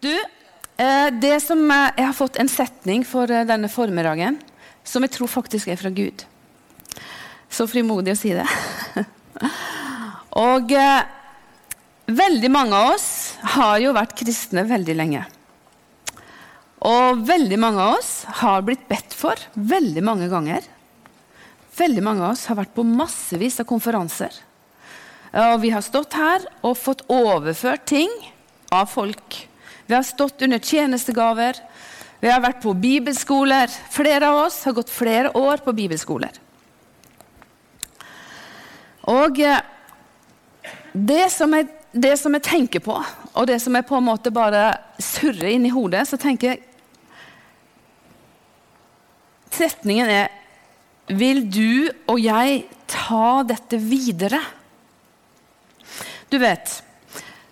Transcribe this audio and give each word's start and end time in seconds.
Du, 0.00 0.16
eh, 0.76 1.08
det 1.12 1.40
som 1.44 1.60
eh, 1.70 1.90
Jeg 1.96 2.06
har 2.06 2.16
fått 2.16 2.38
en 2.40 2.48
setning 2.48 3.04
for 3.04 3.30
eh, 3.30 3.44
denne 3.44 3.68
formiddagen 3.68 4.38
som 4.84 5.04
jeg 5.04 5.12
tror 5.12 5.28
faktisk 5.28 5.68
er 5.68 5.76
fra 5.76 5.90
Gud. 5.92 6.24
Så 7.52 7.66
frimodig 7.68 8.14
å 8.14 8.18
si 8.18 8.30
det. 8.32 8.46
Og 10.40 10.72
veldig 12.08 12.50
mange 12.50 12.78
av 12.78 12.94
oss 12.94 13.10
har 13.58 13.76
jo 13.82 13.92
vært 13.94 14.16
kristne 14.18 14.64
veldig 14.66 14.96
lenge. 14.96 15.26
Og 16.88 17.20
veldig 17.28 17.58
mange 17.60 17.84
av 17.84 17.98
oss 17.98 18.12
har 18.40 18.64
blitt 18.64 18.88
bedt 18.88 19.14
for 19.14 19.36
veldig 19.52 20.04
mange 20.06 20.30
ganger. 20.32 20.64
Veldig 21.76 22.06
mange 22.06 22.24
av 22.24 22.32
oss 22.32 22.46
har 22.48 22.58
vært 22.62 22.74
på 22.78 22.86
massevis 22.88 23.60
av 23.60 23.68
konferanser. 23.68 24.32
Og 25.50 25.60
vi 25.62 25.74
har 25.74 25.84
stått 25.84 26.16
her 26.18 26.48
og 26.64 26.78
fått 26.80 27.04
overført 27.12 27.84
ting 27.92 28.10
av 28.72 28.88
folk 28.90 29.42
vi 29.90 29.96
har 29.96 30.02
stått 30.06 30.42
under 30.42 30.58
tjenestegaver. 30.62 31.56
Vi 32.20 32.30
har 32.30 32.38
vært 32.44 32.60
på 32.62 32.70
bibelskoler. 32.78 33.72
Flere 33.90 34.28
av 34.30 34.44
oss 34.44 34.60
har 34.68 34.76
gått 34.76 34.92
flere 34.92 35.32
år 35.34 35.62
på 35.64 35.72
bibelskoler. 35.74 36.36
Og 39.10 39.40
eh, 39.42 39.64
det 40.92 41.24
som, 41.34 41.56
jeg, 41.58 41.66
det 41.90 42.12
som 42.20 42.36
jeg 42.38 42.44
tenker 42.46 42.84
på, 42.84 42.94
og 43.02 43.48
det 43.50 43.56
som 43.64 43.74
jeg 43.74 43.88
på 43.88 43.98
en 43.98 44.06
måte 44.06 44.30
bare 44.30 44.68
surrer 45.02 45.56
inn 45.56 45.66
i 45.66 45.72
hodet, 45.74 46.04
så 46.06 46.20
tenker 46.20 46.52
jeg 46.52 46.66
Setningen 49.50 50.08
er 50.08 50.28
Vil 51.18 51.42
du 51.50 51.90
og 52.06 52.20
jeg 52.22 52.62
ta 52.86 53.42
dette 53.42 53.80
videre? 53.82 54.38
Du 56.30 56.38
vet 56.38 56.76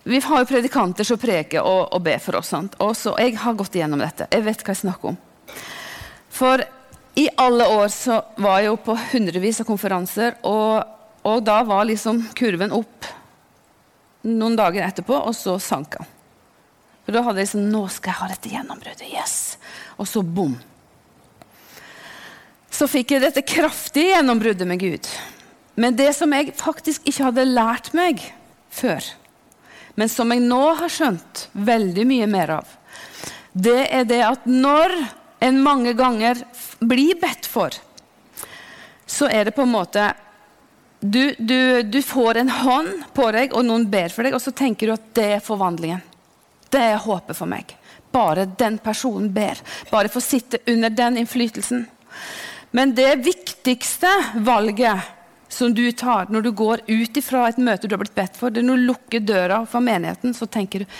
vi 0.08 0.20
har 0.24 0.40
jo 0.40 0.48
predikanter 0.48 1.04
som 1.04 1.20
preker 1.20 1.60
og, 1.60 1.92
og 1.92 2.00
ber 2.04 2.20
for 2.22 2.38
oss. 2.40 2.48
Sant? 2.54 2.78
Og 2.80 2.94
så, 2.96 3.12
Jeg 3.20 3.36
har 3.42 3.56
gått 3.58 3.74
igjennom 3.76 4.00
dette. 4.00 4.28
Jeg 4.32 4.44
vet 4.46 4.62
hva 4.64 4.72
jeg 4.72 4.80
snakker 4.80 5.10
om. 5.12 5.18
For 6.32 6.62
i 7.18 7.26
alle 7.36 7.66
år 7.74 7.88
så 7.92 8.20
var 8.38 8.60
jeg 8.60 8.70
jo 8.70 8.78
på 8.86 8.94
hundrevis 9.12 9.60
av 9.60 9.68
konferanser, 9.68 10.38
og, 10.46 10.86
og, 11.26 11.42
da 11.44 11.58
var 11.66 11.88
liksom 11.88 12.22
kurven 12.38 12.72
opp 12.72 13.08
noen 14.28 14.56
dager 14.58 14.86
etterpå, 14.86 15.16
og 15.18 15.34
så 15.36 15.56
sank 15.62 15.98
han. 15.98 16.08
For 17.04 17.16
da 17.16 17.24
hadde 17.26 17.40
jeg 17.40 17.48
liksom 17.48 17.68
Nå 17.72 17.84
skal 17.92 18.12
jeg 18.12 18.20
ha 18.20 18.32
dette 18.32 18.52
gjennombruddet. 18.52 19.06
Yes! 19.12 19.36
Og 19.98 20.08
så 20.08 20.22
bom. 20.22 20.54
Så 22.70 22.86
fikk 22.88 23.16
jeg 23.16 23.24
dette 23.24 23.42
kraftige 23.42 24.12
gjennombruddet 24.12 24.68
med 24.68 24.80
Gud. 24.80 25.08
Men 25.78 25.96
det 25.98 26.12
som 26.16 26.32
jeg 26.34 26.54
faktisk 26.58 27.06
ikke 27.08 27.30
hadde 27.30 27.48
lært 27.48 27.92
meg 27.96 28.22
før, 28.70 29.02
men 29.98 30.08
som 30.08 30.30
jeg 30.30 30.44
nå 30.46 30.60
har 30.78 30.92
skjønt 30.92 31.48
veldig 31.58 32.04
mye 32.06 32.28
mer 32.30 32.52
av, 32.60 32.68
det 33.50 33.80
er 33.90 34.06
det 34.06 34.20
at 34.22 34.46
når 34.46 34.94
en 35.42 35.58
mange 35.62 35.94
ganger 35.98 36.38
blir 36.78 37.18
bedt 37.18 37.48
for, 37.50 37.74
så 39.08 39.26
er 39.26 39.48
det 39.48 39.56
på 39.56 39.64
en 39.66 39.74
måte 39.74 40.12
du, 41.00 41.34
du, 41.38 41.82
du, 41.82 41.98
får 42.02 42.40
en 42.40 42.50
hånd 42.50 43.04
på 43.14 43.26
deg, 43.34 43.52
og 43.54 43.66
noen 43.66 43.86
ber 43.90 44.10
for 44.10 44.26
deg, 44.26 44.34
og 44.34 44.42
så 44.42 44.54
tenker 44.54 44.88
du 44.88 44.94
at 44.94 45.10
det 45.14 45.26
er 45.36 45.44
forvandlingen. 45.44 46.02
Det 46.68 46.80
er 46.82 47.02
håpet 47.02 47.38
for 47.38 47.50
meg. 47.50 47.70
Bare 48.14 48.48
den 48.58 48.80
personen 48.82 49.30
ber. 49.34 49.60
Bare 49.92 50.10
få 50.10 50.22
sitte 50.22 50.58
under 50.66 50.90
den 50.90 51.20
innflytelsen. 51.22 51.86
Men 52.74 52.94
det 52.98 53.12
viktigste 53.22 54.10
valget 54.42 55.06
som 55.48 55.72
du 55.74 55.86
tar 55.92 56.28
når 56.32 56.44
du 56.44 56.50
går 56.52 56.84
ut 56.86 57.16
ifra 57.20 57.46
et 57.48 57.58
møte 57.58 57.88
du 57.88 57.94
har 57.96 58.02
blitt 58.02 58.16
bedt 58.16 58.36
for, 58.36 58.52
det 58.52 58.62
er 58.62 58.68
når 58.68 58.82
du 58.82 58.90
lukker 58.92 59.24
døra 59.24 59.62
for 59.68 59.84
menigheten, 59.84 60.36
så 60.36 60.46
tenker 60.46 60.84
du 60.84 60.98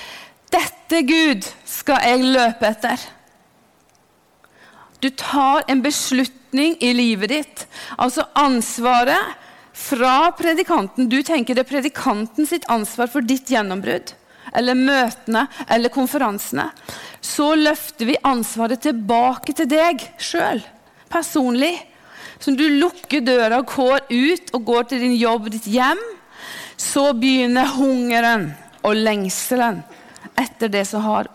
dette, 0.49 1.03
Gud, 1.05 1.45
skal 1.69 2.05
jeg 2.09 2.31
løpe 2.33 2.71
etter. 2.71 3.03
Du 4.99 5.11
tar 5.11 5.67
en 5.69 5.83
beslutning 5.85 6.79
i 6.81 6.95
livet 6.97 7.31
ditt. 7.31 7.67
Altså 8.01 8.25
ansvaret 8.33 9.37
fra 9.77 10.31
predikanten. 10.35 11.11
Du 11.13 11.21
tenker 11.23 11.55
det 11.55 11.67
er 11.67 11.71
predikanten 11.71 12.49
sitt 12.49 12.67
ansvar 12.73 13.11
for 13.13 13.23
ditt 13.23 13.53
gjennombrudd. 13.53 14.15
Eller 14.57 14.79
møtene 14.79 15.45
eller 15.69 15.93
konferansene. 15.93 16.71
Så 17.21 17.53
løfter 17.55 18.09
vi 18.09 18.19
ansvaret 18.27 18.83
tilbake 18.83 19.55
til 19.55 19.69
deg 19.71 20.03
sjøl, 20.19 20.63
personlig 21.13 21.77
som 22.39 22.57
du 22.57 22.67
lukker 22.79 23.25
døra 23.25 23.61
og 23.63 23.73
går 23.73 24.07
ut 24.11 24.53
og 24.55 24.65
går 24.69 24.89
til 24.91 25.03
din 25.03 25.17
jobb, 25.19 25.49
ditt 25.53 25.67
hjem, 25.71 26.01
så 26.79 27.11
begynner 27.19 27.75
hungeren 27.75 28.53
og 28.87 28.95
lengselen 28.99 29.83
etter 30.39 30.71
det 30.71 30.85
som, 30.87 31.03
har, 31.03 31.27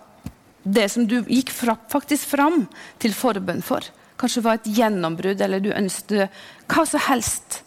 det 0.64 0.88
som 0.92 1.08
du 1.08 1.20
gikk 1.28 1.52
fra, 1.52 1.76
faktisk 1.92 2.32
fram 2.36 2.64
til 3.04 3.16
forbønn 3.18 3.62
for. 3.66 3.84
Kanskje 4.20 4.40
det 4.40 4.48
var 4.48 4.60
et 4.60 4.74
gjennombrudd, 4.78 5.42
eller 5.44 5.60
du 5.60 5.74
ønsket 5.76 6.32
hva 6.72 6.86
som 6.88 7.04
helst. 7.10 7.60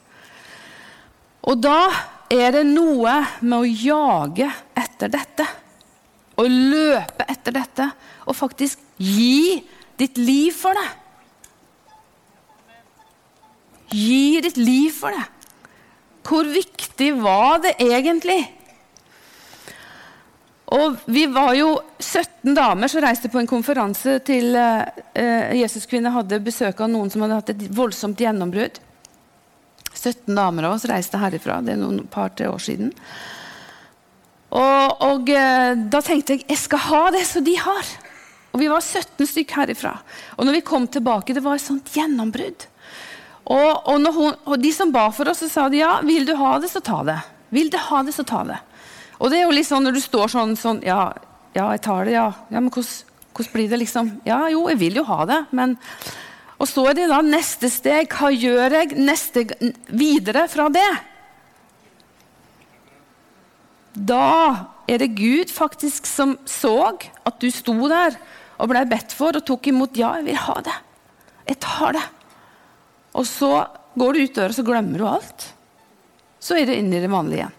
Og 1.47 1.61
da 1.61 1.91
er 2.33 2.57
det 2.57 2.65
noe 2.71 3.19
med 3.43 3.59
å 3.59 3.67
jage 3.69 4.49
etter 4.79 5.13
dette. 5.13 5.47
Å 6.37 6.45
løpe 6.49 7.27
etter 7.29 7.55
dette. 7.55 7.91
Og 8.27 8.37
faktisk 8.37 8.81
gi 8.97 9.61
ditt 10.01 10.19
liv 10.19 10.57
for 10.57 10.77
det. 10.77 10.89
Gi 13.93 14.41
ditt 14.43 14.57
liv 14.59 14.91
for 14.95 15.15
det. 15.15 15.25
Hvor 16.27 16.49
viktig 16.51 17.13
var 17.23 17.61
det 17.63 17.77
egentlig? 17.83 18.41
Og 20.75 20.97
Vi 21.07 21.27
var 21.31 21.55
jo 21.55 21.77
17 22.01 22.55
damer 22.57 22.91
som 22.91 23.05
reiste 23.05 23.31
på 23.31 23.39
en 23.39 23.47
konferanse 23.47 24.19
til 24.27 24.57
eh, 24.59 25.55
Jesuskvinner 25.61 26.15
hadde 26.17 26.43
besøk 26.43 26.81
av 26.83 26.91
noen 26.91 27.13
som 27.13 27.23
hadde 27.23 27.39
hatt 27.39 27.53
et 27.55 27.65
voldsomt 27.71 28.19
gjennombrudd. 28.19 28.81
17 29.95 30.35
damer 30.35 30.67
av 30.67 30.75
oss 30.77 30.89
reiste 30.91 31.21
herifra. 31.23 31.61
Det 31.63 31.77
er 31.77 31.81
noen 31.81 32.03
par-tre 32.11 32.51
år 32.51 32.63
siden. 32.63 32.91
Og, 34.51 35.07
og 35.07 35.31
eh, 35.31 35.79
Da 35.87 36.03
tenkte 36.03 36.35
jeg 36.35 36.49
jeg 36.49 36.63
skal 36.65 36.85
ha 36.91 37.05
det 37.15 37.23
som 37.31 37.47
de 37.47 37.55
har. 37.63 37.95
Og 38.51 38.63
Vi 38.63 38.71
var 38.73 38.83
17 38.83 39.23
stykker 39.29 39.63
herifra. 39.63 39.95
Og 40.35 40.49
når 40.49 40.59
vi 40.59 40.67
kom 40.67 40.91
tilbake, 40.91 41.37
det 41.37 41.45
var 41.45 41.61
et 41.61 41.67
sånt 41.67 41.95
gjennombrudd. 41.95 42.67
Og, 43.47 43.87
og, 43.87 44.07
hun, 44.11 44.35
og, 44.43 44.57
de 44.59 44.73
som 44.75 44.91
ba 44.95 45.07
for 45.15 45.31
oss, 45.31 45.45
så 45.45 45.49
sa 45.51 45.69
de 45.71 45.79
ja, 45.79 46.01
vil 46.07 46.27
du 46.27 46.35
ha 46.39 46.57
det, 46.63 46.71
så 46.73 46.83
ta 46.83 47.03
det. 47.07 47.21
Vil 47.55 47.71
du 47.71 47.79
ha 47.79 48.03
det, 48.03 48.15
så 48.17 48.27
ta 48.27 48.43
det. 48.47 48.59
Og 49.23 49.31
det 49.31 49.39
er 49.39 49.47
jo 49.47 49.55
litt 49.55 49.69
sånn 49.69 49.87
når 49.87 49.97
du 49.97 50.03
står 50.03 50.33
sånn, 50.33 50.57
sånn 50.59 50.83
ja, 50.85 51.13
ja, 51.55 51.71
jeg 51.73 51.83
tar 51.87 52.09
det, 52.09 52.17
ja. 52.17 52.27
ja 52.51 52.61
men 52.61 52.73
hvordan, 52.75 53.51
blir 53.53 53.69
det, 53.71 53.79
liksom? 53.85 54.17
Ja, 54.27 54.43
jo, 54.51 54.67
jeg 54.73 54.81
vil 54.83 54.99
jo 54.99 55.07
ha 55.09 55.25
det, 55.29 55.43
men 55.57 55.77
Og 56.57 56.65
så 56.71 56.87
er 56.89 56.95
det 56.97 57.11
da 57.11 57.19
neste 57.21 57.69
steg. 57.69 58.09
Hva 58.09 58.31
gjør 58.33 58.73
jeg 58.79 58.97
neste, 58.97 59.43
videre 59.93 60.47
fra 60.49 60.71
det? 60.73 60.89
Da 63.93 64.73
er 64.89 65.03
det 65.05 65.11
Gud 65.19 65.53
faktisk 65.53 66.09
som 66.09 66.39
så 66.49 66.97
at 66.97 67.37
du 67.45 67.51
sto 67.53 67.77
der 67.93 68.17
og 68.57 68.71
ble 68.73 68.87
bedt 68.89 69.13
for 69.13 69.37
og 69.37 69.45
tok 69.45 69.69
imot. 69.69 70.01
Ja, 70.01 70.15
jeg 70.17 70.31
vil 70.31 70.41
ha 70.47 70.57
det. 70.65 70.79
Jeg 71.53 71.61
tar 71.61 71.93
det. 71.99 72.07
Og 73.17 73.27
så 73.29 73.51
går 73.97 74.13
du 74.13 74.23
ut 74.25 74.35
døra, 74.37 74.53
så 74.53 74.65
glemmer 74.67 75.01
du 75.01 75.07
alt. 75.09 75.49
Så 76.39 76.59
er 76.59 76.69
det 76.69 76.77
inn 76.79 76.93
i 76.93 77.01
det 77.01 77.11
vanlige 77.11 77.45
igjen. 77.45 77.55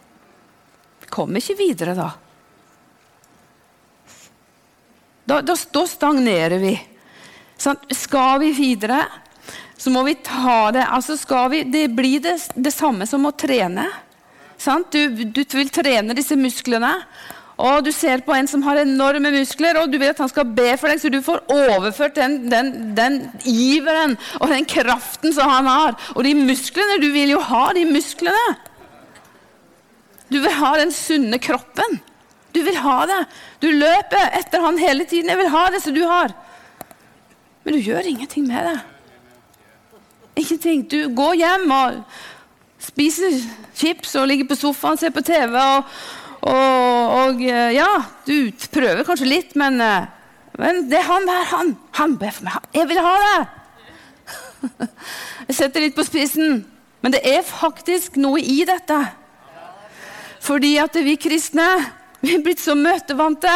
Kommer 1.10 1.42
ikke 1.42 1.58
videre 1.58 1.96
da. 1.98 2.12
Da, 5.28 5.42
da, 5.42 5.56
da 5.56 5.84
stagnerer 5.88 6.60
vi. 6.62 6.76
Sånn, 7.58 7.80
skal 7.92 8.38
vi 8.44 8.52
videre, 8.56 9.02
så 9.78 9.92
må 9.94 10.04
vi 10.08 10.14
ta 10.26 10.70
det 10.74 10.86
altså 10.86 11.18
skal 11.18 11.50
vi, 11.54 11.64
Det 11.64 11.88
blir 11.94 12.22
det, 12.22 12.38
det 12.56 12.74
samme 12.74 13.08
som 13.10 13.26
å 13.26 13.34
trene. 13.34 13.88
Du, 14.92 15.02
du, 15.24 15.42
vil 15.54 15.70
trene 15.74 16.16
disse 16.18 16.38
musklene. 16.40 16.94
Og 17.58 17.86
Du 17.86 17.92
ser 17.92 18.22
på 18.22 18.36
en 18.38 18.48
som 18.48 18.62
har 18.62 18.78
enorme 18.78 19.32
muskler, 19.34 19.80
og 19.82 19.92
du 19.92 19.98
vil 19.98 20.12
at 20.12 20.20
han 20.22 20.30
skal 20.30 20.46
be 20.46 20.70
for 20.78 20.92
deg, 20.92 21.02
så 21.02 21.10
du 21.10 21.24
får 21.26 21.42
overført 21.50 22.16
den, 22.16 22.52
den, 22.52 22.74
den 22.98 23.18
iveren 23.50 24.14
og 24.38 24.52
den 24.54 24.66
kraften 24.70 25.34
som 25.34 25.50
han 25.50 25.66
har. 25.66 25.98
Og 26.16 26.24
de 26.24 26.36
musklene 26.38 27.00
Du 27.02 27.10
vil 27.14 27.34
jo 27.34 27.40
ha 27.42 27.72
de 27.74 27.86
musklene. 27.90 28.58
Du 30.30 30.38
vil 30.44 30.54
ha 30.54 30.76
den 30.78 30.92
sunne 30.92 31.40
kroppen. 31.42 31.98
Du 32.54 32.62
vil 32.62 32.78
ha 32.84 33.00
det. 33.10 33.22
Du 33.62 33.72
løper 33.72 34.30
etter 34.38 34.62
han 34.62 34.78
hele 34.78 35.06
tiden. 35.06 35.30
'Jeg 35.30 35.38
vil 35.38 35.50
ha 35.50 35.70
det 35.74 35.82
som 35.82 35.96
du 35.96 36.04
har.' 36.06 36.36
Men 37.64 37.74
du 37.74 37.80
gjør 37.80 38.00
ingenting 38.00 38.48
med 38.48 38.64
det. 38.66 38.80
Ingenting. 40.36 40.92
Du 40.92 41.16
går 41.16 41.34
hjem 41.34 41.72
og 41.72 42.04
spiser 42.80 43.42
chips 43.76 44.16
og 44.16 44.28
ligger 44.28 44.48
på 44.48 44.56
sofaen, 44.56 44.94
og 44.94 45.00
ser 45.00 45.10
på 45.10 45.22
TV 45.22 45.58
og 45.58 45.84
og, 46.48 47.14
og, 47.18 47.42
eh, 47.44 47.76
ja, 47.76 47.90
du 48.28 48.52
prøver 48.72 49.04
kanskje 49.08 49.30
litt, 49.30 49.54
men, 49.60 49.82
eh, 49.84 50.08
men 50.58 50.86
det 50.92 51.02
er 51.02 51.10
han 51.10 51.28
der, 51.28 51.46
han. 51.52 51.76
Han 52.00 52.18
ber 52.22 52.34
for 52.36 52.48
meg. 52.48 52.72
Jeg 52.76 52.90
vil 52.90 53.04
ha 53.04 53.14
det! 53.24 53.38
Jeg 55.48 55.56
setter 55.60 55.84
litt 55.84 55.96
på 55.96 56.06
spissen, 56.08 56.64
men 57.04 57.14
det 57.14 57.22
er 57.28 57.46
faktisk 57.46 58.18
noe 58.20 58.42
i 58.42 58.62
dette. 58.68 58.98
Fordi 60.44 60.78
at 60.82 60.96
vi 61.04 61.16
kristne 61.20 61.68
vi 62.24 62.34
er 62.34 62.42
blitt 62.42 62.62
så 62.62 62.74
møtevante. 62.78 63.52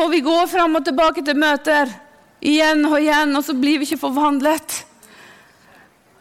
Og 0.00 0.08
vi 0.10 0.22
går 0.24 0.48
fram 0.48 0.78
og 0.78 0.86
tilbake 0.86 1.22
til 1.24 1.36
møter 1.38 1.90
igjen 2.44 2.86
og 2.88 2.96
igjen, 2.98 3.34
og 3.36 3.44
så 3.44 3.54
blir 3.56 3.80
vi 3.80 3.88
ikke 3.88 4.00
forvandlet. 4.06 4.78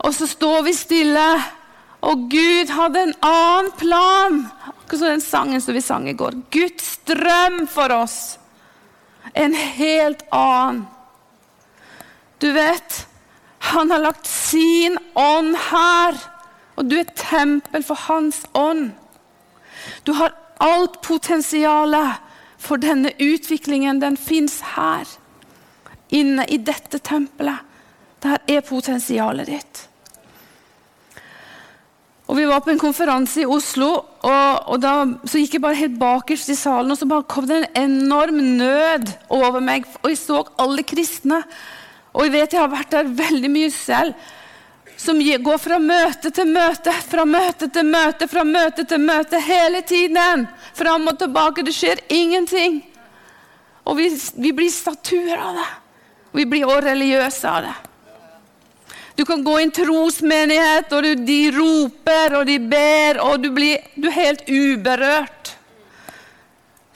Og 0.04 0.12
så 0.16 0.28
står 0.28 0.66
vi 0.68 0.76
stille, 0.76 1.28
og 2.04 2.28
Gud 2.32 2.72
hadde 2.76 3.00
en 3.00 3.14
annen 3.24 3.72
plan. 3.80 4.40
Akkurat 4.68 5.00
som 5.00 5.08
den 5.08 5.24
sangen 5.24 5.62
som 5.64 5.78
vi 5.78 5.82
sang 5.82 6.10
i 6.10 6.18
går. 6.20 6.36
Guds 6.52 6.98
drøm 7.08 7.64
for 7.72 7.94
oss. 7.96 8.38
En 9.34 9.56
helt 9.56 10.26
annen. 10.36 10.84
Du 12.44 12.52
vet, 12.52 13.06
han 13.72 13.92
har 13.92 14.04
lagt 14.04 14.28
sin 14.28 14.98
ånd 15.16 15.56
her, 15.70 16.18
og 16.76 16.90
du 16.92 16.98
er 17.00 17.14
tempel 17.16 17.86
for 17.88 17.96
hans 18.10 18.42
ånd. 18.52 18.90
Du 20.04 20.12
har 20.20 20.36
alt 20.60 21.00
potensialet 21.06 22.20
for 22.60 22.84
denne 22.84 23.14
utviklingen, 23.16 24.02
den 24.04 24.20
fins 24.20 24.60
her. 24.76 25.08
Inne 26.12 26.44
i 26.52 26.60
dette 26.60 27.00
tempelet. 27.00 27.64
Der 28.24 28.44
er 28.48 28.68
potensialet 28.68 29.48
ditt. 29.48 29.88
Og 32.28 32.38
Vi 32.38 32.46
var 32.48 32.62
på 32.64 32.72
en 32.72 32.80
konferanse 32.80 33.42
i 33.44 33.50
Oslo, 33.50 33.90
og, 34.24 34.70
og 34.72 34.78
da, 34.80 34.94
gikk 35.28 35.58
jeg 35.58 35.64
bare 35.64 35.78
helt 35.78 35.98
bakerst 36.00 36.54
i 36.54 36.56
salen. 36.56 36.94
Og 36.94 36.98
så 36.98 37.08
bare 37.10 37.28
kom 37.28 37.50
det 37.50 37.58
en 37.60 37.84
enorm 37.84 38.40
nød 38.58 39.12
over 39.28 39.60
meg, 39.60 39.90
og 40.02 40.14
jeg 40.14 40.22
så 40.22 40.40
alle 40.64 40.86
kristne. 40.88 41.42
Og 42.14 42.28
jeg 42.28 42.36
vet 42.38 42.56
jeg 42.56 42.64
har 42.64 42.72
vært 42.72 42.96
der 42.96 43.12
veldig 43.12 43.52
mye 43.52 43.74
selv 43.74 44.16
som 45.04 45.20
går 45.20 45.58
fra 45.60 45.80
møte 45.82 46.32
til 46.32 46.48
møte, 46.48 46.92
fra 47.10 47.26
møte 47.26 47.68
til 47.74 47.88
møte, 47.88 48.28
fra 48.32 48.44
møte 48.48 48.86
til 48.88 49.02
møte 49.02 49.40
hele 49.42 49.82
tiden. 49.82 50.48
Fram 50.74 51.08
og 51.08 51.18
tilbake. 51.20 51.66
Det 51.66 51.74
skjer 51.76 52.04
ingenting. 52.14 52.82
Og 53.84 53.98
vi, 54.00 54.10
vi 54.40 54.54
blir 54.56 54.72
statuer 54.72 55.36
av 55.36 55.58
det. 55.60 55.72
Vi 56.40 56.46
blir 56.50 56.70
også 56.70 56.88
religiøse 56.88 57.50
av 57.50 57.66
det. 57.68 57.74
Du 59.16 59.26
kan 59.26 59.44
gå 59.46 59.60
i 59.60 59.64
en 59.68 59.74
trosmenighet, 59.74 60.94
og 60.94 61.06
de 61.26 61.40
roper 61.54 62.40
og 62.40 62.48
de 62.50 62.58
ber, 62.60 63.20
og 63.22 63.44
du, 63.44 63.52
blir, 63.54 63.84
du 63.96 64.10
er 64.10 64.18
helt 64.18 64.48
uberørt. 64.50 65.54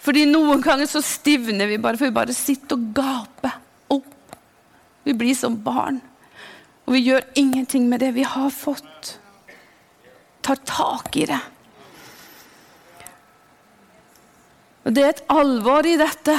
Fordi 0.01 0.23
noen 0.29 0.63
ganger 0.63 0.89
så 0.89 1.03
stivner 1.03 1.69
vi 1.69 1.77
bare, 1.83 1.99
for 1.99 2.09
vi 2.09 2.15
bare 2.15 2.35
sitter 2.35 2.77
og 2.77 2.89
gaper 2.95 3.57
opp. 3.93 4.37
Vi 5.05 5.13
blir 5.17 5.37
som 5.37 5.59
barn. 5.61 5.99
Og 6.87 6.95
vi 6.95 7.03
gjør 7.09 7.25
ingenting 7.35 7.89
med 7.91 8.01
det 8.01 8.13
vi 8.15 8.25
har 8.25 8.49
fått. 8.55 9.17
Tar 10.41 10.61
tak 10.65 11.15
i 11.19 11.27
det. 11.27 11.41
Og 14.87 14.93
Det 14.95 15.03
er 15.03 15.11
et 15.11 15.25
alvor 15.27 15.85
i 15.85 15.97
dette 15.99 16.33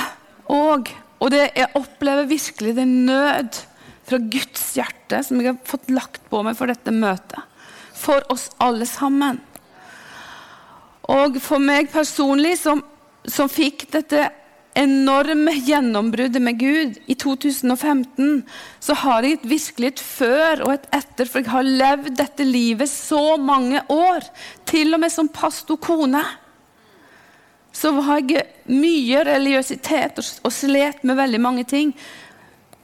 òg. 0.49 0.89
Og 1.21 1.31
det, 1.35 1.51
jeg 1.59 1.69
opplever 1.77 2.31
virkelig 2.31 2.73
det 2.79 2.85
er 2.87 2.95
nød 3.11 3.59
fra 4.08 4.19
Guds 4.19 4.64
hjerte 4.76 5.22
som 5.25 5.40
jeg 5.40 5.52
har 5.52 5.60
fått 5.69 5.90
lagt 5.93 6.25
på 6.31 6.43
meg 6.46 6.56
for 6.58 6.70
dette 6.70 6.94
møtet. 6.94 7.40
For 7.99 8.25
oss 8.32 8.49
alle 8.62 8.87
sammen. 8.88 9.40
Og 11.08 11.38
for 11.40 11.62
meg 11.62 11.88
personlig, 11.93 12.58
som, 12.60 12.82
som 13.25 13.49
fikk 13.50 13.88
dette 13.94 14.28
enorme 14.78 15.55
gjennombruddet 15.66 16.43
med 16.43 16.58
Gud 16.60 16.99
i 17.10 17.16
2015, 17.19 18.43
så 18.81 18.94
har 19.02 19.26
jeg 19.26 19.40
virkelig 19.49 19.93
et 19.93 20.02
før 20.05 20.62
og 20.66 20.75
et 20.76 20.87
etter. 21.00 21.26
For 21.26 21.43
jeg 21.43 21.50
har 21.50 21.66
levd 21.66 22.12
dette 22.20 22.46
livet 22.46 22.90
så 22.93 23.38
mange 23.40 23.82
år. 23.88 24.28
Til 24.69 24.94
og 24.94 25.02
med 25.02 25.14
som 25.14 25.31
pastorkone. 25.32 26.22
Så 27.75 27.93
har 28.05 28.22
jeg 28.22 28.46
mye 28.70 29.25
religiøsitet 29.26 30.20
og 30.20 30.55
slet 30.55 31.05
med 31.06 31.19
veldig 31.19 31.43
mange 31.43 31.66
ting. 31.69 31.93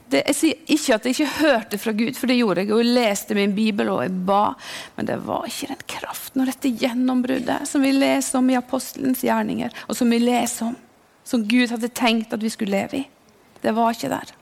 Det, 0.05 0.21
jeg 0.29 0.37
sier 0.37 0.73
ikke 0.75 0.95
at 0.95 1.05
jeg 1.07 1.15
ikke 1.15 1.37
hørte 1.39 1.77
fra 1.81 1.91
Gud, 1.97 2.13
for 2.13 2.29
det 2.29 2.37
gjorde 2.37 2.61
jeg. 2.61 2.71
Og 2.75 2.83
jeg 2.83 2.93
leste 2.93 3.37
min 3.37 3.55
bibel 3.57 3.89
og 3.89 4.03
jeg 4.03 4.13
ba. 4.27 4.43
Men 4.97 5.09
det 5.09 5.17
var 5.25 5.47
ikke 5.49 5.71
den 5.71 5.85
kraften 5.95 6.43
og 6.43 6.49
dette 6.51 6.73
gjennombruddet 6.83 7.65
som 7.69 7.81
vi 7.81 7.93
leser 7.95 8.39
om 8.39 8.51
i 8.53 8.57
apostelens 8.59 9.23
gjerninger, 9.25 9.73
og 9.89 9.97
som 9.97 10.13
vi 10.13 10.21
leser 10.21 10.69
om 10.69 10.75
som 11.25 11.41
Gud 11.47 11.71
hadde 11.73 11.89
tenkt 11.89 12.33
at 12.33 12.43
vi 12.43 12.51
skulle 12.53 12.75
leve 12.77 12.99
i. 12.99 13.05
Det 13.61 13.73
var 13.73 13.95
ikke 13.95 14.11
der. 14.11 14.33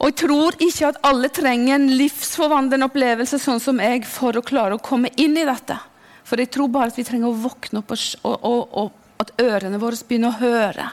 Og 0.00 0.08
Jeg 0.08 0.16
tror 0.22 0.56
ikke 0.64 0.88
at 0.88 1.00
alle 1.04 1.28
trenger 1.28 1.74
en 1.76 1.90
livsforvandlende 1.92 2.88
opplevelse 2.88 3.40
sånn 3.40 3.60
som 3.60 3.80
jeg 3.80 4.06
for 4.08 4.36
å 4.36 4.44
klare 4.44 4.76
å 4.76 4.84
komme 4.84 5.12
inn 5.20 5.36
i 5.36 5.46
dette. 5.48 5.76
For 6.24 6.40
jeg 6.40 6.52
tror 6.52 6.70
bare 6.72 6.92
at 6.92 6.98
vi 7.00 7.04
trenger 7.04 7.28
å 7.28 7.36
våkne 7.36 7.82
opp, 7.82 7.92
og, 7.92 8.36
og, 8.44 8.76
og 8.80 9.20
at 9.20 9.34
ørene 9.40 9.80
våre 9.80 9.98
begynner 10.08 10.32
å 10.32 10.40
høre. 10.40 10.86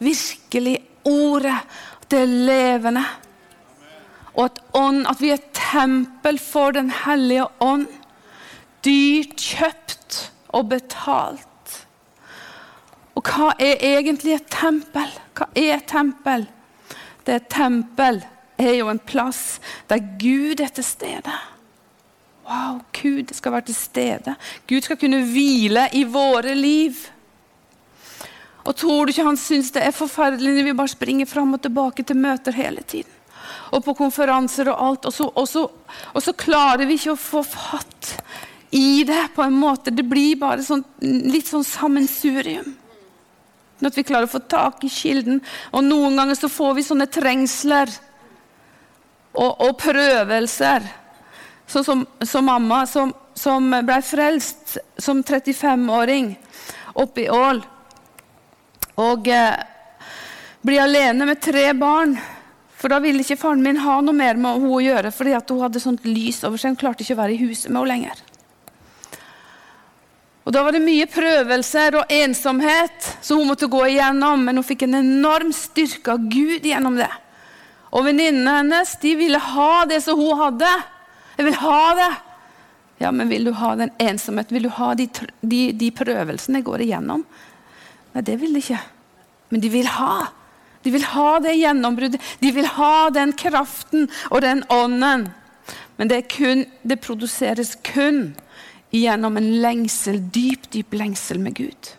Virkelig 0.00 0.78
ordet. 1.08 1.56
Det 2.10 2.24
levende. 2.28 3.04
Og 4.34 4.44
at, 4.44 4.58
ånd, 4.74 5.04
at 5.10 5.20
vi 5.20 5.30
er 5.34 5.42
tempel 5.54 6.38
for 6.38 6.74
Den 6.74 6.90
hellige 7.04 7.46
ånd. 7.60 7.86
Dyrt 8.84 9.36
kjøpt 9.36 10.20
og 10.56 10.70
betalt. 10.70 11.46
Og 13.14 13.26
hva 13.26 13.52
er 13.60 13.82
egentlig 13.84 14.38
et 14.38 14.50
tempel? 14.50 15.10
Hva 15.36 15.50
er 15.54 15.76
et 15.76 15.88
tempel? 15.90 16.46
Det 17.26 17.34
er 17.34 17.42
et 17.42 17.50
tempel 17.52 18.22
er 18.60 18.76
jo 18.78 18.90
en 18.92 19.00
plass 19.00 19.60
der 19.90 20.02
Gud 20.20 20.60
er 20.60 20.72
til 20.74 20.84
stede. 20.84 21.36
Wow, 22.48 22.80
Gud 22.96 23.32
skal 23.34 23.52
være 23.52 23.68
til 23.70 23.78
stede. 23.78 24.34
Gud 24.68 24.80
skal 24.82 24.98
kunne 24.98 25.22
hvile 25.32 25.86
i 25.94 26.04
våre 26.04 26.54
liv. 26.54 26.96
Og 28.64 28.76
Tror 28.76 29.06
du 29.06 29.12
ikke 29.14 29.26
han 29.26 29.40
syns 29.40 29.72
det 29.74 29.82
er 29.86 29.96
forferdelig 29.96 30.52
når 30.56 30.68
vi 30.68 30.76
bare 30.76 30.92
springer 30.92 31.28
fram 31.28 31.56
og 31.56 31.62
tilbake 31.64 32.04
til 32.06 32.20
møter 32.20 32.56
hele 32.56 32.84
tiden? 32.84 33.10
Og 33.74 33.84
på 33.86 33.94
konferanser 33.98 34.68
og 34.72 34.82
alt. 34.86 35.08
Og 35.08 35.14
så, 35.14 35.28
og 35.30 35.48
så, 35.48 35.64
og 36.12 36.22
så 36.22 36.34
klarer 36.36 36.86
vi 36.88 36.98
ikke 36.98 37.14
å 37.14 37.20
få 37.20 37.42
fatt 37.46 38.14
i 38.76 39.02
det 39.06 39.30
på 39.34 39.42
en 39.42 39.56
måte. 39.56 39.94
Det 39.94 40.06
blir 40.06 40.38
bare 40.40 40.62
sånn, 40.66 40.84
litt 41.00 41.48
sånn 41.50 41.66
sammensurium. 41.66 42.76
At 43.80 43.96
vi 43.96 44.04
klarer 44.04 44.28
å 44.28 44.34
få 44.34 44.42
tak 44.44 44.84
i 44.84 44.92
kilden. 44.92 45.40
Og 45.72 45.84
noen 45.86 46.18
ganger 46.18 46.38
så 46.38 46.50
får 46.52 46.76
vi 46.76 46.86
sånne 46.86 47.08
trengsler 47.10 47.92
og, 49.32 49.50
og 49.50 49.76
prøvelser. 49.80 50.86
Sånn 51.70 51.86
som, 51.86 52.06
som, 52.26 52.46
mamma, 52.46 52.82
som, 52.90 53.14
som 53.38 53.70
ble 53.70 54.00
frelst 54.04 54.76
som 55.00 55.22
35-åring 55.24 56.34
oppe 56.98 57.24
i 57.24 57.30
Ål. 57.32 57.62
Og 59.00 59.28
eh, 59.32 59.56
bli 60.66 60.78
alene 60.80 61.28
med 61.28 61.40
tre 61.42 61.70
barn. 61.78 62.16
For 62.80 62.92
da 62.92 63.00
ville 63.02 63.20
ikke 63.20 63.38
faren 63.40 63.62
min 63.64 63.80
ha 63.82 63.98
noe 64.00 64.16
mer 64.16 64.38
med 64.40 64.56
henne 64.56 64.72
å 64.72 64.80
gjøre, 64.80 65.12
fordi 65.12 65.36
hun 65.36 65.62
hadde 65.64 65.82
sånt 65.82 66.06
lys 66.08 66.40
over 66.48 66.60
seg. 66.60 66.72
Hun 66.72 66.80
klarte 66.80 67.04
ikke 67.04 67.16
å 67.18 67.22
være 67.22 67.36
i 67.36 67.42
huset 67.42 67.68
med 67.68 67.82
henne 67.82 67.92
lenger. 67.92 68.22
Og 70.48 70.54
Da 70.56 70.62
var 70.64 70.72
det 70.72 70.80
mye 70.82 71.06
prøvelser 71.06 71.98
og 72.00 72.10
ensomhet 72.10 73.10
som 73.20 73.38
hun 73.38 73.50
måtte 73.52 73.68
gå 73.70 73.82
igjennom, 73.86 74.40
men 74.46 74.56
hun 74.56 74.66
fikk 74.66 74.86
en 74.86 74.96
enorm 75.02 75.52
styrke 75.54 76.16
av 76.16 76.24
Gud 76.32 76.64
gjennom 76.66 76.96
det. 76.98 77.10
Og 77.92 78.06
venninnene 78.06 78.56
hennes 78.62 78.96
de 79.02 79.12
ville 79.18 79.38
ha 79.38 79.84
det 79.90 80.00
som 80.02 80.18
hun 80.18 80.40
hadde. 80.40 80.72
Jeg 81.36 81.46
vil 81.50 81.60
ha 81.60 81.84
det. 81.98 82.10
Ja, 83.04 83.12
men 83.12 83.30
vil 83.30 83.46
du 83.48 83.52
ha 83.56 83.74
den 83.76 83.92
ensomheten? 84.00 84.56
Vil 84.56 84.66
du 84.68 84.74
ha 84.76 84.90
de, 84.94 85.06
de, 85.40 85.60
de 85.76 85.92
prøvelsene 85.96 86.60
jeg 86.60 86.66
går 86.66 86.84
igjennom? 86.84 87.22
Nei, 88.14 88.22
det 88.26 88.36
vil 88.40 88.54
de 88.54 88.62
ikke. 88.62 88.80
Men 89.50 89.62
de 89.62 89.70
vil 89.72 89.90
ha. 89.98 90.30
De 90.84 90.92
vil 90.94 91.04
ha 91.12 91.30
det 91.44 91.56
gjennombruddet. 91.58 92.22
De 92.40 92.52
vil 92.54 92.68
ha 92.78 93.10
den 93.14 93.34
kraften 93.36 94.08
og 94.30 94.42
den 94.44 94.64
ånden. 94.72 95.28
Men 96.00 96.08
det, 96.08 96.22
kun, 96.32 96.64
det 96.82 97.02
produseres 97.04 97.74
kun 97.84 98.30
gjennom 98.94 99.36
en 99.36 99.50
lengsel, 99.62 100.18
dyp, 100.32 100.70
dyp 100.72 100.96
lengsel 100.96 101.42
med 101.42 101.58
Gud. 101.58 101.90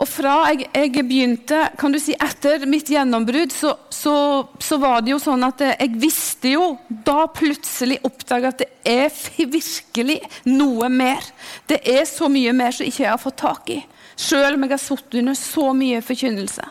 Og 0.00 0.08
fra 0.08 0.34
jeg, 0.48 0.64
jeg, 0.72 1.04
begynte, 1.04 1.58
kan 1.76 1.92
du 1.92 1.98
si 2.00 2.14
etter 2.16 2.62
mitt 2.68 2.88
gjennombrudd, 2.88 3.52
så, 3.52 3.74
så, 3.92 4.14
så, 4.56 4.78
var 4.80 5.02
det 5.04 5.12
jo 5.12 5.18
sånn 5.20 5.44
at 5.44 5.60
jeg 5.66 5.98
visste 6.00 6.54
jo 6.54 6.70
da 6.88 7.26
plutselig 7.28 7.98
oppdaga 8.08 8.54
at 8.54 8.62
det 8.62 8.70
er 8.88 9.10
virkelig 9.36 10.20
noe 10.48 10.88
mer. 10.88 11.26
Det 11.68 11.82
er 11.84 12.08
så 12.08 12.30
mye 12.32 12.54
mer 12.56 12.72
som 12.72 12.88
ikke 12.88 13.04
jeg 13.04 13.12
har 13.12 13.20
fått 13.20 13.42
tak 13.42 13.74
i. 13.76 13.82
Selv 14.16 14.56
om 14.56 14.64
jeg 14.64 14.72
har 14.72 14.82
sittet 14.86 15.20
under 15.20 15.36
så 15.36 15.66
mye 15.76 16.00
forkynnelse, 16.04 16.64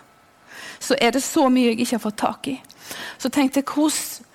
så 0.79 0.97
er 0.97 1.13
det 1.13 1.21
så 1.21 1.45
mye 1.53 1.69
jeg 1.69 1.83
ikke 1.83 1.99
har 1.99 2.05
fått 2.07 2.21
tak 2.23 2.49
i. 2.49 2.57
Så 3.21 3.29
tenkte 3.29 3.61
jeg 3.61 3.69
hvordan, 3.69 4.25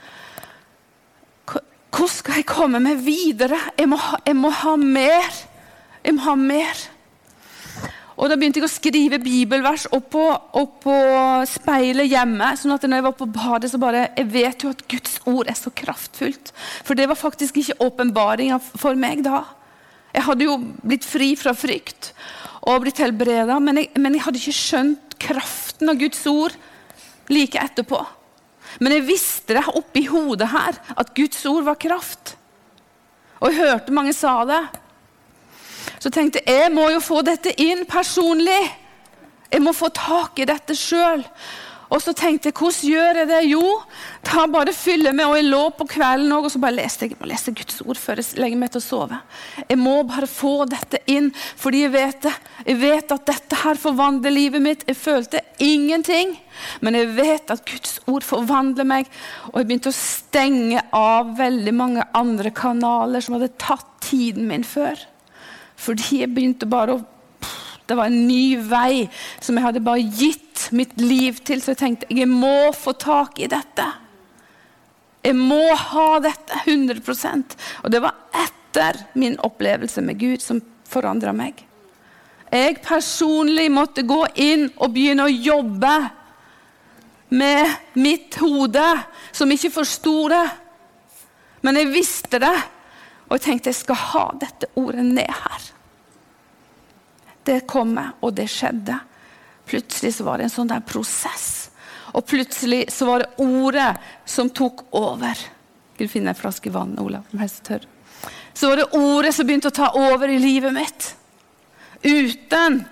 skal 2.15 2.39
jeg 2.39 2.47
komme 2.47 2.79
meg 2.83 3.03
videre? 3.03 3.59
Jeg 3.79 3.91
må, 3.91 3.99
jeg 4.23 4.39
må 4.39 4.55
ha 4.55 4.79
mer. 4.79 5.45
Jeg 6.05 6.15
må 6.15 6.29
ha 6.29 6.35
mer. 6.39 6.91
Og 8.15 8.31
Da 8.31 8.37
begynte 8.39 8.61
jeg 8.61 8.69
å 8.69 8.71
skrive 8.71 9.19
bibelvers 9.19 9.89
oppå, 9.95 10.23
oppå 10.55 10.95
speilet 11.51 12.07
hjemme. 12.13 12.53
sånn 12.57 12.75
at 12.77 12.87
når 12.87 13.01
jeg 13.01 13.07
var 13.09 13.17
på 13.19 13.27
badet, 13.27 13.71
så 13.71 13.79
bare 13.79 14.11
Jeg 14.17 14.31
vet 14.31 14.63
jo 14.63 14.71
at 14.71 14.89
Guds 14.89 15.19
ord 15.27 15.49
er 15.49 15.59
så 15.59 15.71
kraftfullt. 15.71 16.53
For 16.85 16.95
det 16.95 17.09
var 17.09 17.19
faktisk 17.19 17.57
ikke 17.57 17.81
åpenbaringa 17.83 18.61
for 18.61 18.95
meg 18.95 19.25
da. 19.25 19.45
Jeg 20.15 20.23
hadde 20.23 20.47
jo 20.47 20.59
blitt 20.83 21.05
fri 21.05 21.35
fra 21.35 21.55
frykt 21.59 22.13
og 22.65 22.85
blitt 22.85 23.01
helbreda, 23.03 23.59
men, 23.61 23.83
men, 23.99 24.15
jeg 24.15 24.25
hadde 24.25 24.41
ikke 24.41 24.57
skjønt 24.57 25.17
kraften 25.21 25.91
av 25.91 25.99
Guds 26.01 26.23
ord 26.31 26.55
like 27.29 27.59
etterpå. 27.61 27.99
Men 28.81 28.95
jeg 28.97 29.07
visste 29.09 29.59
det 29.59 29.67
oppi 29.75 30.07
hodet 30.09 30.49
her, 30.49 30.79
at 30.97 31.13
Guds 31.17 31.43
ord 31.51 31.67
var 31.67 31.77
kraft. 31.83 32.37
Og 33.43 33.51
jeg 33.51 33.61
hørte 33.61 33.93
mange 33.93 34.15
sa 34.17 34.39
det. 34.49 34.63
Så 35.99 36.11
tenkte 36.13 36.43
jeg 36.45 36.65
jeg 36.65 36.73
må 36.75 36.89
jo 36.93 37.03
få 37.03 37.23
dette 37.27 37.55
inn 37.61 37.85
personlig. 37.89 38.63
Jeg 39.51 39.63
må 39.63 39.75
få 39.77 39.91
tak 39.95 40.41
i 40.41 40.49
dette 40.49 40.77
sjøl. 40.79 41.23
Og 41.93 42.01
så 42.03 42.15
tenkte 42.17 42.49
jeg 42.49 42.57
hvordan 42.59 42.89
gjør 42.91 43.19
jeg 43.21 43.29
det? 43.29 43.41
Jo, 43.47 43.63
ta 44.27 44.47
bare 44.51 44.73
fylle 44.75 45.13
med. 45.15 45.29
Og 45.29 45.37
jeg 45.39 45.47
lå 45.47 45.63
på 45.79 45.87
kvelden 45.93 46.33
og 46.35 46.49
så 46.51 46.61
bare 46.63 46.79
leste 46.79 47.07
jeg, 47.07 47.19
må 47.21 47.29
lese 47.31 47.55
Guds 47.55 47.83
ord 47.85 48.01
før 48.01 48.23
jeg 48.23 48.41
legger 48.41 48.61
meg 48.61 48.73
til 48.75 48.81
å 48.81 48.85
sove. 48.85 49.21
Jeg 49.69 49.79
må 49.79 49.95
bare 50.09 50.29
få 50.31 50.55
dette 50.71 51.03
inn, 51.13 51.31
fordi 51.61 51.85
jeg 51.85 51.95
vet 51.95 52.21
det. 52.27 52.35
Jeg 52.65 52.81
vet 52.83 53.15
at 53.15 53.27
dette 53.31 53.61
her 53.63 53.81
forvandler 53.81 54.35
livet 54.35 54.65
mitt. 54.65 54.85
Jeg 54.89 54.99
følte 54.99 55.45
ingenting, 55.63 56.35
men 56.83 56.99
jeg 56.99 57.13
vet 57.15 57.55
at 57.55 57.65
Guds 57.69 57.99
ord 58.11 58.27
forvandler 58.27 58.89
meg. 58.89 59.11
Og 59.53 59.61
jeg 59.61 59.71
begynte 59.71 59.93
å 59.93 59.99
stenge 59.99 60.87
av 60.95 61.37
veldig 61.39 61.77
mange 61.77 62.07
andre 62.17 62.55
kanaler 62.55 63.23
som 63.23 63.39
hadde 63.39 63.55
tatt 63.61 63.91
tiden 64.05 64.49
min 64.51 64.67
før. 64.67 64.99
Fordi 65.77 66.23
jeg 66.23 66.33
begynte 66.35 66.71
bare 66.71 66.97
å 66.97 67.03
det 67.85 67.99
var 67.99 68.09
en 68.09 68.23
ny 68.25 68.57
vei 68.65 69.05
som 69.45 69.59
jeg 69.59 69.65
hadde 69.67 69.83
bare 69.85 70.07
gitt 70.17 70.71
mitt 70.73 70.95
liv 71.01 71.37
til. 71.45 71.61
Så 71.61 71.75
jeg 71.75 71.81
tenkte 71.83 72.17
jeg 72.17 72.31
må 72.31 72.73
få 72.73 72.95
tak 72.97 73.43
i 73.45 73.49
dette. 73.51 73.85
Jeg 75.25 75.37
må 75.37 75.63
ha 75.77 76.09
dette 76.21 76.65
100% 76.69 77.55
Og 77.83 77.93
det 77.93 78.01
var 78.05 78.17
etter 78.37 78.99
min 79.21 79.37
opplevelse 79.45 80.03
med 80.05 80.19
Gud 80.21 80.43
som 80.45 80.63
forandra 80.89 81.33
meg. 81.37 81.61
Jeg 82.53 82.81
personlig 82.85 83.67
måtte 83.73 84.05
gå 84.07 84.21
inn 84.41 84.69
og 84.77 84.93
begynne 84.95 85.27
å 85.27 85.33
jobbe 85.33 85.95
med 87.35 87.97
mitt 87.99 88.37
hode, 88.39 88.85
som 89.35 89.51
ikke 89.51 89.73
forsto 89.75 90.29
det. 90.31 90.45
Men 91.67 91.81
jeg 91.81 91.91
visste 91.91 92.39
det, 92.39 92.55
og 93.35 93.41
jeg 93.41 93.47
tenkte 93.49 93.73
jeg 93.73 93.83
skal 93.83 93.99
ha 93.99 94.29
dette 94.39 94.69
ordet 94.79 95.03
ned 95.09 95.27
her 95.27 95.73
det 97.45 97.61
kom, 97.69 97.99
og 98.21 98.33
det 98.35 98.49
skjedde. 98.49 98.97
Plutselig 99.69 100.15
så 100.17 100.25
var 100.25 100.39
det 100.39 100.49
en 100.49 100.55
sånn 100.55 100.71
der 100.71 100.85
prosess. 100.85 101.71
Og 102.15 102.25
plutselig 102.29 102.87
så 102.93 103.09
var 103.09 103.25
det 103.25 103.45
ordet 103.45 103.91
som 104.29 104.51
tok 104.51 104.87
over. 104.97 105.39
Gud, 105.99 106.09
finne 106.11 106.33
en 106.33 106.39
flaske 106.39 106.73
vann, 106.73 106.97
Olav. 106.99 107.29
tørr. 107.63 107.85
Så 108.55 108.69
var 108.71 108.77
det 108.77 108.91
ordet 108.97 109.35
som 109.35 109.47
begynte 109.47 109.69
å 109.69 109.77
ta 109.77 109.91
over 109.99 110.29
i 110.29 110.39
livet 110.39 110.73
mitt. 110.73 111.15
Uten 112.03 112.85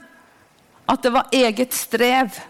at 0.87 1.03
det 1.03 1.13
var 1.15 1.29
eget 1.33 1.73
strev. 1.73 2.41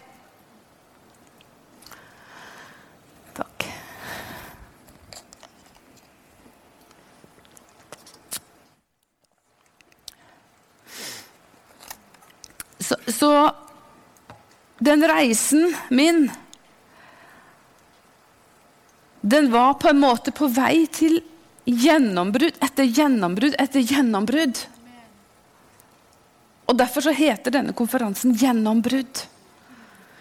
Så, 12.93 13.13
så 13.13 13.51
den 14.79 15.09
reisen 15.09 15.77
min 15.89 16.31
Den 19.21 19.51
var 19.53 19.75
på 19.75 19.89
en 19.89 20.01
måte 20.03 20.33
på 20.35 20.49
vei 20.51 20.87
til 20.91 21.21
gjennombrudd 21.65 22.59
etter 22.59 22.89
gjennombrudd 22.91 23.55
etter 23.63 23.85
gjennombrudd. 23.87 24.59
Og 26.67 26.75
Derfor 26.81 27.07
så 27.07 27.15
heter 27.15 27.55
denne 27.55 27.75
konferansen 27.77 28.35
'Gjennombrudd'. 28.35 29.23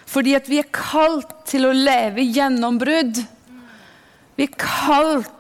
Fordi 0.06 0.36
at 0.38 0.50
vi 0.50 0.60
er 0.62 0.70
kalt 0.70 1.34
til 1.50 1.66
å 1.66 1.74
leve 1.74 2.22
gjennombrudd. 2.22 3.24
Vi 4.38 4.44
er 4.46 4.54
kalt 4.60 5.32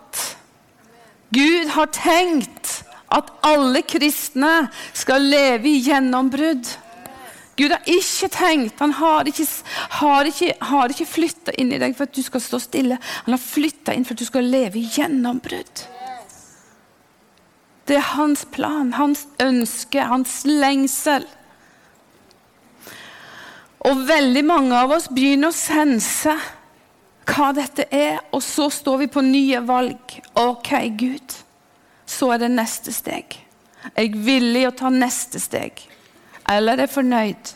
Gud 1.31 1.69
har 1.71 1.87
tenkt 1.95 2.81
at 3.11 3.29
alle 3.45 3.81
kristne 3.87 4.71
skal 4.93 5.23
leve 5.23 5.69
i 5.69 5.81
gjennombrudd. 5.85 6.65
Gud 7.59 7.73
har 7.73 7.81
ikke 7.89 8.29
tenkt, 8.31 8.79
han 8.79 8.93
har 8.95 9.27
ikke, 9.27 9.45
har 9.99 10.29
ikke, 10.29 10.53
ikke 10.93 11.09
flytta 11.09 11.55
inn 11.59 11.73
i 11.75 11.79
deg 11.81 11.97
for 11.97 12.07
at 12.07 12.15
du 12.15 12.23
skal 12.23 12.43
stå 12.43 12.61
stille. 12.63 12.99
Han 13.25 13.35
har 13.35 13.41
flytta 13.43 13.93
inn 13.93 14.07
for 14.07 14.15
at 14.15 14.23
du 14.23 14.29
skal 14.29 14.47
leve 14.47 14.79
i 14.79 14.87
gjennombrudd. 14.87 15.83
Det 17.89 17.97
er 17.97 18.09
hans 18.13 18.45
plan, 18.53 18.93
hans 18.95 19.25
ønske, 19.43 19.99
hans 19.99 20.41
lengsel. 20.47 21.27
Og 23.89 24.03
veldig 24.07 24.43
mange 24.45 24.77
av 24.77 24.93
oss 24.95 25.09
begynner 25.11 25.51
å 25.51 25.57
sense 25.57 26.35
hva 27.31 27.51
dette 27.55 27.87
er, 27.93 28.19
og 28.31 28.43
så 28.45 28.69
står 28.71 29.03
vi 29.03 29.11
på 29.11 29.23
nye 29.25 29.61
valg. 29.65 30.17
OK, 30.39 30.71
Gud, 30.99 31.37
så 32.05 32.33
er 32.35 32.45
det 32.45 32.51
neste 32.53 32.93
steg. 32.95 33.37
Jeg 33.91 34.11
er 34.11 34.21
villig 34.25 34.67
å 34.69 34.75
ta 34.83 34.91
neste 34.93 35.41
steg. 35.41 35.81
Eller 36.49 36.81
er 36.81 36.91
fornøyd. 36.91 37.55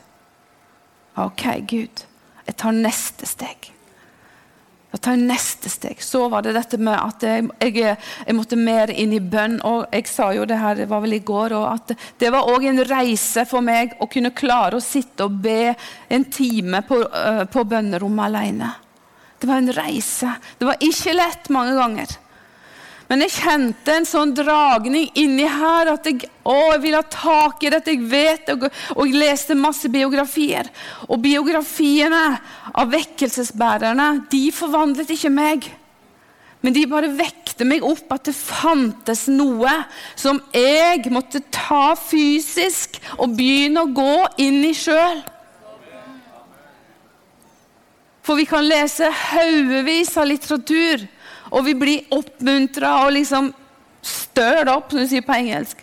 OK, 1.22 1.46
Gud, 1.70 2.04
jeg 2.46 2.58
tar 2.60 2.76
neste 2.76 3.28
steg. 3.30 3.72
Jeg 4.96 5.02
tar 5.04 5.18
neste 5.20 5.68
steg. 5.68 6.00
Så 6.00 6.22
var 6.32 6.46
det 6.46 6.54
dette 6.56 6.78
med 6.80 6.96
at 6.96 7.24
jeg, 7.26 7.50
jeg, 7.60 7.98
jeg 8.00 8.36
måtte 8.38 8.56
mer 8.56 8.92
inn 8.94 9.12
i 9.16 9.20
bønn. 9.20 9.58
og 9.68 9.90
Jeg 9.92 10.08
sa 10.08 10.30
jo 10.36 10.46
det 10.48 10.60
her, 10.62 10.78
det 10.80 10.88
var 10.92 11.04
vel 11.04 11.18
i 11.18 11.24
går, 11.26 11.56
at 11.68 11.92
det 12.22 12.32
var 12.32 12.48
òg 12.52 12.68
en 12.70 12.80
reise 12.88 13.44
for 13.50 13.66
meg 13.66 13.98
å 14.00 14.08
kunne 14.12 14.32
klare 14.36 14.80
å 14.80 14.84
sitte 14.84 15.28
og 15.28 15.36
be 15.44 15.74
en 16.08 16.28
time 16.32 16.80
på, 16.88 17.02
uh, 17.12 17.44
på 17.52 17.66
bønnerommet 17.68 18.30
alene. 18.30 18.72
Det 19.36 19.50
var 19.52 19.60
en 19.60 19.76
reise. 19.76 20.32
Det 20.56 20.70
var 20.70 20.80
ikke 20.88 21.18
lett 21.18 21.52
mange 21.52 21.76
ganger. 21.76 22.16
Men 23.06 23.22
jeg 23.22 23.36
kjente 23.36 23.94
en 23.94 24.08
sånn 24.10 24.32
dragning 24.34 25.12
inni 25.20 25.46
her 25.46 25.92
at 25.92 26.08
jeg, 26.10 26.26
å, 26.42 26.56
jeg 26.74 26.82
vil 26.88 26.98
ha 26.98 27.04
tak 27.06 27.62
i 27.62 27.70
dette. 27.70 27.94
Jeg 27.94 28.08
vet 28.10 28.50
og, 28.56 28.66
og 28.96 29.04
jeg 29.06 29.20
leste 29.22 29.58
masse 29.58 29.90
biografier. 29.94 30.72
Og 31.06 31.22
biografiene 31.22 32.24
av 32.74 32.94
vekkelsesbærerne 32.94 34.10
de 34.32 34.44
forvandlet 34.56 35.14
ikke 35.14 35.34
meg. 35.34 35.70
Men 36.66 36.74
de 36.74 36.88
bare 36.90 37.14
vekte 37.14 37.68
meg 37.68 37.86
opp 37.86 38.10
at 38.16 38.26
det 38.26 38.34
fantes 38.34 39.28
noe 39.30 39.70
som 40.18 40.42
jeg 40.56 41.06
måtte 41.14 41.44
ta 41.54 41.94
fysisk 42.00 42.98
og 43.20 43.36
begynne 43.38 43.86
å 43.86 43.94
gå 43.94 44.16
inn 44.42 44.64
i 44.66 44.74
sjøl. 44.74 45.22
For 48.26 48.42
vi 48.42 48.48
kan 48.50 48.66
lese 48.66 49.12
haugevis 49.14 50.16
av 50.18 50.26
litteratur 50.32 51.06
og 51.52 51.66
vi 51.68 51.76
blir 51.78 52.16
oppmuntra 52.16 53.02
og 53.06 53.16
liksom 53.18 53.52
støl 54.06 54.70
opp, 54.70 54.92
som 54.92 55.02
du 55.02 55.10
sier 55.10 55.26
på 55.26 55.36
engelsk. 55.38 55.82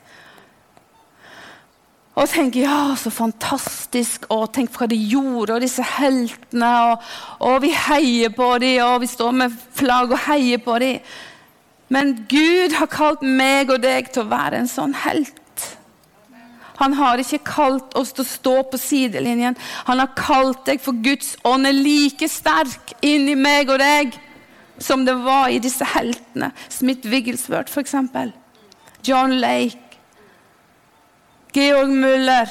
Og 2.13 2.29
tenker 2.29 2.67
ja, 2.67 2.93
så 3.01 3.09
fantastisk, 3.09 4.27
og 4.33 4.51
tenk 4.53 4.75
hva 4.77 4.89
de 4.91 4.99
gjorde, 4.99 5.55
og 5.55 5.63
disse 5.65 5.85
heltene. 5.95 6.73
Og, 6.91 7.13
og 7.49 7.63
vi 7.65 7.71
heier 7.73 8.35
på 8.37 8.51
dem, 8.61 8.83
og 8.85 9.01
vi 9.01 9.09
står 9.09 9.37
med 9.39 9.55
flagg 9.79 10.13
og 10.13 10.21
heier 10.27 10.61
på 10.61 10.77
dem. 10.83 11.15
Men 11.93 12.13
Gud 12.29 12.77
har 12.77 12.91
kalt 12.93 13.25
meg 13.25 13.73
og 13.73 13.81
deg 13.85 14.13
til 14.13 14.27
å 14.27 14.33
være 14.33 14.61
en 14.61 14.69
sånn 14.69 14.93
helt. 15.07 15.41
Han 16.83 16.97
har 16.99 17.21
ikke 17.21 17.45
kalt 17.47 17.97
oss 17.97 18.13
til 18.13 18.25
å 18.25 18.29
stå 18.29 18.55
på 18.73 18.81
sidelinjen. 18.81 19.57
Han 19.89 20.01
har 20.03 20.13
kalt 20.19 20.67
deg, 20.69 20.83
for 20.85 20.97
Guds 21.05 21.37
ånd 21.49 21.69
er 21.69 21.77
like 21.77 22.29
sterk 22.29 22.93
inni 23.07 23.37
meg 23.39 23.73
og 23.73 23.81
deg 23.81 24.17
som 24.83 25.05
det 25.07 25.15
var 25.25 25.49
i 25.49 25.61
disse 25.63 25.87
heltene. 25.95 26.51
Smith 26.69 27.09
Wigglesworth, 27.09 27.73
f.eks. 27.73 27.95
John 29.03 29.39
Lake. 29.41 29.79
Georg 31.53 31.91
Müller. 31.91 32.51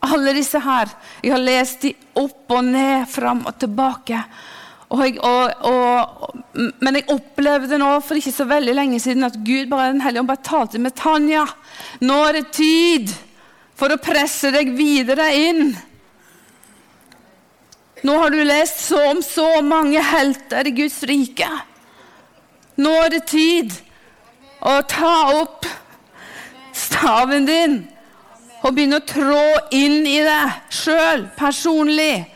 Alle 0.00 0.32
disse 0.36 0.60
her. 0.62 0.90
Jeg 1.22 1.34
har 1.34 1.42
lest 1.42 1.82
de 1.84 1.92
opp 2.18 2.54
og 2.54 2.64
ned, 2.64 3.08
fram 3.10 3.44
og 3.46 3.58
tilbake. 3.60 4.20
Og 4.88 5.02
jeg, 5.04 5.18
og, 5.20 5.66
og, 5.68 6.36
men 6.80 6.96
jeg 6.96 7.10
opplevde 7.12 7.80
nå 7.80 7.90
for 8.00 8.16
ikke 8.16 8.32
så 8.32 8.46
veldig 8.48 8.76
lenge 8.78 9.00
siden 9.02 9.26
at 9.26 9.36
Gud 9.44 9.68
bare, 9.68 9.90
den 9.92 10.04
hellige 10.04 10.24
bare 10.30 10.46
talte 10.46 10.80
med 10.80 10.96
Tanja. 10.96 11.44
Nå 12.00 12.20
er 12.28 12.38
det 12.38 12.46
tid 12.56 13.12
for 13.78 13.92
å 13.92 14.00
presse 14.00 14.52
deg 14.54 14.72
videre 14.78 15.28
inn. 15.36 15.74
Nå 18.02 18.14
har 18.18 18.30
du 18.30 18.44
lest 18.44 18.80
så 18.86 19.10
om 19.10 19.22
så 19.22 19.62
mange 19.62 20.02
helter 20.02 20.66
i 20.66 20.70
Guds 20.70 21.02
rike. 21.02 21.48
Nå 22.78 22.92
er 23.04 23.14
det 23.16 23.24
tid 23.30 23.74
å 24.62 24.78
ta 24.86 25.14
opp 25.40 25.66
staven 26.78 27.46
din 27.48 27.78
og 28.62 28.74
begynne 28.74 29.00
å 29.00 29.06
trå 29.06 29.44
inn 29.74 30.06
i 30.06 30.18
det 30.22 30.42
sjøl, 30.74 31.26
personlig. 31.38 32.26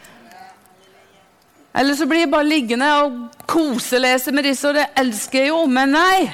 Eller 1.75 1.97
så 1.99 2.07
blir 2.07 2.25
jeg 2.25 2.33
bare 2.33 2.49
liggende 2.49 2.89
og 3.03 3.19
koselese 3.49 4.35
med 4.35 4.47
disse, 4.47 4.69
og 4.69 4.79
det 4.79 4.91
elsker 4.99 5.45
jeg 5.45 5.53
jo, 5.53 5.65
men 5.71 5.95
nei. 5.97 6.31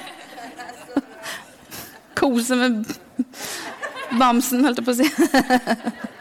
Kose 2.19 2.59
med 2.59 2.81
bamsen, 4.19 4.65
holdt 4.67 4.81
jeg 4.81 4.89
på 4.89 4.97
å 4.97 4.99
si. 4.99 5.09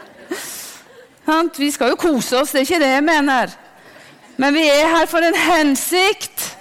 vi 1.58 1.72
skal 1.72 1.92
jo 1.92 2.00
kose 2.00 2.40
oss, 2.40 2.52
det 2.52 2.62
er 2.62 2.68
ikke 2.68 2.84
det 2.84 2.92
jeg 2.92 3.04
mener. 3.04 3.56
Men 4.38 4.54
vi 4.54 4.68
er 4.70 4.94
her 4.96 5.08
for 5.10 5.24
en 5.26 5.36
hensikt. 5.36 6.54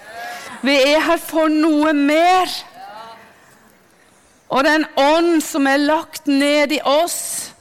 Vi 0.65 0.75
er 0.75 1.05
her 1.07 1.21
for 1.23 1.53
noe 1.53 1.93
mer. 1.95 2.51
Og 4.49 4.65
den 4.65 4.87
ånd 4.97 5.43
som 5.45 5.67
er 5.67 5.83
lagt 5.83 6.27
ned 6.31 6.73
i 6.73 6.81
oss 6.87 7.53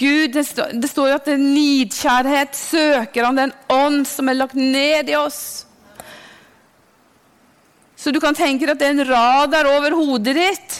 Gud, 0.00 0.32
det, 0.32 0.46
står, 0.88 1.08
jo 1.10 1.16
at 1.18 1.26
det 1.28 1.34
er 1.34 1.42
nidkjærhet 1.42 2.54
søker 2.56 3.26
han 3.26 3.36
den 3.36 3.50
ånd 3.68 4.06
som 4.08 4.30
er 4.32 4.38
lagt 4.38 4.56
ned 4.56 5.10
i 5.12 5.16
oss. 5.18 5.66
Så 8.00 8.08
du 8.08 8.16
kan 8.22 8.36
tenke 8.36 8.64
deg 8.64 8.72
at 8.72 8.80
det 8.80 8.88
er 8.88 8.94
en 8.94 9.10
radar 9.10 9.68
over 9.68 9.98
hodet 9.98 10.32
ditt. 10.38 10.78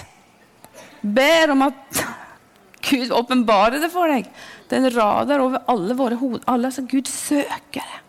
Ber 1.04 1.52
om 1.52 1.66
at 1.68 2.00
Gud 2.88 3.12
åpenbarer 3.12 3.82
det 3.82 3.92
for 3.92 4.08
deg. 4.08 4.30
Det 4.70 4.78
er 4.78 4.84
en 4.86 4.94
radar 4.94 5.42
over 5.42 5.64
alle 5.72 5.96
våre 5.98 6.14
hoder. 6.20 6.44
Alle, 6.46 6.70
som 6.70 6.86
Gud 6.86 7.08
søker 7.10 7.82
det. 7.82 8.00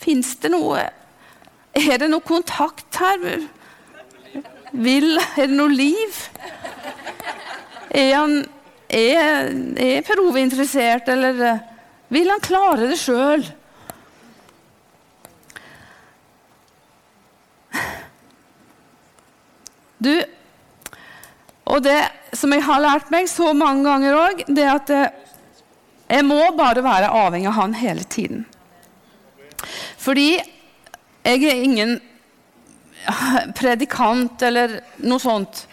Fins 0.00 0.32
det 0.40 0.48
noe 0.54 0.86
Er 1.76 1.98
det 2.00 2.08
noe 2.08 2.24
kontakt 2.24 2.96
her? 2.96 3.44
Vil 4.72 5.18
Er 5.20 5.50
det 5.50 5.56
noe 5.58 5.68
liv? 5.68 6.22
Er, 7.90 8.14
han, 8.14 8.36
er, 8.88 9.50
er 9.76 10.04
Per 10.06 10.22
Ove 10.22 10.40
interessert, 10.40 11.08
eller 11.10 11.40
eh, 11.42 11.64
vil 12.14 12.30
han 12.30 12.42
klare 12.44 12.86
det 12.86 13.00
sjøl? 13.02 13.42
Du, 20.00 20.14
og 21.66 21.82
det 21.84 21.98
som 22.32 22.54
jeg 22.54 22.62
har 22.64 22.80
lært 22.80 23.10
meg 23.12 23.26
så 23.28 23.50
mange 23.58 23.84
ganger 23.84 24.16
òg, 24.16 24.44
det 24.48 24.68
at 24.70 24.94
eh, 24.94 25.19
jeg 26.10 26.26
må 26.26 26.40
bare 26.58 26.82
være 26.84 27.12
avhengig 27.14 27.50
av 27.52 27.58
han 27.60 27.76
hele 27.78 28.04
tiden. 28.10 28.44
Fordi 30.00 30.30
jeg 30.34 31.44
er 31.44 31.64
ingen 31.64 31.98
predikant 33.60 34.42
eller 34.42 34.80
noe 35.04 35.22
sånt. 35.22 35.64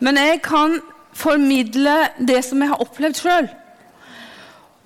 Men 0.00 0.20
jeg 0.20 0.42
kan 0.44 0.78
formidle 1.16 1.96
det 2.18 2.42
som 2.46 2.62
jeg 2.62 2.72
har 2.72 2.84
opplevd 2.84 3.20
sjøl. 3.20 3.50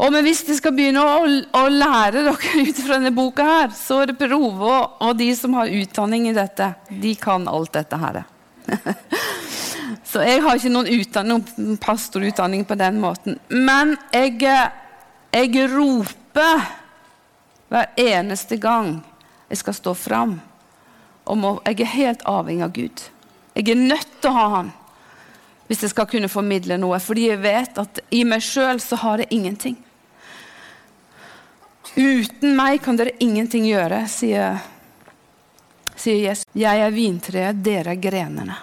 Og 0.03 0.17
hvis 0.27 0.43
jeg 0.49 0.59
skal 0.59 0.75
begynne 0.75 1.03
å, 1.03 1.27
å, 1.55 1.65
lære 1.71 2.25
dere 2.27 2.65
ut 2.67 2.81
fra 2.83 2.97
denne 2.97 3.15
boka, 3.15 3.45
her, 3.47 3.75
så 3.79 4.01
er 4.03 4.11
det 4.11 4.19
Per 4.19 4.35
Ove 4.35 4.73
og, 4.75 5.11
de 5.19 5.31
som 5.39 5.55
har 5.59 5.71
utdanning 5.71 6.27
i 6.31 6.37
dette. 6.37 6.73
De 6.91 7.15
kan 7.21 7.47
alt 7.51 7.77
dette 7.77 8.01
her. 8.03 8.25
så 10.11 10.25
jeg 10.27 10.43
har 10.43 10.59
ikke 10.59 10.73
noen, 10.75 10.91
utdanning, 10.91 11.45
pastorutdanning 11.83 12.67
på 12.67 12.79
den 12.81 12.99
måten. 13.05 13.39
Men 13.55 13.95
jeg, 14.11 14.41
jeg 15.35 15.69
roper 15.73 16.65
hver 17.73 17.91
eneste 17.99 18.59
gang 18.63 19.01
jeg 19.51 19.61
skal 19.61 19.77
stå 19.77 19.95
fram. 19.99 20.39
Jeg 21.27 21.81
er 21.81 21.93
helt 21.97 22.25
avhengig 22.29 22.65
av 22.67 22.73
Gud. 22.77 23.05
Jeg 23.55 23.71
er 23.71 23.81
nødt 23.81 24.19
til 24.21 24.31
å 24.31 24.39
ha 24.39 24.49
Han 24.59 24.73
hvis 25.65 25.81
jeg 25.85 25.95
skal 25.95 26.09
kunne 26.11 26.29
formidle 26.29 26.77
noe. 26.81 26.99
Fordi 27.01 27.29
jeg 27.31 27.41
vet 27.43 27.79
at 27.81 28.01
i 28.15 28.21
meg 28.29 28.45
sjøl 28.45 28.81
så 28.85 28.99
har 29.01 29.23
jeg 29.23 29.33
ingenting. 29.33 29.79
Uten 31.95 32.57
meg 32.59 32.83
kan 32.85 32.99
dere 32.99 33.15
ingenting 33.23 33.69
gjøre, 33.69 34.03
sier, 34.11 34.59
sier 35.95 36.21
Jesus. 36.21 36.47
Jeg 36.59 36.83
er 36.83 36.95
vintreet, 36.95 37.63
dere 37.65 37.95
er 37.95 38.03
grenene. 38.03 38.59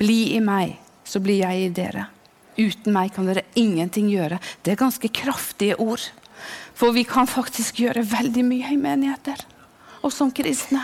Bli 0.00 0.36
i 0.36 0.40
meg, 0.44 0.74
så 1.04 1.20
blir 1.24 1.44
jeg 1.44 1.66
i 1.66 1.72
dere. 1.76 2.06
Uten 2.56 2.94
meg 2.94 3.12
kan 3.14 3.28
dere 3.28 3.44
ingenting 3.58 4.08
gjøre. 4.12 4.40
Det 4.64 4.72
er 4.72 4.80
ganske 4.80 5.10
kraftige 5.12 5.76
ord. 5.82 6.02
For 6.76 6.92
vi 6.92 7.04
kan 7.08 7.28
faktisk 7.28 7.80
gjøre 7.80 8.04
veldig 8.06 8.44
mye 8.44 8.72
i 8.74 8.80
menigheter 8.80 9.44
og 10.06 10.12
som 10.14 10.30
kristne. 10.34 10.82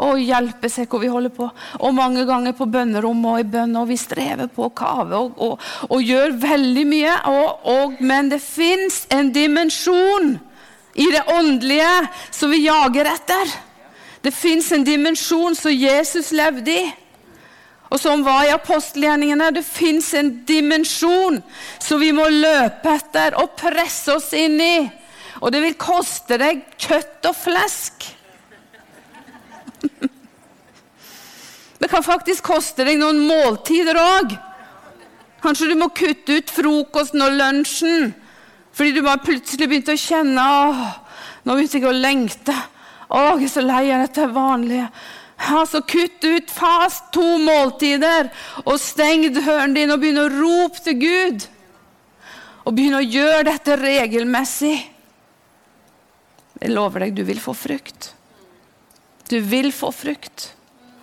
Og 0.00 0.20
hjelpe 0.22 0.70
seg 0.72 0.88
hvor 0.88 1.02
vi 1.02 1.10
holder 1.12 1.32
på. 1.34 1.48
Og 1.82 1.96
mange 1.96 2.22
ganger 2.28 2.54
på 2.56 2.68
bønnerommet 2.70 3.32
og 3.32 3.40
i 3.42 3.48
bønn. 3.52 3.74
Og 3.76 3.88
vi 3.90 3.98
strever 4.00 4.48
på 4.48 4.68
å 4.68 4.74
kave 4.76 5.18
og, 5.18 5.34
og, 5.42 5.66
og, 5.90 5.98
gjør 6.00 6.38
veldig 6.40 6.84
mye. 6.88 7.16
Og, 7.74 7.98
men 8.00 8.30
det 8.32 8.40
fins 8.40 9.02
en 9.12 9.32
dimensjon 9.34 10.38
i 10.94 11.08
det 11.12 11.24
åndelige 11.34 11.90
som 12.32 12.54
vi 12.54 12.64
jager 12.64 13.10
etter. 13.12 13.52
Det 14.24 14.32
fins 14.36 14.70
en 14.72 14.86
dimensjon 14.86 15.56
som 15.58 15.74
Jesus 15.74 16.32
levde 16.36 16.72
i 16.72 16.88
og 17.90 17.98
som 17.98 18.22
var 18.22 18.46
i 18.46 18.54
apostelgjerningene. 18.54 19.50
Det 19.54 19.64
fins 19.66 20.12
en 20.14 20.30
dimensjon 20.46 21.40
som 21.82 22.00
vi 22.00 22.12
må 22.14 22.28
løpe 22.30 22.94
etter 22.94 23.34
og 23.40 23.56
presse 23.58 24.14
oss 24.14 24.30
inn 24.38 24.60
i. 24.62 24.76
Og 25.40 25.50
det 25.50 25.62
vil 25.64 25.76
koste 25.80 26.38
deg 26.38 26.62
kjøtt 26.78 27.26
og 27.30 27.36
flesk. 27.36 28.06
Det 31.80 31.88
kan 31.88 32.04
faktisk 32.04 32.44
koste 32.44 32.84
deg 32.84 32.98
noen 33.00 33.22
måltider 33.24 33.96
òg. 33.96 34.34
Kanskje 35.40 35.70
du 35.70 35.78
må 35.80 35.88
kutte 35.96 36.36
ut 36.36 36.50
frokosten 36.52 37.24
og 37.24 37.38
lunsjen 37.38 38.10
fordi 38.76 38.92
du 38.94 39.00
bare 39.02 39.24
plutselig 39.24 39.66
begynte 39.66 39.96
å 39.96 39.98
kjenne 39.98 40.42
åh, 40.44 40.82
Nå 41.42 41.56
begynte 41.56 41.80
jeg 41.80 41.88
å 41.88 41.96
lengte. 41.96 42.54
Åh, 43.08 43.40
jeg 43.40 43.48
er 43.48 43.50
så 43.50 43.62
lei 43.64 43.82
av 43.90 44.04
dette 44.04 44.28
vanlige. 44.30 44.86
Altså, 45.40 45.80
Kutt 45.88 46.24
ut 46.24 46.52
fast 46.52 47.08
to 47.14 47.24
måltider 47.40 48.28
og 48.66 48.76
steng 48.80 49.24
døren 49.32 49.74
din 49.74 49.92
og 49.92 50.02
begynn 50.02 50.20
å 50.20 50.28
rope 50.34 50.84
til 50.84 50.98
Gud. 51.00 51.46
Og 52.68 52.76
begynn 52.76 52.98
å 52.98 53.04
gjøre 53.04 53.48
dette 53.48 53.78
regelmessig. 53.80 54.76
Jeg 56.60 56.72
lover 56.74 57.06
deg, 57.06 57.16
du 57.16 57.24
vil 57.24 57.40
få 57.40 57.54
frukt. 57.56 58.12
Du 59.30 59.38
vil 59.40 59.70
få 59.72 59.88
frukt. 59.94 60.50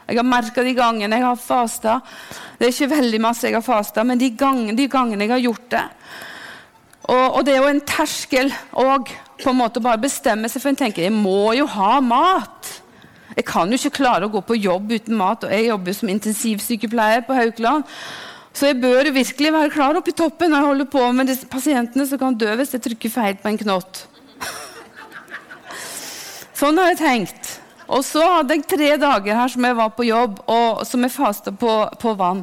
Jeg 0.07 0.19
har 0.19 0.27
merka 0.27 0.63
de 0.63 0.71
gangene 0.77 1.17
jeg 1.17 1.25
har 1.25 1.35
fasta 1.35 1.97
Det 2.55 2.63
er 2.63 2.71
ikke 2.71 2.93
veldig 2.93 3.19
masse 3.19 3.43
jeg 3.43 3.57
har 3.57 3.65
fasta, 3.65 4.05
men 4.07 4.19
de 4.21 4.29
gangene, 4.39 4.77
de 4.77 4.85
gangene, 4.87 5.25
jeg 5.25 5.33
har 5.33 5.43
gjort 5.43 5.69
det 5.73 5.83
og, 7.07 7.37
og, 7.37 7.41
det 7.47 7.53
er 7.53 7.61
jo 7.61 7.71
en 7.71 7.83
terskel 7.87 8.49
òg, 8.75 9.11
på 9.39 9.51
en 9.51 9.59
måte 9.61 9.83
bare 9.83 10.01
bestemme 10.01 10.49
seg 10.51 10.63
for 10.63 10.73
en 10.73 10.79
tenker 10.79 11.05
jeg 11.05 11.13
må 11.15 11.53
jo 11.55 11.67
ha 11.71 12.01
mat. 12.03 12.71
Jeg 13.37 13.45
kan 13.45 13.69
jo 13.69 13.77
ikke 13.77 13.99
klare 13.99 14.25
å 14.25 14.31
gå 14.33 14.41
på 14.41 14.55
jobb 14.57 14.95
uten 14.95 15.13
mat, 15.17 15.43
og 15.45 15.51
jeg 15.53 15.67
jobber 15.67 15.93
som 15.93 16.09
intensivsykepleier 16.09 17.21
på 17.27 17.35
Haukeland. 17.37 17.85
Så 18.57 18.71
jeg 18.71 18.79
bør 18.81 19.11
virkelig 19.13 19.51
være 19.53 19.69
klar 19.69 19.99
oppe 19.99 20.09
i 20.09 20.17
toppen 20.17 20.49
når 20.49 20.63
jeg 20.63 20.69
holder 20.71 20.87
på 20.95 21.03
med 21.13 21.29
disse 21.29 21.49
pasientene 21.49 22.07
som 22.09 22.17
kan 22.17 22.33
dø 22.33 22.49
hvis 22.57 22.73
jeg 22.73 22.81
trykker 22.87 23.13
feil 23.13 23.37
på 23.37 23.51
en 23.51 23.59
knott. 23.61 24.01
Sånn 26.57 26.81
har 26.81 26.89
jeg 26.89 26.99
tenkt. 27.03 27.51
Og 27.85 28.01
så 28.03 28.25
hadde 28.25 28.57
jeg 28.57 28.65
tre 28.67 28.89
dager 28.99 29.37
her 29.37 29.53
som 29.53 29.69
jeg 29.69 29.77
var 29.77 29.93
på 29.93 30.07
jobb, 30.07 30.41
og 30.49 30.81
som 30.89 31.05
jeg 31.05 31.13
fasta 31.13 31.53
på, 31.53 31.75
på, 32.01 32.15
vann. 32.17 32.41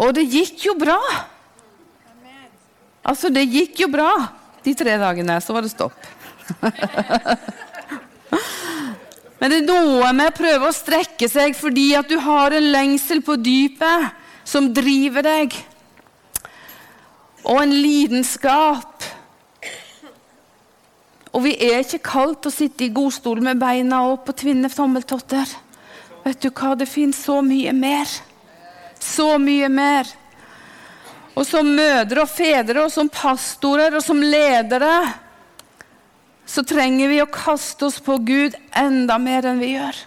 Og 0.00 0.16
det 0.16 0.24
gikk 0.24 0.64
jo 0.70 0.74
bra. 0.80 0.96
Altså, 3.06 3.28
det 3.30 3.44
gikk 3.44 3.84
jo 3.84 3.92
bra 3.92 4.10
de 4.64 4.74
tre 4.74 4.96
dagene. 4.98 5.36
Så 5.44 5.54
var 5.54 5.62
det 5.62 5.76
stopp. 5.76 5.94
Men 9.40 9.52
det 9.52 9.58
er 9.60 9.68
noe 9.68 10.12
med 10.16 10.32
å 10.32 10.36
prøve 10.36 10.68
å 10.70 10.74
strekke 10.74 11.28
seg 11.28 11.56
fordi 11.58 11.90
at 11.98 12.08
du 12.08 12.16
har 12.24 12.56
en 12.56 12.70
lengsel 12.72 13.20
på 13.24 13.36
dypet 13.36 14.14
som 14.48 14.70
driver 14.74 15.26
deg. 15.26 15.56
Og 17.46 17.60
en 17.62 17.74
lidenskap 17.74 18.96
og 21.36 21.42
vi 21.44 21.52
er 21.60 21.82
ikke 21.82 22.00
kalt 22.00 22.40
til 22.40 22.48
å 22.48 22.54
sitte 22.54 22.86
i 22.86 22.92
godstol 22.96 23.42
med 23.44 23.60
beina 23.60 24.00
opp 24.08 24.30
og 24.32 24.38
tvinne 24.40 24.70
tommeltotter. 24.72 25.50
Vet 26.24 26.40
du 26.40 26.48
hva, 26.48 26.72
det 26.74 26.88
fins 26.88 27.18
så 27.26 27.42
mye 27.44 27.74
mer. 27.76 28.08
Så 28.96 29.34
mye 29.36 29.68
mer. 29.68 30.08
Og 31.36 31.44
som 31.44 31.68
mødre 31.68 32.24
og 32.24 32.32
fedre 32.32 32.86
og 32.86 32.94
som 32.94 33.12
pastorer 33.12 33.98
og 33.98 34.04
som 34.04 34.22
ledere 34.24 34.94
så 36.46 36.62
trenger 36.62 37.10
vi 37.10 37.20
å 37.22 37.30
kaste 37.30 37.88
oss 37.88 37.98
på 38.00 38.20
Gud 38.22 38.54
enda 38.78 39.18
mer 39.18 39.48
enn 39.50 39.60
vi 39.60 39.74
gjør. 39.74 39.98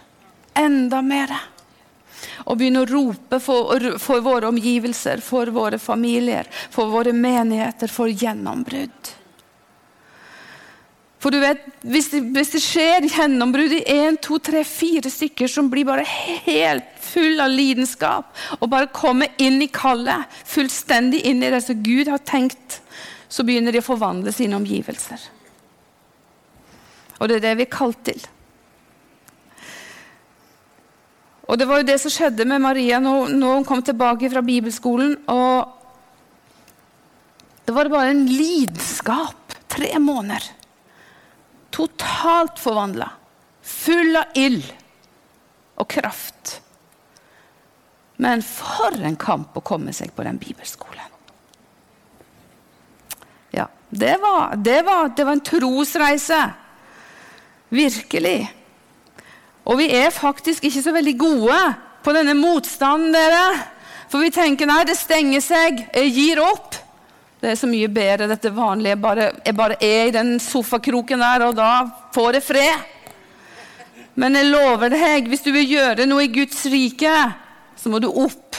Enda 0.56 1.02
mer. 1.04 1.34
Og 2.48 2.56
begynne 2.58 2.82
å 2.82 2.88
rope 2.88 3.38
for, 3.44 3.86
for 4.00 4.24
våre 4.24 4.48
omgivelser, 4.48 5.20
for 5.24 5.52
våre 5.52 5.78
familier, 5.78 6.48
for 6.72 6.90
våre 6.92 7.12
menigheter, 7.16 7.92
for 7.92 8.08
gjennombrudd. 8.08 9.16
For 11.20 11.34
du 11.34 11.36
vet, 11.42 11.66
hvis 11.84 12.08
det, 12.14 12.22
hvis 12.32 12.54
det 12.54 12.62
skjer 12.64 13.06
gjennombrudd 13.10 13.74
i 13.76 13.82
én, 13.92 14.16
to, 14.24 14.38
tre, 14.40 14.62
fire 14.64 15.10
stykker 15.12 15.50
som 15.52 15.68
blir 15.68 15.84
bare 15.84 16.06
helt 16.46 16.94
full 17.04 17.42
av 17.44 17.52
lidenskap, 17.52 18.30
og 18.56 18.70
bare 18.72 18.88
kommer 18.96 19.28
inn 19.36 19.60
i 19.60 19.68
kallet, 19.68 20.24
fullstendig 20.48 21.20
inn 21.28 21.44
i 21.44 21.52
det 21.52 21.60
som 21.66 21.84
Gud 21.84 22.08
har 22.08 22.24
tenkt, 22.24 22.80
så 23.28 23.44
begynner 23.44 23.76
de 23.76 23.84
å 23.84 23.86
forvandle 23.90 24.32
sine 24.32 24.56
omgivelser. 24.56 25.28
Og 27.20 27.28
det 27.28 27.38
er 27.38 27.50
det 27.50 27.56
vi 27.60 27.66
er 27.68 27.72
kalt 27.72 28.00
til. 28.08 28.22
Og 31.50 31.58
det 31.58 31.66
var 31.66 31.80
jo 31.80 31.88
det 31.88 31.98
som 31.98 32.12
skjedde 32.14 32.46
med 32.46 32.62
Maria 32.62 33.00
når 33.02 33.34
hun 33.42 33.66
kom 33.66 33.82
tilbake 33.82 34.30
fra 34.30 34.42
bibelskolen. 34.46 35.16
og 35.26 35.76
Det 37.66 37.74
var 37.74 37.90
bare 37.90 38.14
en 38.14 38.26
lidenskap. 38.26 39.36
Tre 39.70 39.98
måneder. 40.02 40.42
Totalt 41.70 42.58
forvandla. 42.58 43.10
Full 43.62 44.16
av 44.18 44.38
ild 44.38 44.66
og 45.78 45.88
kraft. 45.90 46.60
Men 48.20 48.42
for 48.44 48.94
en 48.94 49.16
kamp 49.16 49.56
å 49.56 49.62
komme 49.64 49.94
seg 49.96 50.12
på 50.14 50.26
den 50.26 50.38
bibelskolen. 50.38 51.06
Ja, 53.56 53.66
det 53.88 54.16
var, 54.22 54.56
det 54.56 54.82
var, 54.86 55.14
det 55.16 55.24
var 55.24 55.38
en 55.38 55.46
trosreise. 55.46 56.40
Virkelig. 57.70 58.50
Og 59.64 59.78
vi 59.78 59.90
er 59.94 60.10
faktisk 60.10 60.64
ikke 60.66 60.82
så 60.82 60.92
veldig 60.94 61.16
gode 61.18 61.58
på 62.04 62.14
denne 62.16 62.34
motstanden, 62.34 63.12
dere. 63.14 63.44
For 64.10 64.22
vi 64.24 64.32
tenker 64.34 64.66
nei, 64.66 64.82
det 64.88 64.98
stenger 64.98 65.42
seg, 65.44 65.84
jeg 65.94 66.14
gir 66.16 66.40
opp. 66.42 66.74
Det 67.40 67.52
er 67.52 67.56
så 67.56 67.68
mye 67.70 67.88
bedre 67.88 68.28
dette 68.28 68.50
vanlige. 68.52 68.96
Jeg 68.96 69.00
bare, 69.00 69.28
jeg 69.46 69.56
bare 69.56 69.76
er 69.80 70.08
i 70.08 70.16
den 70.16 70.34
sofakroken 70.42 71.22
der, 71.22 71.46
og 71.46 71.54
da 71.56 71.70
får 72.12 72.36
jeg 72.36 72.44
fred. 72.44 72.88
Men 74.20 74.36
jeg 74.36 74.50
lover 74.50 74.90
deg, 74.92 75.30
hvis 75.30 75.46
du 75.46 75.52
vil 75.54 75.70
gjøre 75.70 76.08
noe 76.08 76.26
i 76.26 76.32
Guds 76.34 76.64
rike, 76.68 77.14
så 77.78 77.92
må 77.92 78.00
du 78.02 78.10
opp. 78.10 78.58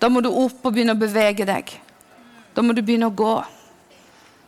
Da 0.00 0.08
må 0.10 0.22
du 0.24 0.30
opp 0.30 0.64
og 0.64 0.72
begynne 0.72 0.96
å 0.96 0.98
bevege 0.98 1.46
deg. 1.46 1.70
Da 2.54 2.64
må 2.64 2.74
du 2.74 2.82
begynne 2.82 3.10
å 3.10 3.14
gå. 3.14 3.36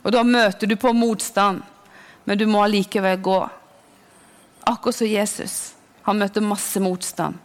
Og 0.01 0.15
da 0.15 0.25
møter 0.27 0.67
du 0.67 0.75
på 0.81 0.95
motstand, 0.97 1.61
men 2.25 2.39
du 2.39 2.47
må 2.47 2.63
allikevel 2.65 3.21
gå. 3.25 3.39
Akkurat 4.71 4.97
som 4.97 5.09
Jesus. 5.09 5.75
Han 6.07 6.21
møtte 6.21 6.43
masse 6.45 6.81
motstand 6.83 7.39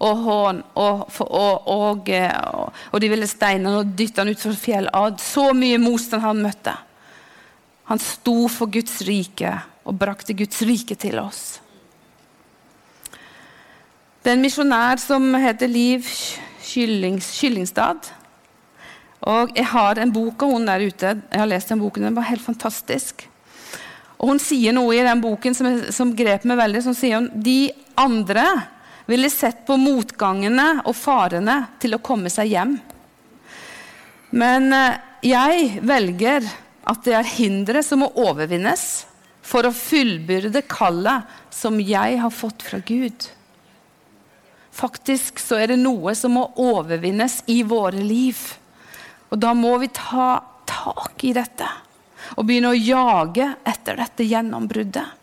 og 0.00 0.20
hån, 0.24 0.60
og, 0.80 1.00
og, 1.20 1.66
og, 1.68 2.08
og, 2.92 3.00
de 3.02 3.08
ville 3.12 3.26
steine 3.28 3.68
han 3.68 3.82
og 3.82 3.90
dytte 3.96 4.22
han 4.22 4.32
utfor 4.32 4.56
fjellet. 4.56 5.20
Så 5.20 5.50
mye 5.56 5.80
motstand 5.80 6.24
han 6.24 6.40
møtte. 6.40 6.72
Han 7.90 8.00
sto 8.00 8.46
for 8.48 8.70
Guds 8.72 9.00
rike 9.04 9.52
og 9.84 9.98
brakte 10.00 10.36
Guds 10.38 10.62
rike 10.64 10.96
til 11.00 11.18
oss. 11.20 11.58
Det 14.20 14.30
er 14.30 14.36
en 14.36 14.44
misjonær 14.44 15.00
som 15.00 15.26
heter 15.40 15.68
Liv 15.68 16.08
Kyllings, 16.64 17.28
Kyllingstad. 17.40 18.10
Og 19.28 19.52
jeg 19.56 19.68
har 19.68 20.00
en 20.00 20.12
bok 20.14 20.44
av 20.44 20.54
henne 20.54 20.76
der 20.76 20.86
ute. 20.88 21.12
Jeg 21.28 21.42
har 21.42 21.48
lest 21.50 21.72
den 21.72 21.80
boken, 21.82 22.08
den 22.08 22.16
var 22.16 22.28
helt 22.30 22.44
fantastisk. 22.44 23.26
Og 24.20 24.34
Hun 24.34 24.42
sier 24.42 24.74
noe 24.76 24.92
i 24.96 25.04
den 25.04 25.22
boken 25.22 25.56
som, 25.56 25.68
som 25.92 26.12
grep 26.16 26.44
meg 26.48 26.60
veldig. 26.60 26.82
som 26.84 26.96
sier 26.96 27.20
hun, 27.20 27.30
De 27.32 27.72
andre 28.00 28.44
ville 29.08 29.30
sett 29.32 29.64
på 29.66 29.78
motgangene 29.80 30.82
og 30.84 30.94
farene 30.94 31.56
til 31.82 31.96
å 31.96 32.02
komme 32.04 32.30
seg 32.32 32.52
hjem. 32.52 32.76
Men 34.30 34.70
eh, 34.76 35.00
jeg 35.32 35.80
velger 35.82 36.46
at 36.90 37.02
det 37.06 37.16
er 37.16 37.32
hindre 37.34 37.82
som 37.84 38.04
må 38.04 38.10
overvinnes 38.20 38.86
for 39.42 39.66
å 39.66 39.74
fullbyrde 39.74 40.62
kallet 40.70 41.26
som 41.54 41.80
jeg 41.82 42.20
har 42.20 42.32
fått 42.34 42.62
fra 42.62 42.78
Gud. 42.86 43.26
Faktisk 44.70 45.40
så 45.42 45.58
er 45.58 45.72
det 45.72 45.80
noe 45.80 46.14
som 46.14 46.36
må 46.36 46.46
overvinnes 46.60 47.40
i 47.50 47.62
våre 47.66 48.04
liv. 48.04 48.38
Og 49.32 49.40
da 49.42 49.56
må 49.56 49.74
vi 49.82 49.90
ta 49.96 50.36
tak 50.70 51.24
i 51.26 51.34
dette 51.34 51.66
og 52.36 52.46
begynne 52.46 52.72
å 52.72 52.78
jage 52.78 53.48
etter 53.68 53.98
dette 54.00 54.26
gjennombruddet. 54.28 55.16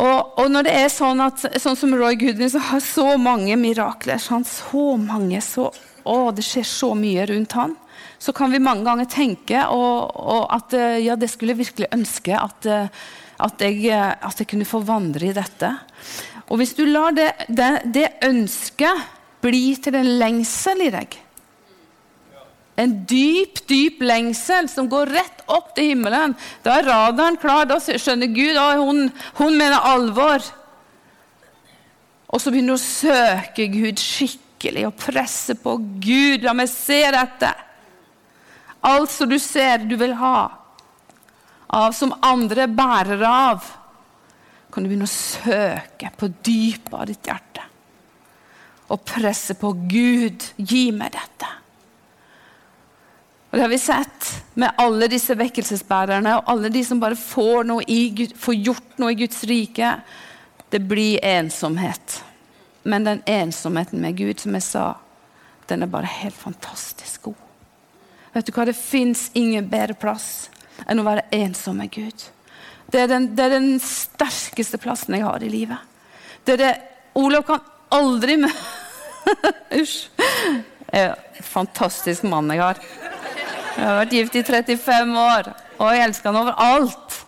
Og, 0.00 0.38
og, 0.38 0.46
når 0.48 0.64
det 0.64 0.74
er 0.80 0.90
sånn 0.92 1.20
at 1.20 1.42
sånn 1.60 1.76
som 1.76 1.92
Roy 1.98 2.16
Goodwin 2.20 2.50
som 2.52 2.62
har 2.70 2.82
så 2.84 3.16
mange 3.20 3.56
mirakler 3.60 4.20
sånn, 4.22 4.46
så 4.48 4.94
mange, 5.00 5.42
så, 5.44 5.68
å, 6.04 6.30
Det 6.32 6.44
skjer 6.46 6.66
så 6.66 6.92
mye 6.96 7.26
rundt 7.28 7.56
han. 7.58 7.74
Så 8.20 8.32
kan 8.36 8.52
vi 8.52 8.62
mange 8.62 8.86
ganger 8.86 9.08
tenke 9.10 9.64
og, 9.72 10.14
og 10.16 10.46
at 10.54 10.76
eh, 10.76 11.00
ja, 11.04 11.16
det 11.20 11.28
skulle 11.32 11.54
jeg 11.54 11.64
virkelig 11.64 11.90
ønske 11.92 12.36
at, 12.36 12.68
eh, 12.68 13.02
at, 13.40 13.64
jeg, 13.64 13.82
eh, 13.90 14.12
at, 14.12 14.40
jeg, 14.40 14.48
kunne 14.52 14.68
få 14.68 14.80
vandre 14.86 15.30
i 15.30 15.36
dette. 15.36 15.72
Og 16.48 16.60
hvis 16.60 16.76
du 16.78 16.84
lar 16.88 17.16
det, 17.16 17.32
det, 17.48 17.70
det 17.92 18.06
ønsket 18.26 19.18
bli 19.44 19.74
til 19.80 19.96
en 19.96 20.14
lengsel 20.20 20.86
i 20.86 20.92
deg, 20.92 21.16
en 22.80 22.94
dyp, 23.08 23.60
dyp 23.68 24.00
lengsel 24.04 24.68
som 24.72 24.88
går 24.90 25.12
rett 25.12 25.42
opp 25.52 25.74
til 25.76 25.92
himmelen. 25.92 26.34
Da 26.64 26.78
er 26.78 26.88
radaren 26.88 27.38
klar. 27.40 27.68
Da 27.68 27.78
skjønner 27.80 28.30
Gud 28.32 28.58
at 28.60 28.80
hun, 28.80 29.08
hun 29.40 29.58
mener 29.58 29.88
alvor. 29.90 30.44
Og 32.30 32.40
så 32.40 32.52
begynner 32.52 32.76
du 32.76 32.78
å 32.78 32.84
søke 32.84 33.66
Gud 33.72 34.00
skikkelig 34.00 34.86
og 34.88 34.96
presse 35.00 35.56
på 35.58 35.76
Gud. 36.00 36.46
La 36.46 36.54
meg 36.56 36.70
se 36.72 37.02
dette. 37.12 37.52
Alt 38.86 39.12
som 39.12 39.28
du 39.28 39.36
ser 39.42 39.84
du 39.84 39.96
vil 40.00 40.14
ha, 40.16 40.48
av 41.76 41.92
som 41.92 42.14
andre 42.24 42.64
bærer 42.64 43.20
av, 43.28 43.66
kan 44.72 44.82
du 44.82 44.88
begynne 44.88 45.08
å 45.08 45.12
søke 45.12 46.08
på 46.16 46.30
dypet 46.40 46.94
av 46.96 47.04
ditt 47.10 47.28
hjerte. 47.28 47.66
Og 48.90 49.04
presse 49.06 49.54
på 49.58 49.74
Gud. 49.90 50.46
Gi 50.56 50.88
meg 50.96 51.12
dette. 51.18 51.59
Og 53.50 53.58
Det 53.58 53.62
har 53.62 53.68
vi 53.68 53.78
sett 53.78 54.44
med 54.54 54.70
alle 54.78 55.08
disse 55.10 55.34
vekkelsesbærerne 55.34 56.36
og 56.38 56.50
alle 56.52 56.70
de 56.70 56.84
som 56.86 57.00
bare 57.02 57.18
får, 57.18 57.66
i, 57.90 58.28
får, 58.38 58.54
gjort 58.54 58.98
noe 59.02 59.10
i 59.10 59.18
Guds 59.18 59.42
rike. 59.50 59.94
Det 60.70 60.78
blir 60.86 61.18
ensomhet. 61.26 62.20
Men 62.82 63.04
den 63.04 63.22
ensomheten 63.26 64.00
med 64.00 64.16
Gud, 64.16 64.38
som 64.40 64.54
jeg 64.54 64.62
sa, 64.62 64.84
den 65.66 65.82
er 65.82 65.90
bare 65.90 66.06
helt 66.06 66.38
fantastisk 66.38 67.26
god. 67.26 67.42
Vet 68.32 68.46
du 68.46 68.54
hva? 68.54 68.68
Det 68.70 68.78
fins 68.78 69.28
ingen 69.34 69.66
bedre 69.70 69.98
plass 69.98 70.46
enn 70.86 71.02
å 71.02 71.06
være 71.06 71.26
ensom 71.34 71.82
med 71.82 71.90
Gud. 71.90 72.28
Det 72.90 73.02
er, 73.02 73.10
den, 73.10 73.32
det 73.34 73.48
er 73.48 73.56
den 73.58 73.72
sterkeste 73.82 74.78
plassen 74.82 75.18
jeg 75.18 75.26
har 75.26 75.42
i 75.42 75.50
livet. 75.50 75.78
Det 76.46 76.54
er 76.54 76.62
det 76.62 76.72
Olav 77.18 77.42
kan 77.50 77.66
aldri 77.90 78.38
Usj. 79.80 80.06
Fantastisk 81.50 82.22
mann 82.30 82.50
jeg 82.54 82.62
har. 82.62 82.78
Jeg 83.76 83.86
har 83.86 83.98
vært 84.00 84.14
gift 84.14 84.36
i 84.36 84.42
35 84.46 85.18
år, 85.20 85.50
og 85.78 85.92
jeg 85.94 86.04
elsker 86.08 86.30
han 86.30 86.40
overalt. 86.40 87.18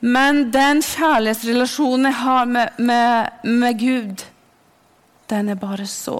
Men 0.00 0.46
den 0.52 0.80
kjærlighetsrelasjonen 0.82 2.08
jeg 2.08 2.18
har 2.22 2.48
med, 2.48 2.78
med, 2.78 3.44
med 3.44 3.78
Gud, 3.78 4.24
den 5.30 5.52
er 5.52 5.60
bare 5.60 5.86
så 5.86 6.16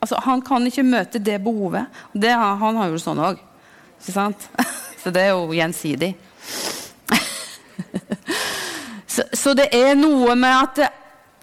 altså, 0.00 0.18
Han 0.26 0.42
kan 0.42 0.66
ikke 0.66 0.82
møte 0.82 1.18
det 1.22 1.38
behovet. 1.44 1.86
Det, 2.12 2.32
han 2.34 2.76
har 2.76 2.90
jo 2.90 3.00
sånn 3.00 3.22
òg. 3.22 3.38
Ikke 4.00 4.14
sant? 4.16 4.48
Så 5.02 5.10
det 5.14 5.22
er 5.24 5.32
jo 5.32 5.54
gjensidig. 5.54 6.12
Så, 9.12 9.26
så 9.36 9.52
det 9.52 9.66
er 9.76 9.92
noe 9.98 10.32
med 10.40 10.54
at 10.56 10.78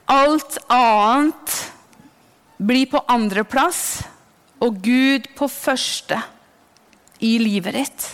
alt 0.09 0.55
annet 0.73 1.51
blir 2.57 2.87
på 2.89 3.03
andreplass, 3.05 3.99
og 4.57 4.79
Gud 4.81 5.27
på 5.37 5.45
første 5.53 6.17
i 7.19 7.37
livet 7.39 7.73
ditt. 7.73 8.07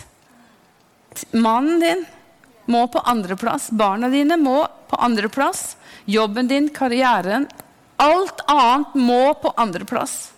Mannen 1.32 1.80
din 1.80 2.04
må 2.66 2.86
på 2.92 2.98
andreplass. 2.98 3.70
Barna 3.70 4.08
dine 4.12 4.36
må 4.36 4.66
på 4.90 4.96
andreplass. 4.96 5.76
Jobben 6.04 6.48
din, 6.48 6.68
karrieren. 6.74 7.48
Alt 7.96 8.42
annet 8.50 8.94
må 8.94 9.34
på 9.40 9.54
andreplass. 9.56 10.32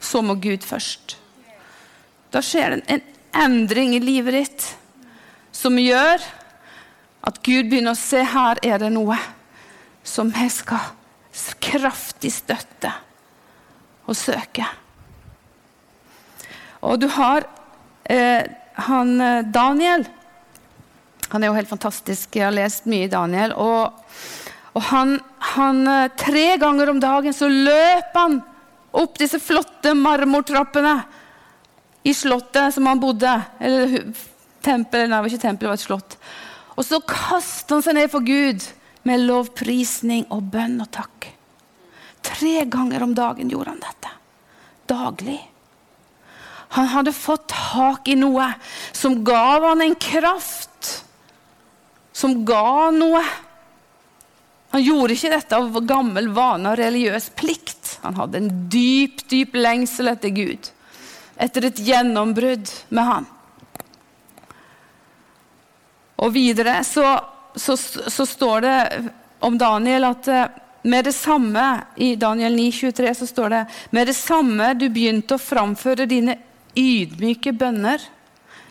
Så 0.00 0.22
må 0.22 0.34
Gud 0.34 0.64
først. 0.64 1.16
Da 2.32 2.42
skjer 2.42 2.76
det 2.76 2.82
en 2.96 3.04
endring 3.46 3.94
i 3.96 4.02
livet 4.02 4.34
ditt 4.36 4.66
som 5.56 5.76
gjør 5.78 6.22
at 7.26 7.40
Gud 7.44 7.70
begynner 7.70 7.94
å 7.96 7.98
se 7.98 8.22
her 8.22 8.60
er 8.64 8.80
det 8.82 8.90
noe 8.94 9.16
som 10.06 10.30
jeg 10.34 10.52
skal 10.54 10.92
kraftig 11.60 12.30
støtte 12.32 12.92
og 14.06 14.16
søke. 14.16 14.66
Og 16.86 17.00
du 17.02 17.08
har 17.10 17.48
Eh, 18.08 18.42
han 18.86 19.20
eh, 19.20 19.42
Daniel 19.42 20.04
Han 21.28 21.42
er 21.42 21.50
jo 21.50 21.56
helt 21.56 21.70
fantastisk. 21.70 22.36
Jeg 22.36 22.46
har 22.46 22.54
lest 22.54 22.86
mye 22.86 23.08
Daniel. 23.10 23.54
Og, 23.58 23.96
og 24.76 24.84
han, 24.92 25.16
han, 25.54 25.82
eh, 25.90 26.12
Tre 26.18 26.46
ganger 26.62 26.92
om 26.92 27.02
dagen 27.02 27.34
så 27.34 27.50
løp 27.50 28.14
han 28.14 28.40
opp 28.96 29.18
disse 29.20 29.40
flotte 29.42 29.92
marmortrappene 29.98 30.94
i 32.06 32.14
slottet 32.14 32.74
som 32.76 32.86
han 32.86 33.02
bodde. 33.02 33.32
Eller 33.58 33.98
tempelet. 34.62 35.10
nei, 35.10 35.16
det 35.18 35.24
var 35.24 35.32
ikke 35.32 35.42
tempelet, 35.42 35.66
det 35.66 35.72
var 35.72 35.80
et 35.80 35.88
slott. 35.88 36.18
Og 36.76 36.86
så 36.86 37.00
kastet 37.08 37.74
han 37.74 37.84
seg 37.84 37.98
ned 37.98 38.12
for 38.12 38.24
Gud 38.24 38.62
med 39.06 39.26
lovprisning 39.26 40.26
og 40.34 40.46
bønn 40.54 40.78
og 40.82 40.90
takk. 40.94 41.28
Tre 42.26 42.54
ganger 42.70 43.04
om 43.06 43.12
dagen 43.16 43.50
gjorde 43.50 43.74
han 43.74 43.84
dette. 43.84 44.14
Daglig. 44.90 45.40
Han 46.74 46.88
hadde 46.90 47.12
fått 47.14 47.48
tak 47.52 48.08
i 48.08 48.16
noe 48.18 48.48
som 48.92 49.20
gav 49.24 49.64
han 49.64 49.84
en 49.84 49.94
kraft. 49.94 51.04
Som 52.12 52.42
ga 52.48 52.90
noe. 52.90 53.22
Han 54.74 54.82
gjorde 54.82 55.14
ikke 55.14 55.32
dette 55.32 55.56
av 55.58 55.78
gammel 55.86 56.30
vane 56.34 56.72
og 56.72 56.80
religiøs 56.80 57.30
plikt. 57.38 57.96
Han 58.02 58.18
hadde 58.18 58.40
en 58.42 58.50
dyp, 58.72 59.22
dyp 59.30 59.56
lengsel 59.56 60.10
etter 60.12 60.34
Gud. 60.36 60.70
Etter 61.36 61.68
et 61.68 61.80
gjennombrudd 61.86 62.72
med 62.88 63.10
han. 63.12 63.30
Og 66.16 66.32
videre 66.32 66.80
så, 66.84 67.18
så, 67.54 67.76
så 67.76 68.26
står 68.26 68.64
det 68.64 68.76
om 69.44 69.58
Daniel 69.60 70.08
at 70.08 70.28
eh, 70.32 70.46
med 70.86 71.04
det 71.04 71.12
samme, 71.12 71.80
I 71.96 72.14
Daniel 72.16 72.54
9, 72.56 72.72
23 72.72 73.14
så 73.14 73.26
står 73.26 73.50
det 73.50 73.62
med 73.90 74.06
det 74.06 74.14
samme 74.14 74.68
du 74.78 74.86
begynte 74.88 75.34
å 75.34 75.42
framføre 75.42 76.06
dine 76.06 76.36
ydmyke 76.76 77.54
bønner, 77.56 78.02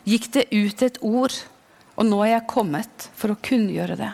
gikk 0.06 0.30
det 0.34 0.46
ut 0.54 0.82
et 0.86 1.00
ord, 1.02 1.34
og 1.96 2.06
nå 2.06 2.20
er 2.24 2.36
jeg 2.36 2.50
kommet 2.52 3.08
for 3.16 3.32
å 3.32 3.40
kunngjøre 3.42 3.98
det. 3.98 4.12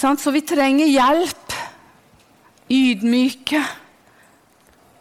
Så 0.00 0.32
vi 0.32 0.40
trenger 0.46 0.88
hjelp. 0.88 1.56
Ydmyke. 2.70 3.60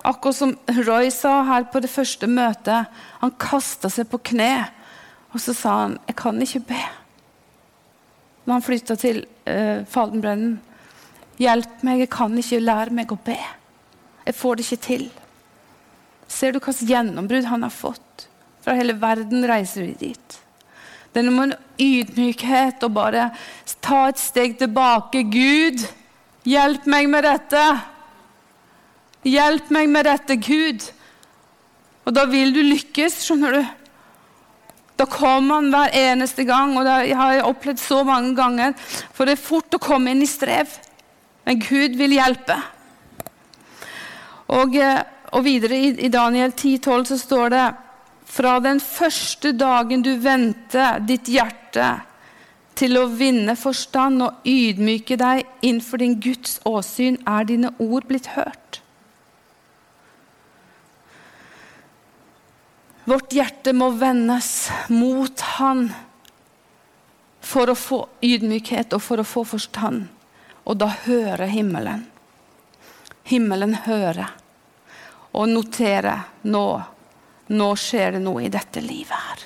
Akkurat 0.10 0.36
som 0.36 0.56
Roy 0.82 1.12
sa 1.14 1.44
her 1.48 1.68
på 1.72 1.80
det 1.80 1.92
første 1.94 2.28
møtet. 2.28 2.90
Han 3.22 3.36
kasta 3.40 3.92
seg 3.94 4.10
på 4.12 4.20
kne, 4.32 4.66
og 5.32 5.40
så 5.40 5.54
sa 5.54 5.76
han 5.84 6.00
'Jeg 6.08 6.16
kan 6.16 6.42
ikke 6.42 6.66
be' 6.74 6.90
når 8.50 8.54
han 8.54 8.62
flytta 8.66 8.96
til 8.96 9.26
uh, 9.46 9.86
Faldenbrennen. 9.86 10.60
'Hjelp 11.38 11.84
meg, 11.84 12.00
jeg 12.00 12.10
kan 12.10 12.38
ikke 12.38 12.60
lære 12.60 12.90
meg 12.90 13.12
å 13.12 13.18
be. 13.26 13.38
Jeg 14.26 14.36
får 14.36 14.56
det 14.56 14.66
ikke 14.66 14.86
til.' 14.88 15.12
Ser 16.30 16.54
du 16.54 16.60
hvilket 16.60 16.90
gjennombrudd 16.90 17.48
han 17.50 17.66
har 17.66 17.74
fått? 17.74 18.28
Fra 18.64 18.76
hele 18.78 18.94
verden 19.02 19.48
reiser 19.50 19.88
vi 19.88 19.96
dit. 19.98 20.40
Det 21.10 21.22
er 21.22 21.26
noe 21.26 21.48
med 21.48 21.56
ydmykhet 21.82 22.84
og 22.86 22.94
bare 22.94 23.30
ta 23.82 24.04
et 24.12 24.22
steg 24.22 24.60
tilbake. 24.60 25.24
Gud, 25.34 25.82
hjelp 26.46 26.86
meg 26.92 27.10
med 27.10 27.26
dette. 27.26 27.64
Hjelp 29.26 29.72
meg 29.74 29.90
med 29.92 30.06
dette, 30.06 30.38
Gud. 30.38 30.86
Og 32.06 32.16
da 32.16 32.28
vil 32.30 32.54
du 32.54 32.62
lykkes, 32.62 33.24
skjønner 33.26 33.58
du. 33.58 33.64
Da 35.00 35.08
kommer 35.08 35.60
han 35.60 35.70
hver 35.72 35.96
eneste 35.96 36.44
gang, 36.48 36.76
og 36.78 36.86
det 36.86 37.16
har 37.16 37.34
jeg 37.34 37.48
opplevd 37.48 37.82
så 37.82 38.04
mange 38.08 38.34
ganger. 38.38 38.76
For 39.16 39.26
det 39.26 39.38
er 39.38 39.48
fort 39.48 39.76
å 39.76 39.82
komme 39.82 40.12
inn 40.12 40.26
i 40.26 40.30
strev, 40.30 40.74
men 41.48 41.62
Gud 41.64 41.96
vil 42.00 42.18
hjelpe. 42.18 42.58
Og, 44.50 44.76
eh, 44.76 45.04
og 45.34 45.46
videre 45.46 45.78
i, 45.78 45.94
i 46.06 46.10
Daniel 46.12 46.52
10,12 46.52 47.06
så 47.12 47.18
står 47.22 47.54
det 47.54 47.66
fra 48.30 48.60
den 48.62 48.80
første 48.82 49.52
dagen 49.58 50.04
du 50.06 50.12
vendte 50.22 50.92
ditt 51.06 51.30
hjerte 51.32 51.88
til 52.80 52.96
å 53.00 53.08
vinne 53.12 53.56
forstand 53.60 54.24
og 54.24 54.48
ydmyke 54.48 55.18
deg 55.20 55.44
innenfor 55.60 56.00
din 56.00 56.20
Guds 56.24 56.60
åsyn, 56.68 57.18
er 57.28 57.48
dine 57.50 57.74
ord 57.82 58.06
blitt 58.08 58.30
hørt. 58.38 58.80
Vårt 63.10 63.34
hjerte 63.34 63.74
må 63.74 63.90
vendes 63.98 64.70
mot 64.94 65.42
Han 65.58 65.88
for 67.42 67.72
å 67.72 67.76
få 67.78 68.04
ydmykhet 68.24 68.94
og 68.94 69.02
for 69.02 69.22
å 69.22 69.26
få 69.26 69.44
forstand. 69.50 70.06
Og 70.70 70.78
da 70.78 70.92
hører 71.08 71.50
himmelen. 71.50 72.06
Himmelen 73.26 73.74
hører 73.88 74.36
og 75.32 75.50
notere 75.50 76.16
nå. 76.50 76.68
Nå 77.50 77.70
skjer 77.82 78.18
det 78.18 78.24
noe 78.24 78.46
i 78.46 78.52
dette 78.54 78.82
livet 78.82 79.16
her. 79.16 79.46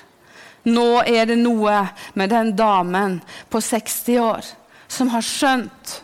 Nå 0.64 1.02
er 1.04 1.28
det 1.28 1.36
noe 1.40 1.76
med 2.16 2.32
den 2.32 2.54
damen 2.56 3.18
på 3.52 3.60
60 3.60 4.20
år 4.20 4.50
som 4.88 5.10
har 5.12 5.24
skjønt 5.24 5.98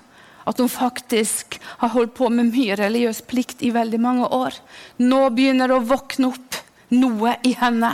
at 0.48 0.58
hun 0.58 0.68
faktisk 0.72 1.58
har 1.80 1.92
holdt 1.94 2.14
på 2.16 2.28
med 2.32 2.50
mye 2.52 2.76
religiøs 2.80 3.22
plikt 3.28 3.62
i 3.62 3.72
veldig 3.74 4.00
mange 4.02 4.28
år. 4.34 4.56
Nå 5.00 5.28
begynner 5.36 5.70
det 5.70 5.78
å 5.78 5.86
våkne 5.92 6.32
opp 6.32 6.58
noe 6.96 7.36
i 7.46 7.54
henne. 7.60 7.92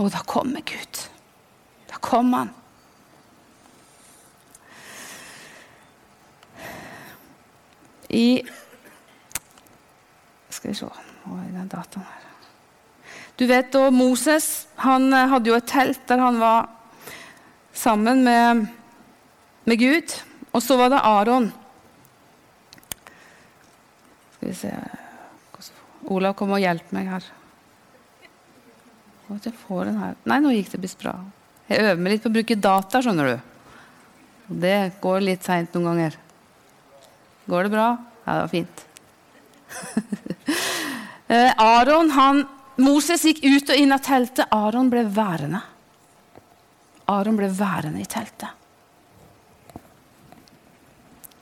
Og 0.00 0.10
da 0.14 0.22
kommer 0.26 0.64
Gud. 0.66 1.02
Da 1.90 2.00
kommer 2.00 2.46
han. 2.46 2.54
I 8.12 8.42
Skal 10.62 10.70
vi 10.70 10.78
se 10.78 10.86
Hvor 11.24 11.40
er 11.42 11.48
den 11.50 11.66
dataen 11.66 12.04
her? 12.06 12.18
Du 13.34 13.48
vet 13.50 13.72
da 13.74 13.88
Moses 13.90 14.68
han 14.78 15.08
eh, 15.10 15.26
hadde 15.26 15.50
jo 15.50 15.56
et 15.58 15.66
telt 15.66 16.04
der 16.06 16.20
han 16.22 16.38
var 16.38 16.68
sammen 17.74 18.22
med, 18.22 18.68
med 19.66 19.80
Gud. 19.80 20.14
Og 20.52 20.62
så 20.62 20.76
var 20.78 20.92
det 20.92 21.00
Aron. 21.02 21.48
Skal 24.36 24.52
vi 24.52 24.54
se 24.60 24.70
Olav, 26.12 26.36
kom 26.38 26.54
og 26.54 26.62
hjelp 26.62 26.94
meg 26.94 27.10
her. 27.10 27.26
Jeg 29.32 29.54
får 29.64 29.90
den 29.90 29.98
her. 29.98 30.14
Nei, 30.28 30.38
nå 30.44 30.54
gikk 30.54 30.70
det 30.76 30.82
visst 30.84 31.02
bra. 31.02 31.16
Jeg 31.66 31.82
øver 31.82 32.06
meg 32.06 32.14
litt 32.14 32.22
på 32.22 32.30
å 32.30 32.36
bruke 32.38 32.60
data, 32.68 33.02
skjønner 33.02 33.32
du. 33.32 33.36
Det 34.62 34.78
går 35.02 35.26
litt 35.26 35.46
seint 35.46 35.74
noen 35.74 35.90
ganger. 35.90 36.22
Går 37.50 37.66
det 37.66 37.74
bra? 37.74 37.90
Ja, 38.22 38.34
det 38.34 38.40
var 38.44 38.54
fint. 38.54 38.88
Eh, 41.32 41.48
Aron, 41.56 42.10
han, 42.12 42.42
Moses 42.84 43.22
gikk 43.24 43.38
ut 43.40 43.70
og 43.72 43.78
inn 43.80 43.94
av 43.94 44.02
teltet. 44.04 44.50
Aron 44.52 44.90
ble 44.92 45.06
værende. 45.08 45.62
Aron 47.08 47.38
ble 47.38 47.48
værende 47.48 48.02
i 48.02 48.04
teltet. 48.04 48.50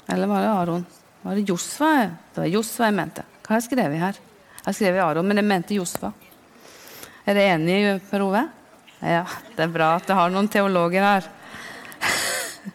Eller 0.06 0.30
var 0.30 0.44
det 0.44 0.52
Aron? 0.52 0.84
Var 1.22 1.34
det 1.34 1.48
Josfa? 1.48 1.90
Det 2.34 2.44
var 2.44 2.52
Josfa 2.52 2.86
jeg 2.86 2.96
mente. 3.00 3.24
Hva 3.42 3.56
har 3.56 3.60
jeg 3.60 3.66
skrevet 3.66 4.02
her? 4.04 4.20
Jeg 4.60 4.66
har 4.68 4.76
skrevet 4.78 5.02
Aron, 5.04 5.26
men 5.26 5.42
jeg 5.42 5.48
mente 5.50 5.76
Josfa. 5.76 6.12
Er 7.24 7.34
dere 7.36 7.56
enige, 7.56 7.96
Per 8.10 8.24
Ove? 8.24 8.44
Ja, 9.00 9.24
det 9.56 9.64
er 9.64 9.72
bra 9.72 9.94
at 9.96 10.06
det 10.08 10.16
har 10.16 10.32
noen 10.32 10.48
teologer 10.52 11.06
her. 11.06 11.28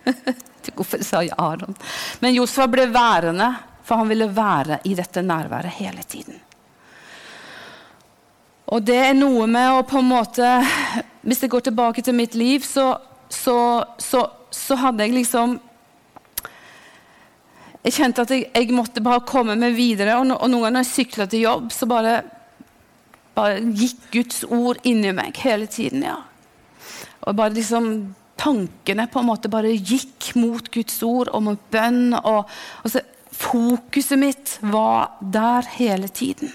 Hvorfor 0.75 1.03
sa 1.05 1.21
jeg 1.23 1.35
Aron? 1.39 1.75
Men 2.19 2.35
Josfa 2.37 2.67
ble 2.71 2.87
værende, 2.93 3.49
for 3.85 4.01
han 4.01 4.09
ville 4.09 4.27
være 4.33 4.81
i 4.89 4.95
dette 4.97 5.21
nærværet 5.21 5.77
hele 5.77 6.03
tiden. 6.03 6.39
Og 8.73 8.81
det 8.81 8.97
er 8.97 9.13
noe 9.13 9.45
med 9.45 9.75
å 9.75 9.83
på 9.85 9.99
en 10.01 10.07
måte 10.09 10.47
Hvis 11.25 11.43
jeg 11.43 11.51
går 11.53 11.67
tilbake 11.67 12.01
til 12.01 12.15
mitt 12.17 12.33
liv, 12.37 12.65
så, 12.65 12.95
så, 13.29 13.57
så, 14.01 14.23
så 14.49 14.77
hadde 14.81 15.05
jeg 15.05 15.17
liksom 15.19 15.59
jeg 17.85 17.93
kjente 17.99 18.23
at 18.25 18.31
jeg, 18.33 18.47
jeg, 18.49 18.71
måtte 18.73 19.01
bare 19.05 19.21
komme 19.29 19.53
meg 19.61 19.75
videre. 19.77 20.15
Og, 20.17 20.25
no, 20.25 20.39
og 20.41 20.49
noen 20.49 20.63
ganger 20.63 20.73
når 20.79 20.85
jeg 20.87 20.91
sykla 20.91 21.27
til 21.29 21.43
jobb, 21.43 21.67
så 21.69 21.85
bare, 21.89 22.15
bare, 23.37 23.59
gikk 23.77 24.07
Guds 24.15 24.39
ord 24.49 24.79
inni 24.89 25.11
meg 25.13 25.37
hele 25.43 25.69
tiden. 25.69 26.01
ja. 26.07 26.17
Og 27.25 27.37
bare 27.37 27.53
liksom 27.53 27.91
Tankene 28.35 29.05
på 29.07 29.21
en 29.21 29.29
måte 29.29 29.47
bare 29.47 29.69
gikk 29.71 30.33
mot 30.35 30.65
Guds 30.73 30.97
ord 31.07 31.29
og 31.31 31.45
mot 31.45 31.61
bønn. 31.71 32.09
Og, 32.17 32.49
og 32.83 32.91
så, 32.91 32.99
fokuset 33.35 34.19
mitt 34.19 34.55
var 34.61 35.17
der 35.19 35.67
hele 35.75 36.07
tiden. 36.07 36.53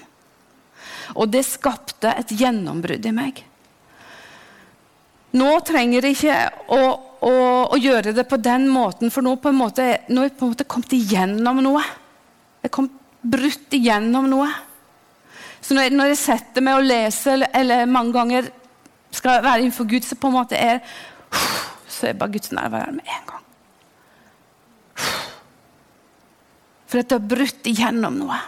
Og 1.15 1.31
det 1.33 1.45
skapte 1.47 2.13
et 2.17 2.33
gjennombrudd 2.33 3.07
i 3.07 3.15
meg. 3.15 3.45
Nå 5.37 5.51
trenger 5.67 6.09
jeg 6.09 6.17
ikke 6.17 6.41
å 6.75 6.83
å, 7.21 7.33
å, 7.69 7.77
gjøre 7.77 8.15
det 8.17 8.25
på 8.29 8.39
den 8.41 8.67
måten, 8.73 9.13
for 9.13 9.25
nå, 9.25 9.37
på 9.41 9.53
en 9.53 9.59
måte, 9.61 9.87
nå 10.09 10.23
er 10.23 10.31
jeg 10.31 10.37
på 10.39 10.47
en 10.47 10.55
måte 10.55 10.69
kommet 10.71 10.95
igjennom 10.97 11.61
noe. 11.65 11.83
Jeg 12.65 12.73
kom 12.75 12.89
brutt 13.21 13.77
igjennom 13.77 14.29
noe. 14.31 14.49
Så 15.61 15.77
når 15.77 15.89
jeg, 15.89 15.97
når 15.99 16.13
jeg 16.15 16.21
setter 16.23 16.65
meg 16.65 16.81
og 16.81 16.89
leser, 16.89 17.35
eller, 17.37 17.53
eller, 17.61 17.91
mange 17.93 18.17
ganger 18.17 18.49
skal 19.13 19.45
være 19.45 19.67
innenfor 19.67 19.89
Gud, 19.91 20.07
så 20.07 20.17
på 20.17 20.31
en 20.31 20.39
måte 20.39 20.57
er 20.57 20.81
Så 21.91 22.07
er 22.09 22.17
bare 22.17 22.33
Guds 22.33 22.53
nærvær 22.55 22.95
med 22.95 23.05
en 23.05 23.27
gang. 23.29 23.45
For 26.91 27.03
at 27.03 27.11
det 27.11 27.19
har 27.19 27.29
brutt 27.31 27.69
igjennom 27.71 28.17
noe. 28.19 28.39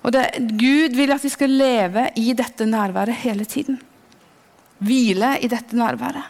Og 0.00 0.12
det, 0.12 0.24
Gud 0.60 0.96
vil 0.96 1.12
at 1.12 1.24
vi 1.24 1.32
skal 1.32 1.52
leve 1.52 2.10
i 2.20 2.32
dette 2.36 2.68
nærværet 2.68 3.22
hele 3.24 3.48
tiden 3.48 3.80
hvile 4.80 5.34
i 5.44 5.48
dette 5.48 5.76
nærværet. 5.76 6.28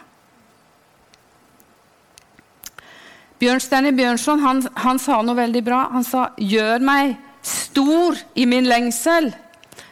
Bjørnstjerne 3.39 3.93
Bjørnson 3.97 4.41
han, 4.43 4.59
han, 4.83 4.99
sa 5.01 5.21
noe 5.25 5.37
veldig 5.39 5.61
bra. 5.65 5.85
Han 5.95 6.03
sa 6.05 6.29
'Gjør 6.37 6.83
meg 6.85 7.15
stor 7.41 8.19
i 8.35 8.45
min 8.45 8.67
lengsel, 8.69 9.31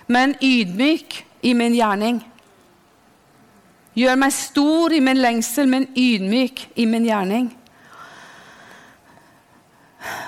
men 0.08 0.36
ydmyk 0.41 1.23
i 1.41 1.54
min 1.54 1.73
gjerning'. 1.73 2.21
Gjør 3.97 4.19
meg 4.21 4.34
stor 4.34 4.93
i 4.93 4.99
min 4.99 5.17
lengsel, 5.17 5.67
men 5.67 5.88
ydmyk 5.97 6.67
i 6.75 6.86
min 6.86 7.08
gjerning. 7.08 7.49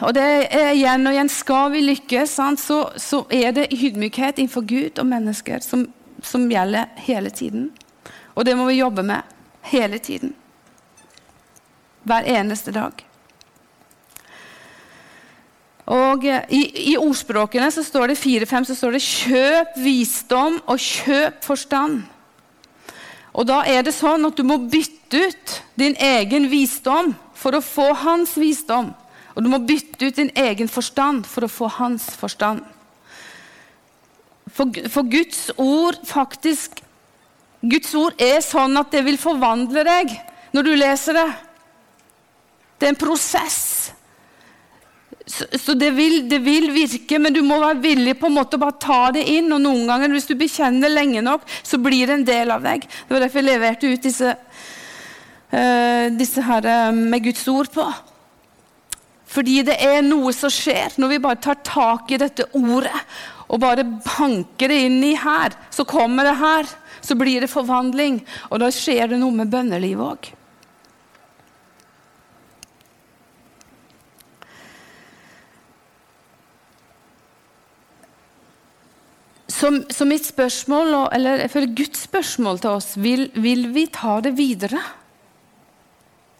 Og 0.01 0.13
det 0.17 0.23
er 0.49 0.73
igjen 0.73 1.05
og 1.07 1.13
igjen 1.13 1.29
Skal 1.29 1.71
vi 1.75 1.83
lykkes, 1.85 2.35
så, 2.61 2.79
så, 2.97 3.23
er 3.29 3.53
det 3.55 3.71
ydmykhet 3.73 4.39
innenfor 4.39 4.65
Gud 4.65 4.99
og 4.99 5.07
mennesker 5.07 5.61
som, 5.65 5.85
som 6.21 6.49
gjelder 6.51 6.89
hele 7.05 7.29
tiden. 7.29 7.69
Og 8.35 8.45
det 8.45 8.57
må 8.57 8.65
vi 8.69 8.79
jobbe 8.81 9.03
med. 9.03 9.21
Hele 9.61 9.99
tiden. 10.01 10.33
Hver 12.03 12.25
eneste 12.25 12.73
dag. 12.73 13.05
Og 15.91 16.25
eh, 16.25 16.47
i, 16.49 16.61
i 16.93 16.95
ordspråkene 16.97 17.67
så 17.73 17.83
står 17.85 18.13
det 18.13 18.21
4-5 18.21 18.69
så 18.69 18.77
står 18.77 18.95
det 18.95 19.03
'kjøp 19.03 19.77
visdom 19.83 20.57
og 20.65 20.79
kjøp 20.79 21.43
forstand'. 21.45 22.01
Og 23.33 23.47
da 23.47 23.61
er 23.67 23.83
det 23.83 23.95
sånn 23.95 24.25
at 24.27 24.37
du 24.37 24.43
må 24.43 24.57
bytte 24.71 25.27
ut 25.27 25.53
din 25.79 25.95
egen 25.95 26.49
visdom 26.51 27.13
for 27.35 27.55
å 27.55 27.63
få 27.63 27.91
hans 28.03 28.35
visdom. 28.39 28.91
Og 29.35 29.43
du 29.43 29.49
må 29.51 29.61
bytte 29.63 30.07
ut 30.07 30.17
din 30.17 30.31
egen 30.35 30.69
forstand 30.71 31.25
for 31.29 31.45
å 31.45 31.51
få 31.51 31.69
hans 31.79 32.09
forstand. 32.19 32.63
For, 34.51 34.67
for 34.91 35.07
Guds 35.07 35.49
ord 35.55 36.01
faktisk 36.07 36.81
Guds 37.61 37.93
ord 37.93 38.17
er 38.21 38.41
sånn 38.41 38.73
at 38.79 38.89
det 38.93 39.03
vil 39.05 39.19
forvandle 39.21 39.83
deg 39.85 40.13
når 40.51 40.65
du 40.65 40.71
leser 40.75 41.17
det. 41.19 41.29
Det 42.79 42.87
er 42.87 42.93
en 42.95 42.99
prosess. 42.99 43.59
Så, 45.29 45.45
så 45.61 45.75
det, 45.77 45.91
vil, 45.93 46.23
det, 46.27 46.39
vil, 46.41 46.71
virke, 46.73 47.19
men 47.21 47.35
du 47.35 47.43
må 47.45 47.59
være 47.61 47.83
villig 47.83 48.15
på 48.19 48.27
en 48.27 48.39
måte 48.39 48.57
å 48.57 48.63
bare 48.63 48.79
ta 48.81 49.01
det 49.13 49.27
inn. 49.29 49.51
Og 49.53 49.61
noen 49.61 49.85
ganger, 49.87 50.11
hvis 50.15 50.27
du 50.31 50.33
bekjenner 50.39 50.91
lenge 50.91 51.21
nok, 51.23 51.45
så 51.61 51.77
blir 51.79 52.09
det 52.09 52.17
en 52.17 52.27
del 52.27 52.55
av 52.57 52.65
deg. 52.65 52.87
Det 52.89 53.13
var 53.13 53.27
derfor 53.27 53.43
jeg 53.43 53.49
leverte 53.51 53.91
ut 53.93 54.07
disse, 54.09 54.33
uh, 55.53 56.05
disse 56.17 56.47
her 56.49 56.67
uh, 56.89 56.89
med 56.97 57.29
Guds 57.29 57.45
ord 57.53 57.69
på. 57.71 57.85
Fordi 59.31 59.61
det 59.63 59.77
er 59.79 60.01
noe 60.03 60.33
som 60.35 60.51
skjer 60.51 60.97
når 60.99 61.13
vi 61.13 61.21
bare 61.23 61.39
tar 61.43 61.61
tak 61.63 62.11
i 62.11 62.19
dette 62.19 62.49
ordet 62.57 63.05
og 63.51 63.59
bare 63.59 63.83
banker 63.83 64.71
det 64.71 64.77
inn 64.87 65.01
i 65.03 65.15
her. 65.19 65.55
Så 65.71 65.83
kommer 65.87 66.27
det 66.27 66.37
her. 66.39 66.67
Så 67.03 67.17
blir 67.19 67.43
det 67.43 67.51
forvandling. 67.51 68.21
Og 68.49 68.61
da 68.63 68.69
skjer 68.71 69.11
det 69.11 69.19
noe 69.19 69.35
med 69.35 69.51
bønnelivet 69.51 70.05
òg. 70.05 70.29
Så, 79.51 79.69
så, 79.93 80.07
mitt 80.09 80.25
spørsmål, 80.25 80.95
eller 81.13 81.43
for 81.51 81.67
Guds 81.77 82.07
spørsmål 82.07 82.63
til 82.63 82.79
oss, 82.79 82.95
vil, 82.97 83.27
vil 83.37 83.67
vi 83.75 83.83
ta 83.93 84.15
det 84.25 84.31
videre? 84.39 84.79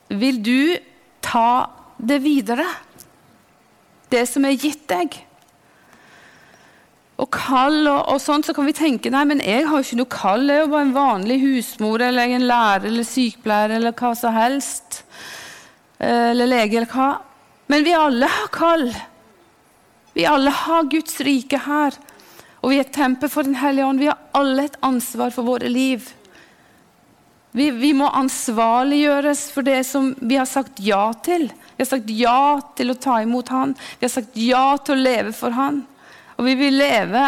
Vil 0.09 0.39
du 0.41 0.79
ta 1.21 1.69
det 2.01 2.21
videre? 2.23 2.65
Det 4.11 4.25
som 4.27 4.45
er 4.47 4.57
gitt 4.57 4.87
deg? 4.89 5.19
Og 7.21 7.29
kall 7.35 7.85
og, 7.85 7.99
og 8.09 8.17
sånn, 8.21 8.41
så 8.41 8.53
kan 8.57 8.65
vi 8.65 8.73
tenke 8.75 9.11
nei, 9.13 9.23
men 9.29 9.43
jeg 9.45 9.67
har 9.69 9.77
jo 9.77 9.85
ikke 9.85 9.99
noe 9.99 10.13
kall. 10.15 10.47
Jeg 10.49 10.57
er 10.57 10.63
jo 10.65 10.71
bare 10.71 10.87
en 10.87 10.95
vanlig 10.95 11.37
husmor 11.43 12.01
eller 12.01 12.33
en 12.33 12.47
lærer 12.49 12.87
eller 12.89 13.05
sykepleier 13.05 13.75
eller 13.77 13.93
hva 13.97 14.13
som 14.17 14.33
helst. 14.33 15.03
Eh, 16.01 16.31
eller 16.31 16.49
lege 16.49 16.79
eller 16.79 16.89
hva. 16.89 17.11
Men 17.69 17.85
vi 17.85 17.93
alle 17.95 18.29
har 18.31 18.49
kall. 18.55 18.87
Vi 20.17 20.25
alle 20.27 20.51
har 20.63 20.89
Guds 20.91 21.21
rike 21.23 21.61
her. 21.61 21.99
Og 22.61 22.73
vi 22.73 22.79
er 22.79 22.87
et 22.87 22.95
tempel 22.95 23.29
for 23.31 23.45
Den 23.45 23.59
hellige 23.61 23.85
ånd. 23.85 24.01
Vi 24.01 24.09
har 24.09 24.17
alle 24.37 24.65
et 24.65 24.81
ansvar 24.85 25.31
for 25.33 25.45
våre 25.45 25.69
liv. 25.69 26.09
Vi, 27.51 27.69
vi, 27.75 27.91
må 27.93 28.07
ansvarliggjøres 28.15 29.49
for 29.53 29.67
det 29.67 29.81
som 29.87 30.13
vi 30.19 30.37
har 30.39 30.47
sagt 30.49 30.79
ja 30.81 31.11
til. 31.25 31.49
Vi 31.81 31.83
har 31.83 31.97
sagt 31.97 32.09
ja 32.13 32.59
til 32.77 32.93
å 32.93 32.93
ta 33.01 33.15
imot 33.23 33.47
Han. 33.49 33.71
Vi 33.97 34.05
har 34.05 34.11
sagt 34.13 34.35
ja 34.37 34.65
til 34.85 34.93
å 34.93 35.01
leve 35.01 35.31
for 35.33 35.49
Han. 35.57 35.79
Og 36.37 36.45
vi 36.45 36.53
vil 36.59 36.75
leve 36.77 37.23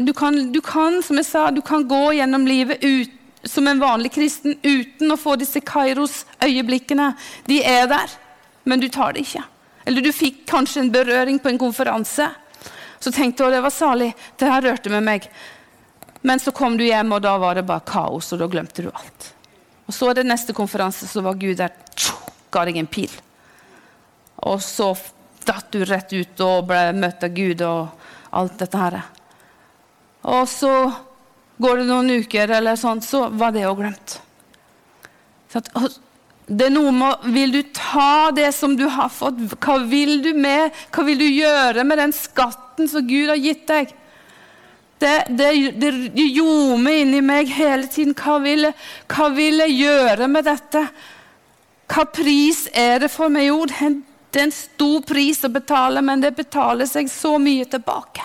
Du 0.00 0.14
kan, 0.16 0.38
du 0.52 0.60
kan 0.64 0.96
som 1.04 1.20
jeg 1.20 1.26
sa, 1.28 1.50
du 1.50 1.60
kan 1.60 1.84
gå 1.88 2.14
gjennom 2.16 2.46
livet 2.48 2.80
ut, 2.80 3.12
som 3.44 3.68
en 3.68 3.80
vanlig 3.80 4.14
kristen 4.14 4.56
uten 4.62 5.12
å 5.12 5.18
få 5.20 5.34
disse 5.36 5.60
Kairos-øyeblikkene. 5.60 7.10
De 7.44 7.60
er 7.60 7.84
der, 7.90 8.16
men 8.64 8.80
du 8.80 8.88
tar 8.88 9.12
det 9.12 9.26
ikke. 9.26 9.44
Eller 9.84 10.04
du 10.04 10.12
fikk 10.12 10.46
kanskje 10.48 10.86
en 10.86 10.92
berøring 10.94 11.40
på 11.42 11.52
en 11.52 11.60
konferanse. 11.60 12.30
Så 12.96 13.12
tenkte 13.12 13.44
jeg 13.44 13.58
det 13.58 13.64
var 13.64 13.76
salig. 13.76 14.12
Det 14.40 14.48
her 14.48 14.64
rørte 14.70 14.92
med 14.92 15.04
meg. 15.08 15.28
Men 16.24 16.40
så 16.40 16.52
kom 16.56 16.80
du 16.80 16.84
hjem, 16.88 17.12
og 17.12 17.24
da 17.28 17.36
var 17.42 17.60
det 17.60 17.68
bare 17.68 17.84
kaos, 17.92 18.32
og 18.32 18.40
da 18.40 18.48
glemte 18.48 18.86
du 18.86 18.92
alt. 18.92 19.32
Og 19.84 19.92
Så 20.00 20.08
er 20.08 20.22
det 20.22 20.28
neste 20.32 20.56
konferanse, 20.56 21.08
så 21.08 21.20
var 21.20 21.36
Gud 21.36 21.58
der. 21.60 21.76
Ga 22.52 22.64
deg 22.68 22.78
en 22.80 22.90
pil. 22.90 23.12
Og 24.48 24.60
så 24.64 24.92
datt 25.46 25.72
du 25.74 25.82
rett 25.86 26.12
ut 26.12 26.44
og 26.44 26.68
ble 26.70 26.84
møtt 26.96 27.24
av 27.24 27.34
Gud 27.34 27.62
og 27.66 28.36
alt 28.36 28.60
dette 28.60 28.78
her. 28.78 29.00
Og 30.30 30.44
så 30.50 30.72
går 31.62 31.82
det 31.82 31.88
noen 31.88 32.10
uker, 32.22 32.50
eller 32.58 32.78
sånt, 32.78 33.06
så 33.06 33.26
var 33.28 33.54
det 33.54 33.66
òg 33.68 33.82
glemt. 33.82 34.18
Det 36.52 36.66
er 36.66 36.72
noe 36.72 36.92
med 36.96 37.26
Vil 37.34 37.52
du 37.52 37.60
ta 37.76 38.32
det 38.34 38.48
som 38.56 38.74
du 38.76 38.86
har 38.90 39.10
fått? 39.12 39.40
Hva 39.60 39.78
vil 39.88 40.22
du 40.24 40.32
med? 40.34 40.72
Hva 40.94 41.04
vil 41.06 41.20
du 41.20 41.28
gjøre 41.28 41.84
med 41.84 42.00
den 42.00 42.14
skatten 42.16 42.88
som 42.88 43.06
Gud 43.06 43.30
har 43.30 43.40
gitt 43.40 43.66
deg? 43.68 43.92
Det, 45.02 45.14
det, 45.34 45.48
det 45.82 45.90
ljomer 46.14 47.02
inni 47.02 47.20
meg 47.26 47.50
hele 47.50 47.88
tiden. 47.90 48.14
Hva 48.14 48.38
vil, 48.42 48.68
hva 49.10 49.28
vil, 49.34 49.58
jeg 49.64 49.78
gjøre 49.82 50.28
med 50.30 50.46
dette? 50.46 50.84
Hva 51.92 52.06
pris 52.08 52.64
er 52.72 53.02
det 53.02 53.10
for 53.12 53.32
meg? 53.32 53.50
Jo, 53.50 53.66
det 53.68 54.40
er 54.40 54.46
en 54.46 54.54
stor 54.54 55.02
pris 55.04 55.42
å 55.44 55.52
betale, 55.52 56.00
men 56.00 56.22
det 56.24 56.32
betaler 56.38 56.88
seg 56.88 57.10
så 57.12 57.36
mye 57.42 57.68
tilbake. 57.68 58.24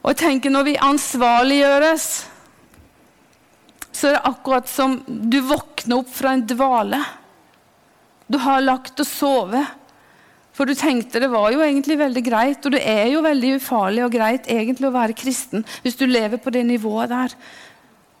Og 0.00 0.10
jeg 0.14 0.20
tenker 0.24 0.50
Når 0.50 0.64
vi 0.66 0.76
ansvarliggjøres 0.80 2.10
så 4.00 4.08
er 4.08 4.16
det 4.16 4.28
akkurat 4.30 4.68
som 4.70 4.94
du 5.06 5.42
våkner 5.44 6.00
opp 6.00 6.08
fra 6.14 6.32
en 6.32 6.46
dvale. 6.48 7.02
Du 8.30 8.38
har 8.40 8.62
lagt 8.64 9.02
og 9.02 9.08
sovet. 9.08 9.76
For 10.56 10.68
du 10.68 10.74
tenkte 10.76 11.20
det 11.22 11.30
var 11.32 11.52
jo 11.52 11.62
egentlig 11.64 11.98
veldig 12.00 12.22
greit, 12.24 12.64
og 12.64 12.74
det 12.74 12.80
er 12.88 13.06
jo 13.12 13.22
veldig 13.24 13.54
ufarlig 13.58 14.02
og 14.04 14.12
greit 14.12 14.48
egentlig 14.50 14.88
å 14.88 14.94
være 14.94 15.16
kristen 15.16 15.64
hvis 15.84 15.96
du 16.00 16.06
lever 16.08 16.40
på 16.40 16.52
det 16.52 16.64
nivået 16.68 17.12
der. 17.12 17.36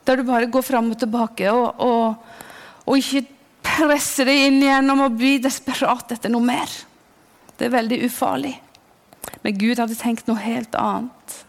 Der 0.06 0.20
du 0.20 0.24
bare 0.26 0.48
går 0.50 0.64
fram 0.64 0.90
og 0.92 0.98
tilbake 0.98 1.50
og, 1.52 1.82
og, 1.84 2.14
og 2.86 2.96
ikke 2.98 3.26
presser 3.64 4.28
deg 4.30 4.46
inn 4.48 4.62
gjennom 4.64 5.04
og 5.06 5.18
blir 5.20 5.42
desperat 5.44 6.16
etter 6.16 6.32
noe 6.32 6.44
mer. 6.44 6.72
Det 7.56 7.68
er 7.68 7.76
veldig 7.76 8.00
ufarlig. 8.08 8.56
Men 9.44 9.60
Gud 9.60 9.80
hadde 9.80 9.98
tenkt 9.98 10.28
noe 10.28 10.40
helt 10.40 10.74
annet. 10.78 11.40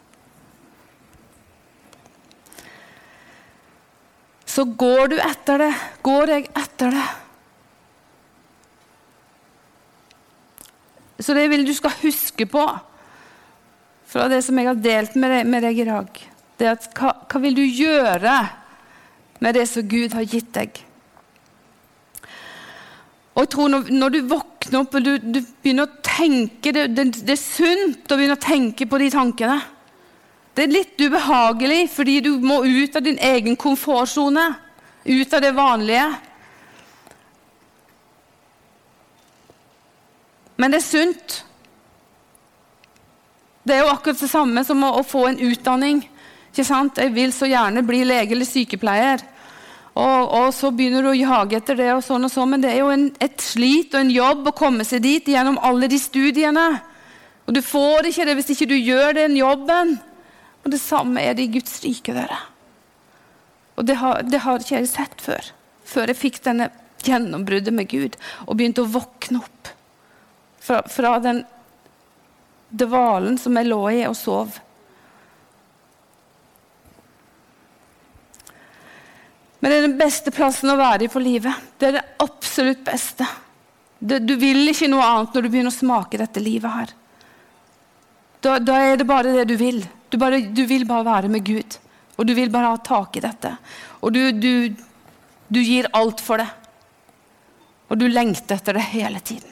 så 4.52 4.64
går 4.64 5.12
du 5.12 5.18
etter 5.22 5.62
det. 5.64 5.72
Går 6.04 6.32
jeg 6.34 6.48
etter 6.58 6.92
det? 6.92 7.08
Så 11.22 11.36
det 11.38 11.46
vil 11.52 11.64
du 11.64 11.72
skal 11.76 11.94
huske 12.02 12.48
på 12.50 12.64
fra 14.12 14.26
det 14.28 14.42
som 14.44 14.58
jeg 14.58 14.68
har 14.68 14.80
delt 14.84 15.14
med 15.16 15.32
deg, 15.32 15.48
med 15.48 15.64
deg 15.64 15.78
i 15.80 15.88
dag. 15.88 16.20
Det 16.60 16.68
at 16.68 16.88
hva, 16.96 17.14
hva, 17.26 17.42
vil 17.42 17.56
du 17.56 17.64
gjøre 17.64 18.36
med 19.42 19.56
det 19.56 19.66
som 19.70 19.86
Gud 19.88 20.14
har 20.16 20.26
gitt 20.28 20.52
deg? 20.54 20.82
Og 23.32 23.46
jeg 23.46 23.52
tror 23.54 23.68
Når, 23.72 23.86
når 23.90 24.08
du 24.12 24.18
våkner 24.28 24.80
opp 24.82 24.96
og 24.98 25.04
du, 25.04 25.12
du 25.18 25.40
begynner 25.64 25.88
å 25.88 26.02
tenke 26.04 26.72
det, 26.74 26.88
det, 26.92 27.06
det, 27.22 27.32
er 27.34 27.40
sunt 27.40 28.12
å 28.12 28.18
begynne 28.18 28.36
å 28.36 28.42
tenke 28.42 28.86
på 28.86 29.00
de 29.00 29.08
tankene. 29.10 29.56
Det 30.52 30.66
er 30.66 30.74
litt 30.74 31.00
ubehagelig 31.00 31.86
fordi 31.94 32.18
du 32.26 32.34
må 32.44 32.60
ut 32.64 32.96
av 32.96 33.06
din 33.06 33.18
egen 33.18 33.56
komfortsone. 33.56 34.50
Ut 35.08 35.32
av 35.34 35.40
det 35.42 35.54
vanlige. 35.56 36.04
Men 40.60 40.70
det 40.70 40.82
er 40.82 40.86
sunt. 40.86 41.38
Det 43.64 43.74
er 43.74 43.82
jo 43.82 43.90
akkurat 43.94 44.20
det 44.20 44.30
samme 44.30 44.62
som 44.66 44.84
å, 44.84 44.92
å 45.00 45.06
få 45.06 45.24
en 45.30 45.40
utdanning. 45.42 46.04
Ikke 46.52 46.68
sant? 46.68 47.00
Jeg 47.00 47.14
vil 47.14 47.32
så 47.32 47.48
gjerne 47.48 47.84
bli 47.86 48.02
lege 48.04 48.36
eller 48.36 48.48
sykepleier. 48.48 49.24
Og, 49.92 50.20
og, 50.32 50.48
så 50.56 50.70
begynner 50.72 51.04
du 51.04 51.10
å 51.10 51.16
jage 51.16 51.58
etter 51.58 51.76
det, 51.76 51.90
og 51.92 52.04
sånn 52.04 52.24
og 52.24 52.32
sånn, 52.32 52.54
men 52.54 52.62
det 52.62 52.70
er 52.72 52.78
jo 52.80 52.92
en, 52.92 53.06
et 53.20 53.40
slit 53.44 53.92
og 53.92 54.00
en 54.00 54.12
jobb 54.12 54.48
å 54.48 54.54
komme 54.56 54.86
seg 54.88 55.02
dit 55.04 55.28
gjennom 55.32 55.58
alle 55.64 55.88
de 55.92 55.98
studiene. 56.00 56.66
Og 57.44 57.56
du 57.56 57.60
får 57.64 58.08
ikke 58.08 58.28
det 58.28 58.36
hvis 58.38 58.52
ikke 58.54 58.70
du 58.70 58.76
gjør 58.78 59.18
den 59.20 59.36
jobben. 59.36 59.96
Og 60.62 60.72
det 60.72 60.80
samme 60.80 61.20
er 61.24 61.36
det 61.36 61.48
i 61.48 61.52
Guds 61.58 61.80
rike, 61.84 62.14
dere. 62.16 62.38
Og 63.76 63.88
det 63.88 63.98
har, 64.00 64.22
det 64.24 64.44
har 64.44 64.60
ikke 64.62 64.78
jeg 64.78 64.92
sett 64.92 65.24
før. 65.24 65.52
Før 65.88 66.12
jeg 66.12 66.20
fikk 66.20 66.40
denne 66.44 66.70
gjennombruddet 67.02 67.74
med 67.74 67.88
Gud 67.90 68.16
og 68.46 68.56
begynte 68.58 68.84
å 68.84 68.92
våkne 68.92 69.40
opp 69.42 69.72
fra, 70.62 70.84
fra 70.86 71.16
den 71.24 71.42
dvalen 72.70 73.40
som 73.40 73.56
jeg 73.58 73.68
lå 73.68 73.80
i 73.90 74.04
og 74.08 74.16
sov. 74.16 74.60
Men 79.62 79.70
det 79.70 79.76
er 79.76 79.84
den 79.86 79.98
beste 80.00 80.32
plassen 80.34 80.72
å 80.72 80.78
være 80.78 81.06
i 81.06 81.10
for 81.10 81.22
livet. 81.22 81.70
Det 81.78 81.88
er 81.88 82.00
det 82.00 82.06
absolutt 82.24 82.80
beste. 82.82 83.26
Du 84.02 84.34
vil 84.34 84.66
ikke 84.66 84.88
noe 84.90 85.06
annet 85.06 85.36
når 85.36 85.44
du 85.44 85.48
begynner 85.52 85.70
å 85.70 85.76
smake 85.76 86.18
dette 86.18 86.42
livet 86.42 86.74
her. 86.74 86.94
Da, 88.42 88.56
da 88.58 88.80
er 88.82 88.98
det 88.98 89.06
bare 89.06 89.36
det 89.36 89.44
du 89.52 89.54
vil. 89.60 89.78
Du, 90.10 90.18
bare, 90.18 90.40
du 90.50 90.64
vil 90.66 90.82
bare 90.88 91.06
være 91.06 91.30
med 91.30 91.46
Gud. 91.46 91.78
Og 92.18 92.26
du 92.26 92.34
vil 92.34 92.50
bare 92.50 92.72
ha 92.74 92.80
tak 92.82 93.16
i 93.16 93.22
dette. 93.22 93.54
Og 94.02 94.10
du, 94.16 94.20
du, 94.34 94.74
du 95.46 95.60
gir 95.62 95.86
alt 95.94 96.18
for 96.20 96.42
det. 96.42 96.48
Og 97.86 98.02
du 98.02 98.08
lengter 98.10 98.58
etter 98.58 98.74
det 98.74 98.88
hele 98.90 99.22
tiden. 99.22 99.46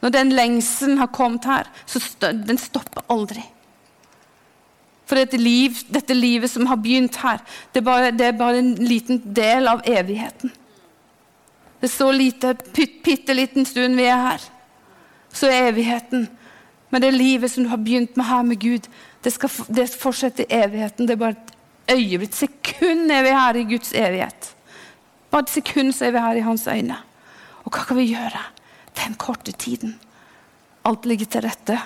Når 0.00 0.16
den 0.16 0.32
lengselen 0.32 0.96
har 0.96 1.12
kommet 1.12 1.44
her, 1.44 1.68
så 1.84 2.00
den 2.32 2.56
stopper 2.56 3.04
aldri. 3.12 3.44
For 5.10 5.18
dette, 5.18 5.40
liv, 5.42 5.74
dette 5.90 6.14
livet 6.14 6.52
som 6.52 6.68
har 6.70 6.78
begynt 6.78 7.16
her, 7.18 7.40
det 7.74 7.80
er, 7.80 7.84
bare, 7.88 8.10
det 8.14 8.28
er 8.28 8.36
bare 8.38 8.60
en 8.62 8.76
liten 8.78 9.18
del 9.34 9.66
av 9.66 9.80
evigheten. 9.82 10.52
Det 11.80 11.88
er 11.88 11.90
så 11.90 12.10
lite, 12.14 12.52
bitte 13.02 13.34
liten 13.34 13.66
stund 13.66 13.98
vi 13.98 14.04
er 14.06 14.20
her. 14.22 14.44
Så 15.34 15.48
er 15.50 15.72
evigheten. 15.72 16.28
Men 16.94 17.02
det 17.02 17.10
livet 17.16 17.50
som 17.50 17.66
du 17.66 17.72
har 17.72 17.80
begynt 17.82 18.14
med 18.14 18.28
her 18.28 18.44
med 18.46 18.60
Gud, 18.62 18.86
det 19.24 19.32
skal 19.34 19.50
det 19.66 19.88
fortsette 19.90 20.44
i 20.44 20.60
evigheten. 20.60 21.08
Det 21.08 21.16
er 21.16 21.22
bare 21.24 21.34
et 21.34 21.96
øyeblikk. 21.96 22.34
sekund 22.34 23.10
er 23.10 23.24
vi 23.26 23.32
her 23.34 23.58
i 23.58 23.64
Guds 23.72 23.90
evighet. 23.92 24.52
Bare 25.30 25.42
et 25.42 25.56
sekund 25.56 25.90
så 25.96 26.06
er 26.06 26.14
vi 26.14 26.22
her 26.22 26.38
i 26.38 26.44
hans 26.46 26.68
øyne. 26.70 27.00
Og 27.64 27.72
hva 27.72 27.82
kan 27.82 27.98
vi 27.98 28.12
gjøre 28.12 28.44
den 29.02 29.18
korte 29.18 29.52
tiden? 29.52 29.98
Alt 30.86 31.06
ligger 31.06 31.26
til 31.26 31.42
rette 31.48 31.80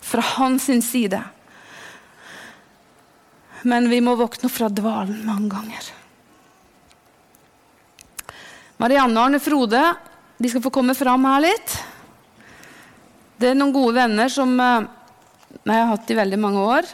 fra 0.00 0.26
hans 0.34 0.66
side. 0.90 1.22
Men 3.68 3.88
vi 3.90 4.00
må 4.02 4.16
våkne 4.18 4.50
fra 4.50 4.68
dvalen 4.72 5.22
mange 5.26 5.50
ganger. 5.52 5.90
Marianne 8.82 9.14
og 9.14 9.28
Arne 9.28 9.38
Frode 9.42 9.82
de 10.42 10.50
skal 10.50 10.62
få 10.64 10.72
komme 10.74 10.94
fram 10.98 11.22
her 11.28 11.44
litt. 11.44 11.76
Det 13.38 13.52
er 13.52 13.58
noen 13.58 13.74
gode 13.74 13.94
venner 13.94 14.30
som 14.32 14.56
eh, 14.58 14.88
jeg 15.62 15.76
har 15.76 15.90
hatt 15.92 16.10
i 16.10 16.18
veldig 16.18 16.40
mange 16.42 16.64
år. 16.66 16.88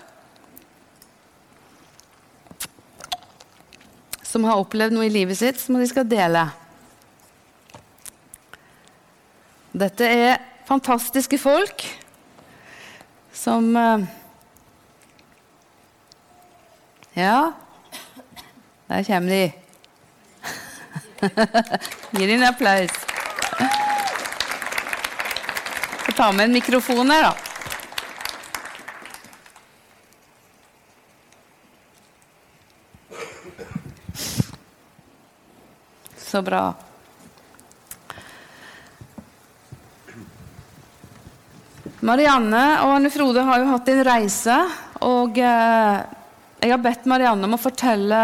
Som 4.28 4.44
har 4.44 4.60
opplevd 4.60 4.96
noe 4.96 5.08
i 5.08 5.12
livet 5.12 5.40
sitt 5.40 5.60
som 5.62 5.78
de 5.80 5.88
skal 5.88 6.08
dele. 6.08 6.44
Dette 9.78 10.08
er 10.08 10.40
fantastiske 10.68 11.40
folk 11.40 11.86
som 13.32 13.72
eh, 13.76 14.08
Ja, 17.18 17.52
der 18.86 19.04
kommer 19.04 19.28
de. 19.28 19.52
Gi 22.10 22.26
dem 22.26 22.42
en 22.42 22.44
applaus. 22.46 22.90
Jeg 26.06 26.14
ta 26.14 26.28
med 26.32 26.44
en 26.44 26.52
mikrofon 26.54 27.10
her, 27.10 27.22
da. 27.26 27.32
Så 36.22 36.42
bra. 36.46 36.60
Marianne 41.98 42.62
og 42.84 42.94
Anne 43.00 43.10
Frode 43.10 43.42
har 43.42 43.58
jo 43.58 43.72
hatt 43.72 43.90
en 43.90 44.04
reise. 44.06 44.60
Og 45.08 45.42
eh, 45.42 46.14
jeg 46.58 46.72
har 46.74 46.80
bedt 46.82 47.06
Marianne 47.06 47.46
om 47.46 47.54
å 47.54 47.60
fortelle 47.60 48.20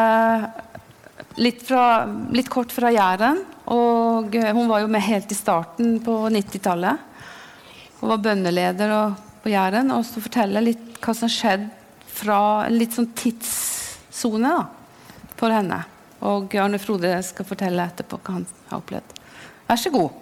litt, 1.39 1.63
fra, 1.67 2.05
litt 2.35 2.51
kort 2.51 2.73
fra 2.75 2.91
Jæren. 2.91 3.45
Og 3.71 4.35
eh, 4.35 4.51
hun 4.55 4.71
var 4.71 4.83
jo 4.83 4.91
med 4.91 5.05
helt 5.07 5.31
i 5.31 5.39
starten 5.39 6.01
på 6.05 6.17
90-tallet. 6.35 7.13
Hun 8.01 8.11
var 8.11 8.25
bønneleder 8.25 8.95
på 9.45 9.53
Jæren. 9.55 9.93
Og 9.95 10.03
så 10.09 10.23
fortelle 10.25 10.65
litt 10.65 10.99
hva 11.05 11.15
som 11.15 11.31
skjedde 11.31 11.71
fra 12.15 12.41
en 12.67 12.79
litt 12.79 12.97
sånn 12.97 13.13
tidssone 13.15 14.57
for 15.39 15.55
henne. 15.55 15.81
Og 16.25 16.59
Arne 16.59 16.81
Frode 16.83 17.15
skal 17.27 17.47
fortelle 17.47 17.87
etterpå 17.87 18.19
hva 18.19 18.39
han 18.41 18.51
har 18.71 18.83
opplevd. 18.83 19.17
Vær 19.69 19.81
så 19.81 19.95
god. 19.95 20.21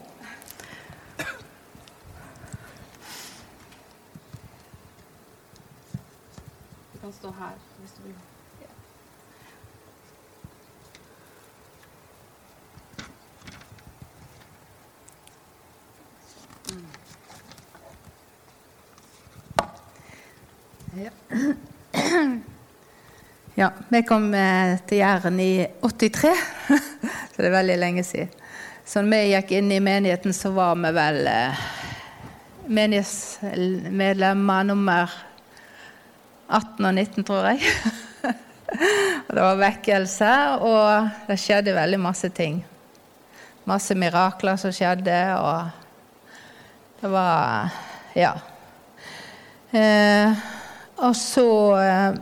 stå 7.22 7.30
her 7.38 7.54
hvis 7.78 7.92
du 7.92 8.02
vil. 8.02 8.14
Ja. 21.03 21.11
ja. 23.55 23.72
Vi 23.88 24.03
kom 24.03 24.34
eh, 24.34 24.78
til 24.86 24.98
Jæren 24.98 25.40
i 25.40 25.66
83, 25.82 26.28
så 27.32 27.42
det 27.42 27.48
er 27.48 27.57
veldig 27.57 27.78
lenge 27.80 28.05
siden. 28.07 28.28
Så 28.86 29.03
når 29.03 29.11
vi 29.11 29.32
gikk 29.32 29.50
inn 29.57 29.72
i 29.74 29.80
menigheten, 29.82 30.34
så 30.36 30.53
var 30.55 30.76
vi 30.78 30.92
vel 30.94 31.26
eh, 31.26 31.64
menighetsmedlemmer 32.70 34.68
nummer 34.68 35.11
18 36.48 36.86
og 36.86 36.94
19, 36.94 37.24
tror 37.26 37.50
jeg. 37.50 37.59
og 39.26 39.34
det 39.34 39.42
var 39.42 39.62
vekkelse, 39.64 40.32
og 40.62 41.09
det 41.26 41.40
skjedde 41.40 41.74
veldig 41.78 42.00
masse 42.05 42.30
ting. 42.36 42.62
Masse 43.66 43.94
mirakler 43.98 44.57
som 44.61 44.74
skjedde, 44.74 45.18
og 45.38 45.66
det 47.03 47.11
var 47.11 47.70
Ja. 48.14 48.34
Eh, 49.72 50.28
og 51.03 51.16
så 51.18 51.48
eh, 51.82 52.12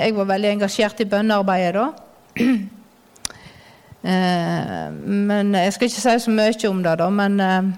Jeg 0.00 0.14
var 0.16 0.30
veldig 0.30 0.50
engasjert 0.54 1.02
i 1.02 1.08
bønnearbeidet 1.10 1.74
da. 1.76 1.86
eh, 4.12 4.86
men 4.92 5.54
jeg 5.58 5.74
skal 5.74 5.90
ikke 5.90 6.04
si 6.04 6.14
så 6.26 6.34
mye 6.34 6.70
om 6.70 6.82
det, 6.84 6.94
da. 7.00 7.08
Men 7.10 7.40
eh, 7.42 7.72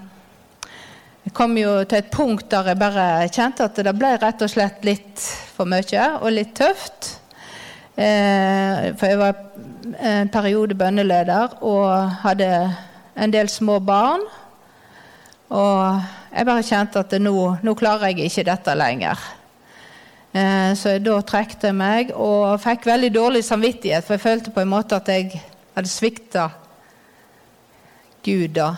jeg 1.27 1.33
kom 1.35 1.57
jo 1.59 1.73
til 1.83 1.99
et 1.99 2.11
punkt 2.13 2.49
der 2.53 2.71
jeg 2.71 2.79
bare 2.79 3.05
kjente 3.33 3.65
at 3.67 3.79
det 3.83 3.95
ble 3.97 4.13
rett 4.21 4.43
og 4.45 4.51
slett 4.51 4.85
litt 4.87 5.23
for 5.55 5.69
mye 5.69 6.05
og 6.21 6.29
litt 6.31 6.53
tøft. 6.55 7.15
Eh, 7.97 8.93
for 8.93 9.09
jeg 9.09 9.19
var 9.19 9.41
en 9.97 10.29
periode 10.29 10.77
bønneleder 10.77 11.57
og 11.65 12.21
hadde 12.21 12.51
en 13.17 13.33
del 13.33 13.49
små 13.49 13.79
barn. 13.81 14.21
Og 15.49 15.99
jeg 16.31 16.45
bare 16.47 16.65
kjente 16.67 17.01
at 17.01 17.17
nå, 17.23 17.35
nå 17.63 17.75
klarer 17.79 18.11
jeg 18.11 18.29
ikke 18.29 18.47
dette 18.51 18.77
lenger. 18.77 19.27
Eh, 20.37 20.71
så 20.75 20.95
jeg 20.95 21.05
da 21.07 21.17
trekte 21.25 21.71
meg 21.73 22.11
og 22.13 22.59
fikk 22.61 22.85
veldig 22.89 23.09
dårlig 23.15 23.43
samvittighet, 23.47 24.05
for 24.05 24.17
jeg 24.17 24.25
følte 24.25 24.53
på 24.53 24.63
en 24.63 24.73
måte 24.73 24.97
at 24.99 25.09
jeg 25.09 25.39
hadde 25.75 25.91
svikta 25.91 26.49
Gud 28.25 28.57
da. 28.57 28.73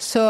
Så 0.00 0.24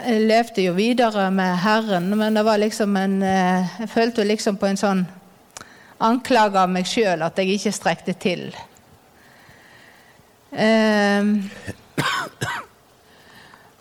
jeg 0.00 0.24
levde 0.26 0.64
jo 0.64 0.72
videre 0.74 1.28
med 1.30 1.60
Herren, 1.62 2.08
men 2.18 2.34
det 2.34 2.44
var 2.46 2.58
liksom 2.58 2.96
en 2.98 3.20
eh, 3.22 3.76
Jeg 3.84 3.92
følte 3.92 4.26
liksom 4.26 4.58
på 4.58 4.72
en 4.72 4.80
sånn 4.80 5.04
anklage 6.04 6.58
av 6.58 6.72
meg 6.72 6.88
sjøl 6.88 7.22
at 7.22 7.38
jeg 7.38 7.54
ikke 7.54 7.72
strekte 7.76 8.16
til. 8.18 8.48
Um, 10.54 11.36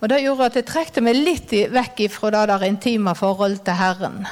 og 0.01 0.09
Det 0.09 0.21
gjorde 0.21 0.49
at 0.51 0.57
jeg 0.59 0.67
trekte 0.69 1.01
meg 1.05 1.17
litt 1.17 1.53
vekk 1.73 2.07
fra 2.11 2.33
det 2.33 2.47
der 2.51 2.65
intime 2.69 3.15
forholdet 3.17 3.63
til 3.65 3.79
Herren. 3.79 4.25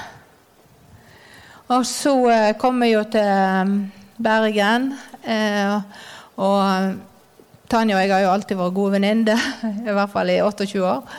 Og 1.72 1.86
så 1.88 2.12
eh, 2.28 2.50
kom 2.60 2.82
jeg 2.84 2.98
jo 2.98 3.02
til 3.14 3.76
Bergen. 4.20 4.90
Eh, 5.24 5.76
og 6.36 6.98
Tanja 7.72 7.96
og 7.96 8.02
jeg 8.04 8.12
har 8.12 8.26
jo 8.26 8.32
alltid 8.34 8.60
vært 8.60 8.76
gode 8.76 8.96
venninner, 8.98 9.46
i 9.88 9.94
hvert 9.96 10.12
fall 10.12 10.34
i 10.34 10.42
28 10.44 10.82
år. 10.84 11.14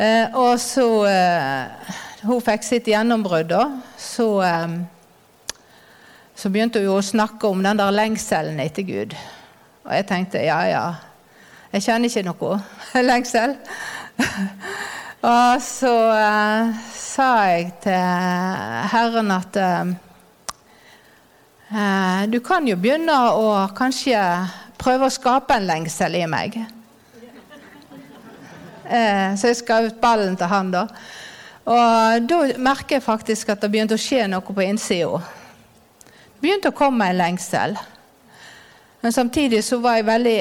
Eh, 0.00 0.36
og 0.36 0.60
så 0.60 0.86
eh, 1.08 1.92
Hun 2.26 2.40
fikk 2.42 2.64
sitt 2.64 2.88
gjennombrudd, 2.88 3.52
da. 3.52 3.66
Så, 4.00 4.30
eh, 4.46 4.78
så 6.36 6.52
begynte 6.52 6.80
hun 6.80 6.88
jo 6.88 6.96
å 6.96 7.04
snakke 7.04 7.52
om 7.52 7.60
den 7.64 7.76
der 7.76 7.92
lengselen 7.92 8.62
etter 8.64 8.86
Gud. 8.88 9.12
Og 9.84 9.92
jeg 9.92 10.08
tenkte 10.08 10.40
ja, 10.46 10.62
ja, 10.72 10.86
jeg 11.74 11.84
kjenner 11.84 12.08
ikke 12.08 12.24
noe 12.30 12.58
lengsel. 13.12 13.58
Og 15.26 15.62
så 15.62 15.92
uh, 16.14 16.74
sa 16.94 17.28
jeg 17.50 17.72
til 17.82 18.02
Herren 18.92 19.32
at 19.34 19.58
uh, 19.58 19.90
du 22.30 22.38
kan 22.46 22.66
jo 22.68 22.76
begynne 22.78 23.16
å 23.34 23.66
kanskje 23.74 24.20
prøve 24.78 25.08
å 25.08 25.12
skape 25.12 25.56
en 25.56 25.66
lengsel 25.66 26.14
i 26.14 26.26
meg. 26.30 26.60
Så 28.86 29.50
jeg 29.50 29.58
skal 29.58 29.88
ut 29.88 29.98
ballen 29.98 30.36
til 30.38 30.46
han, 30.46 30.70
da. 30.70 30.84
Og 31.66 32.28
da 32.30 32.38
merker 32.62 33.00
jeg 33.00 33.02
faktisk 33.02 33.50
at 33.50 33.64
det 33.64 33.72
begynte 33.72 33.98
å 33.98 34.00
skje 34.00 34.28
noe 34.30 34.46
på 34.46 34.62
innsida. 34.62 35.18
Det 35.18 36.38
begynte 36.44 36.70
å 36.70 36.78
komme 36.78 37.08
en 37.10 37.18
lengsel. 37.18 37.74
Men 39.02 39.14
samtidig 39.14 39.64
så 39.66 39.80
var 39.82 39.98
jeg 39.98 40.06
veldig 40.06 40.38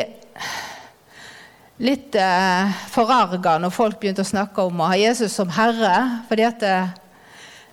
litt 1.83 2.15
eh, 2.15 2.75
forarga 2.91 3.57
når 3.59 3.73
folk 3.75 3.99
begynte 3.99 4.23
å 4.23 4.27
snakke 4.27 4.63
om 4.63 4.79
å 4.79 4.91
ha 4.91 4.99
Jesus 4.99 5.35
som 5.35 5.49
herre. 5.51 6.23
fordi 6.29 6.45
at 6.47 6.63
eh, 6.63 6.93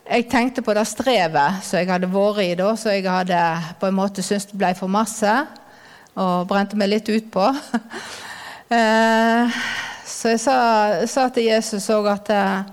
jeg 0.03 0.29
tenkte 0.31 0.65
på 0.67 0.75
det 0.75 0.85
strevet 0.91 1.63
som 1.63 1.79
jeg 1.79 1.91
hadde 1.91 2.11
vært 2.11 2.43
i 2.43 2.55
da, 2.59 2.73
så 2.77 2.97
jeg 2.97 3.07
hadde 3.07 3.39
på 3.79 3.87
en 3.87 3.95
måte 3.97 4.25
syntes 4.25 4.51
det 4.51 4.59
ble 4.59 4.73
for 4.75 4.91
masse, 4.91 5.35
og 6.19 6.49
brente 6.51 6.77
meg 6.77 6.91
litt 6.93 7.09
ut 7.13 7.33
på. 7.33 7.49
Eh, 8.73 9.57
så 10.09 10.31
jeg 10.33 10.39
sa, 10.41 10.55
sa 11.05 11.27
til 11.29 11.51
Jesus 11.51 11.91
òg 11.93 12.07
at 12.09 12.31
eh, 12.33 12.71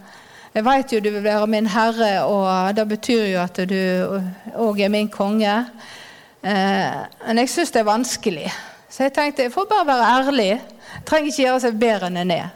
jeg 0.53 0.63
vet 0.63 0.93
jo 0.93 1.01
du 1.03 1.09
vil 1.11 1.25
være 1.25 1.49
min 1.51 1.67
herre, 1.67 2.23
og 2.23 2.71
det 2.77 2.85
betyr 2.87 3.25
jo 3.33 3.41
at 3.41 3.59
du 3.67 3.75
òg 4.55 4.79
er 4.79 4.93
min 4.93 5.09
konge. 5.11 5.57
Eh, 6.39 7.01
men 7.25 7.41
jeg 7.43 7.51
syns 7.51 7.75
det 7.75 7.81
er 7.81 7.89
vanskelig. 7.89 8.47
Så 8.89 9.05
jeg 9.05 9.13
tenkte 9.13 9.45
jeg 9.45 9.53
får 9.53 9.67
bare 9.69 9.87
være 9.87 10.13
ærlig. 10.17 10.49
Jeg 10.49 11.03
trenger 11.05 11.31
ikke 11.31 11.43
gjøre 11.43 11.61
seg 11.65 11.77
bedre 11.81 12.09
enn 12.09 12.33
jeg 12.33 12.41
er. 12.41 12.55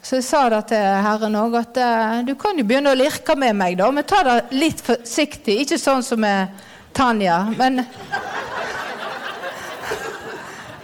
Så 0.00 0.16
jeg 0.16 0.24
sa 0.24 0.46
da 0.48 0.62
til 0.64 0.84
Herren 1.04 1.36
òg, 1.36 1.56
at 1.58 1.76
uh, 1.76 2.20
du 2.24 2.32
kan 2.40 2.56
jo 2.56 2.64
begynne 2.64 2.94
å 2.94 2.96
lirke 2.96 3.34
med 3.36 3.52
meg, 3.58 3.76
da, 3.76 3.90
men 3.92 4.06
ta 4.08 4.22
det 4.24 4.36
litt 4.56 4.80
forsiktig. 4.80 5.58
Ikke 5.64 5.78
sånn 5.78 6.04
som 6.06 6.22
med 6.22 6.48
Tanja, 6.96 7.42
men 7.58 7.82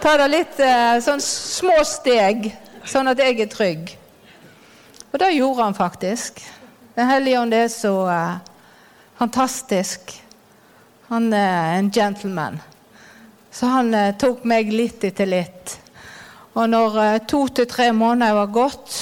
Ta 0.03 0.13
det 0.21 0.27
litt 0.29 0.59
uh, 0.61 0.99
sånn 1.01 1.23
små 1.23 1.79
steg, 1.87 2.51
sånn 2.85 3.09
at 3.09 3.19
jeg 3.23 3.41
er 3.41 3.49
trygg. 3.49 3.89
Og 5.09 5.17
det 5.23 5.33
gjorde 5.33 5.63
han 5.65 5.75
faktisk. 5.75 6.43
Den 6.93 7.09
hellige 7.09 7.41
ånd 7.41 7.55
er 7.57 7.67
så 7.73 7.95
uh, 8.05 8.37
fantastisk. 9.17 10.13
Han 11.09 11.31
er 11.33 11.79
en 11.79 11.89
gentleman. 11.89 12.61
Så 13.57 13.65
han 13.65 13.95
tok 14.21 14.43
meg 14.45 14.69
litt 14.69 15.01
etter 15.07 15.25
litt. 15.25 15.71
Og 16.57 16.69
når 16.69 16.97
eh, 17.01 17.15
to 17.29 17.39
til 17.53 17.65
tre 17.69 17.87
måneder 17.93 18.35
var 18.37 18.53
gått 18.53 18.93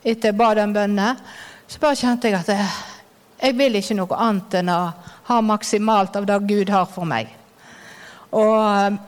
etter 0.00 0.30
jeg 0.30 0.36
ba 0.36 0.54
den 0.56 0.72
bønnen, 0.72 1.20
så 1.68 1.80
bare 1.80 1.96
kjente 1.96 2.30
jeg 2.30 2.38
at 2.38 2.48
jeg, 2.52 2.66
jeg 3.42 3.56
vil 3.58 3.76
ikke 3.76 3.96
noe 3.98 4.18
annet 4.24 4.56
enn 4.60 4.72
å 4.72 4.80
ha 5.28 5.38
maksimalt 5.44 6.16
av 6.16 6.24
det 6.28 6.38
Gud 6.48 6.72
har 6.72 6.88
for 6.88 7.08
meg. 7.08 7.28
Og, 8.32 8.56
eh, 8.56 8.98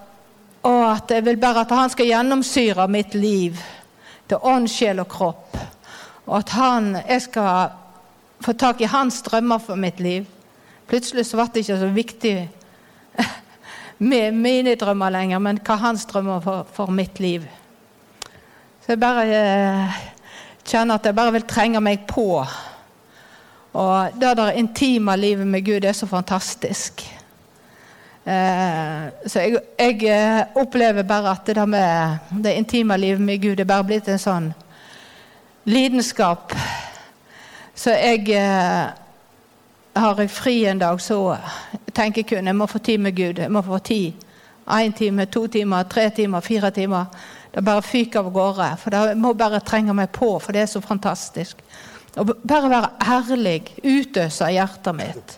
og 0.68 0.84
at 0.90 1.16
jeg 1.16 1.24
vil 1.28 1.40
bare 1.40 1.64
at 1.64 1.72
han 1.76 1.92
skal 1.92 2.08
gjennomsyre 2.08 2.88
mitt 2.92 3.16
liv 3.16 3.60
til 4.28 4.48
ånd, 4.52 4.68
sjel 4.68 5.00
og 5.00 5.08
kropp. 5.12 5.60
Og 6.28 6.38
at 6.42 6.56
han, 6.56 6.92
jeg 7.06 7.24
skal 7.30 7.72
få 8.44 8.52
tak 8.52 8.84
i 8.84 8.92
hans 8.92 9.20
drømmer 9.24 9.64
for 9.64 9.80
mitt 9.80 10.00
liv. 10.00 10.28
Plutselig 10.88 11.24
så 11.28 11.40
ble 11.40 11.48
det 11.52 11.64
ikke 11.64 11.80
så 11.80 11.92
viktig 11.96 12.36
med 14.00 14.32
mine 14.32 14.74
drømmer 14.80 15.12
lenger, 15.12 15.40
men 15.44 15.60
hva 15.60 15.76
hans 15.82 16.06
drømmer 16.08 16.40
for, 16.44 16.68
for 16.72 16.92
mitt 16.94 17.20
liv. 17.20 17.44
Så 18.80 18.94
jeg 18.94 19.00
bare 19.02 19.24
eh, 19.28 19.98
kjenner 20.64 20.96
at 20.96 21.06
jeg 21.06 21.16
bare 21.18 21.34
vil 21.36 21.48
trenge 21.48 21.82
meg 21.84 22.06
på. 22.08 22.40
Og 23.76 24.20
det 24.20 24.30
der 24.38 24.56
intime 24.58 25.16
livet 25.20 25.46
med 25.46 25.66
Gud 25.66 25.84
er 25.84 25.92
så 25.92 26.08
fantastisk. 26.08 27.04
Eh, 28.24 29.04
så 29.26 29.44
jeg, 29.44 29.60
jeg, 29.78 30.00
eh, 30.08 30.40
opplever 30.60 31.04
bare 31.08 31.36
at 31.36 31.46
det 31.46 31.68
med 31.68 32.42
det 32.44 32.56
intime 32.56 32.96
livet 32.96 33.20
med 33.20 33.42
Gud 33.42 33.60
er 33.60 33.68
bare 33.68 33.84
blitt 33.84 34.08
en 34.08 34.20
sånn 34.20 34.50
lidenskap. 35.68 36.56
Så 37.74 37.94
jeg 37.96 38.32
eh, 38.36 38.90
har 39.94 40.20
jeg 40.20 40.30
fri 40.30 40.56
en 40.66 40.78
dag, 40.78 41.00
så 41.02 41.36
tenker 41.92 42.22
jeg 42.22 42.28
kun 42.30 42.46
jeg 42.46 42.56
må 42.56 42.66
få 42.70 42.78
tid 42.78 42.98
med 43.02 43.16
Gud. 43.16 43.38
Jeg 43.38 43.52
må 43.52 43.62
få 43.62 43.78
tid. 43.78 44.26
Én 44.70 44.92
time, 44.94 45.26
to 45.26 45.46
timer, 45.46 45.82
tre 45.90 46.10
timer, 46.10 46.40
fire 46.40 46.70
timer. 46.70 47.04
Det 47.50 47.64
bare 47.64 47.82
fyker 47.82 48.20
av 48.20 48.32
gårde. 48.32 48.68
For 48.78 48.94
det 48.94 49.16
må 49.18 49.32
bare 49.34 49.62
trenge 49.66 49.94
meg 49.96 50.12
på, 50.14 50.36
for 50.38 50.54
det 50.54 50.62
er 50.62 50.70
så 50.70 50.82
fantastisk. 50.84 51.58
Og 52.18 52.34
bare 52.46 52.70
være 52.70 52.90
ærlig, 53.16 53.62
utøse 53.82 54.50
hjertet 54.50 54.94
mitt. 54.94 55.36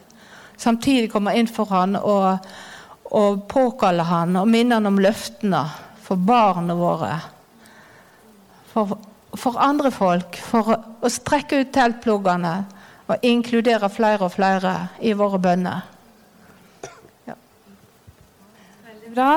Samtidig 0.57 1.11
komme 1.13 1.35
inn 1.37 1.49
for 1.51 1.69
han 1.73 1.97
og, 1.97 2.45
og 3.13 3.47
påkalle 3.51 4.05
han 4.07 4.37
og 4.37 4.49
minne 4.49 4.79
han 4.79 4.89
om 4.89 5.01
løftene 5.03 5.63
for 6.05 6.21
barna 6.21 6.77
våre. 6.77 7.17
For, 8.73 8.95
for 9.37 9.59
andre 9.61 9.91
folk. 9.93 10.37
For 10.45 10.77
å 10.77 11.13
strekke 11.13 11.65
ut 11.65 11.73
teltpluggene 11.75 12.55
og 13.13 13.25
inkludere 13.27 13.91
flere 13.93 14.27
og 14.27 14.33
flere 14.33 14.73
i 15.05 15.13
våre 15.17 15.41
bønner. 15.43 15.85
Ja. 17.29 17.37
Veldig 18.89 19.13
bra. 19.15 19.33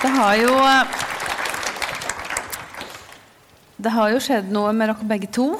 Det 0.00 0.10
har 0.16 0.34
jo 0.40 0.54
Det 3.80 3.92
har 3.96 4.10
jo 4.12 4.20
skjedd 4.20 4.50
noe 4.52 4.72
med 4.76 4.90
dere 4.90 5.08
begge 5.08 5.28
to. 5.32 5.54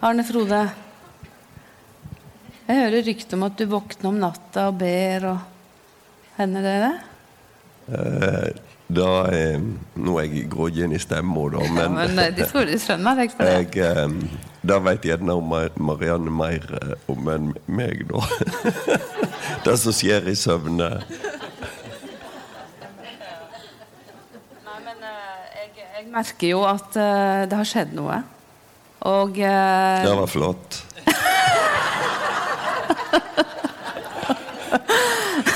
Arne 0.00 0.24
Frode. 0.24 0.62
Jeg 2.68 2.76
hører 2.76 3.04
rykter 3.04 3.36
om 3.36 3.44
at 3.48 3.56
du 3.58 3.64
våkner 3.68 4.08
om 4.12 4.20
natta 4.20 4.68
og 4.70 4.80
ber 4.80 5.32
og 5.32 5.38
Hender 6.38 6.62
det 6.62 6.76
det? 6.84 8.67
Eh, 8.88 8.94
da 8.94 9.26
er 9.28 9.60
Nå 9.96 10.18
er 10.18 10.24
jeg 10.28 10.50
grådig 10.50 10.92
i 10.92 10.98
stemma, 10.98 11.48
da, 11.52 11.58
men, 11.58 11.98
ja, 11.98 12.08
men 12.08 12.34
De 12.36 12.46
tror 12.48 12.64
de 12.64 12.78
skjønner 12.80 13.14
deg 13.16 13.30
for 13.34 13.44
det. 13.44 13.52
Jeg, 13.76 13.84
eh, 13.84 14.08
da 14.68 14.78
vet 14.82 15.04
gjerne 15.04 15.34
Marianne 15.76 16.30
mer 16.30 16.64
eh, 16.80 16.94
om 17.08 17.28
enn 17.28 17.54
meg, 17.66 18.06
da. 18.08 18.20
det 19.64 19.78
som 19.78 19.92
skjer 19.92 20.28
i 20.28 20.34
søvne. 20.36 21.02
merker 26.08 26.48
jo 26.48 26.64
at 26.64 26.96
uh, 26.96 27.48
det 27.48 27.56
har 27.58 27.64
skjedd 27.68 27.92
noe. 27.96 28.22
Og 29.08 29.30
uh, 29.38 30.02
Det 30.02 30.16
var 30.18 30.26
flott. 30.30 30.84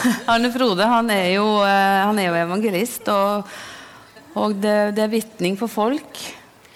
Arne 0.33 0.51
Frode 0.55 0.87
han 0.89 1.11
er 1.15 1.29
jo, 1.37 1.47
uh, 1.63 2.03
han 2.09 2.19
er 2.21 2.31
jo 2.31 2.39
evangelist, 2.41 3.09
og, 3.13 3.49
og 4.39 4.57
det, 4.63 4.95
det, 4.97 5.07
er 5.07 5.13
vitning 5.13 5.59
for 5.61 5.71
folk. 5.71 6.23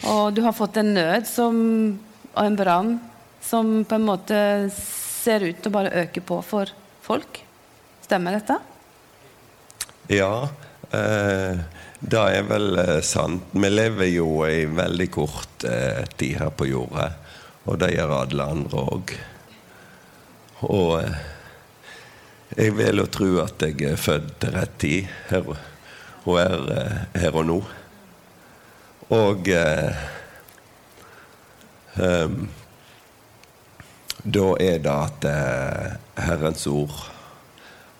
Og 0.06 0.34
du 0.36 0.42
har 0.44 0.54
fått 0.56 0.78
en 0.80 0.92
nød 0.94 1.26
som, 1.28 1.56
og 2.34 2.42
en 2.44 2.58
brann 2.58 2.96
som 3.42 3.80
på 3.86 3.96
en 3.96 4.06
måte 4.06 4.38
ser 4.74 5.46
ut 5.46 5.58
til 5.62 5.70
å 5.72 5.76
bare 5.78 5.94
øke 6.04 6.22
på 6.22 6.40
for 6.46 6.70
folk. 7.02 7.40
Stemmer 8.06 8.36
dette? 8.36 8.58
Ja. 10.12 10.48
Eh, 10.94 11.62
det 11.98 12.20
er 12.20 12.44
vel 12.46 12.78
eh, 12.78 13.00
sant. 13.02 13.48
Vi 13.50 13.70
lever 13.70 14.10
jo 14.12 14.28
i 14.46 14.66
veldig 14.70 15.08
kort 15.10 15.64
eh, 15.66 16.04
tid 16.18 16.42
her 16.42 16.52
på 16.54 16.68
jorda. 16.70 17.08
Og 17.66 17.80
det 17.80 17.94
gjør 17.96 18.14
alle 18.20 18.46
andre 18.54 18.84
òg. 18.94 19.14
Og 20.68 20.92
eh, 21.00 21.16
jeg 22.54 22.76
vil 22.76 23.02
jo 23.02 23.06
tro 23.10 23.30
at 23.42 23.64
jeg 23.64 23.80
er 23.88 23.98
født 23.98 24.28
til 24.42 24.54
rett 24.54 24.76
tid 24.82 25.08
her, 25.30 25.50
og 26.26 26.38
er 26.42 26.70
eh, 26.76 27.00
her 27.22 27.40
og 27.40 27.48
nå. 27.48 27.58
Og 29.16 29.50
eh, 29.54 30.06
um, 31.98 32.38
da 34.22 34.46
er 34.62 34.80
det 34.82 34.94
at 34.94 35.28
eh, 35.30 35.98
Herrens 36.26 36.66
ord 36.70 36.96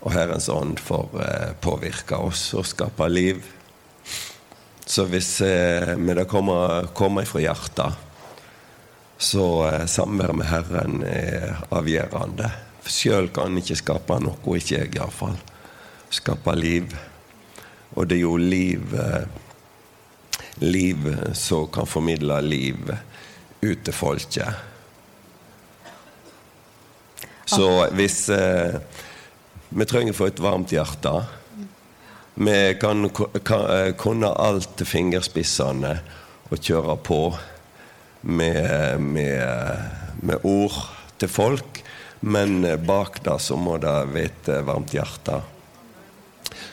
og 0.06 0.14
Herrens 0.14 0.48
ånd 0.52 0.78
får 0.82 1.14
påvirke 1.62 2.18
oss 2.28 2.48
og 2.54 2.66
skape 2.66 3.06
liv 3.10 3.42
så 4.86 5.04
hvis 5.10 5.40
eh, 5.40 5.96
det 5.98 6.28
kommer, 6.30 6.86
kommer 6.94 7.26
fra 7.26 7.42
hjertet, 7.42 7.96
så 9.18 9.46
eh, 9.66 9.86
samværet 9.90 10.38
med 10.38 10.46
Herren 10.46 11.02
er 11.02 11.56
avgjørende. 11.74 12.50
Sjøl 12.86 13.30
kan 13.34 13.56
ikke 13.58 13.78
skape 13.78 14.18
noe, 14.22 14.56
ikke 14.58 14.78
jeg 14.78 14.94
iallfall. 14.96 15.36
Skape 16.14 16.54
liv. 16.56 16.94
Og 17.96 18.06
det 18.08 18.18
er 18.18 18.24
jo 18.24 18.36
liv 18.40 18.94
eh, 18.94 19.26
Liv 20.56 21.02
som 21.36 21.66
kan 21.68 21.84
formidle 21.84 22.38
liv 22.40 22.88
ut 23.60 23.82
til 23.84 23.92
folket. 23.92 24.62
Så 27.44 27.66
hvis 27.92 28.28
eh, 28.32 28.78
Vi 29.68 29.84
trenger 29.84 30.14
å 30.14 30.16
få 30.16 30.30
et 30.30 30.40
varmt 30.40 30.72
hjerte. 30.72 31.12
Vi 32.36 32.56
kan, 32.80 33.08
kan 33.44 33.92
kunne 34.00 34.32
alt 34.32 34.76
til 34.78 34.88
fingerspissene 34.88 35.92
og 36.50 36.62
kjøre 36.62 36.96
på 37.04 37.20
med, 38.22 39.00
med, 39.00 39.78
med, 40.22 40.44
ord 40.44 40.76
til 41.18 41.28
folk. 41.32 41.75
Men 42.26 42.64
bak 42.86 43.20
det 43.24 43.36
så 43.44 43.58
må 43.58 43.76
det 43.82 43.92
være 44.10 44.24
et 44.26 44.50
varmt 44.66 44.94
hjerte. 44.94 45.40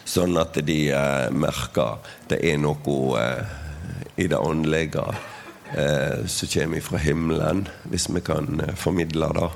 Sånn 0.04 0.34
at 0.40 0.58
de 0.66 0.78
eh, 0.92 1.28
merker 1.32 2.02
det 2.30 2.40
er 2.44 2.58
noe 2.60 3.20
eh, 3.20 3.54
i 4.20 4.26
det 4.30 4.38
åndelige 4.38 5.04
eh, 5.74 6.26
som 6.30 6.50
kommer 6.50 6.84
fra 6.84 7.00
himmelen, 7.02 7.64
hvis 7.90 8.08
vi 8.10 8.22
kan 8.24 8.60
eh, 8.66 8.74
formidle 8.78 9.30
det. 9.38 9.48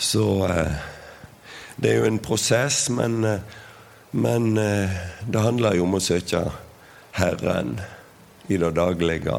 Så 0.00 0.26
eh, 0.46 0.76
det 1.80 1.90
er 1.90 2.00
jo 2.02 2.10
en 2.12 2.22
prosess, 2.22 2.84
men 2.94 3.18
eh, 3.24 3.58
men 4.10 4.58
eh, 4.58 4.90
det 5.26 5.38
handler 5.38 5.76
jo 5.78 5.86
om 5.86 5.94
å 5.94 6.02
søke 6.02 6.42
Herren 7.14 7.76
i 8.50 8.58
det 8.58 8.72
daglige. 8.74 9.36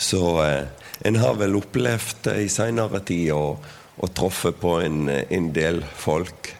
Så 0.00 0.22
eh, 0.44 0.77
en 0.98 1.16
har 1.16 1.36
vel 1.38 1.56
opplevd 1.58 2.30
i 2.34 2.48
seinere 2.50 3.00
tid 3.06 3.30
og, 3.36 3.64
og 3.98 4.14
truffet 4.14 4.58
på 4.60 4.78
en, 4.82 5.06
en, 5.08 5.52
del 5.54 5.82
folk 5.96 6.52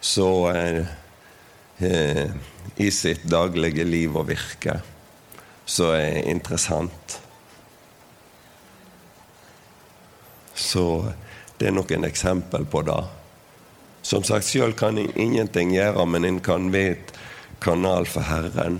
så 0.00 0.28
eh, 0.52 0.90
eh, 1.78 2.26
i 2.76 2.90
sitt 2.92 3.24
daglige 3.30 3.86
liv 3.88 4.16
og 4.16 4.28
virke 4.28 4.80
så 5.66 5.90
er 5.96 6.28
interessant. 6.30 7.16
Så 10.54 10.84
det 11.58 11.68
er 11.68 11.74
noen 11.74 12.06
eksempel 12.06 12.68
på 12.70 12.84
det. 12.86 13.00
Som 14.06 14.22
sagt, 14.22 14.46
sjøl 14.46 14.76
kan 14.78 15.00
en 15.00 15.10
ingenting 15.18 15.74
gjøre, 15.74 16.06
men 16.06 16.28
en 16.28 16.38
kan 16.44 16.70
være 16.70 16.94
et 16.94 17.12
kanal 17.64 18.06
for 18.06 18.28
Herren. 18.28 18.78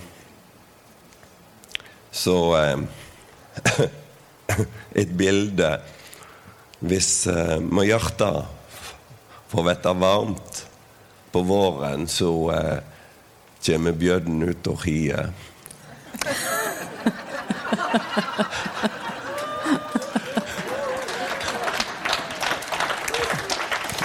Så 2.14 2.38
eh, 2.60 3.88
Et 5.00 5.10
bilde 5.16 5.70
Hvis 6.86 7.26
eh, 7.32 7.58
må 7.60 7.82
hjertet 7.86 8.44
får 9.48 9.62
vite 9.68 9.92
varmt 9.92 10.66
på 11.32 11.40
våren, 11.40 12.08
så 12.08 12.52
eh, 12.52 12.78
kommer 13.66 13.92
bjørnen 13.92 14.42
ut 14.50 14.66
og 14.66 14.84
hier. 14.84 15.32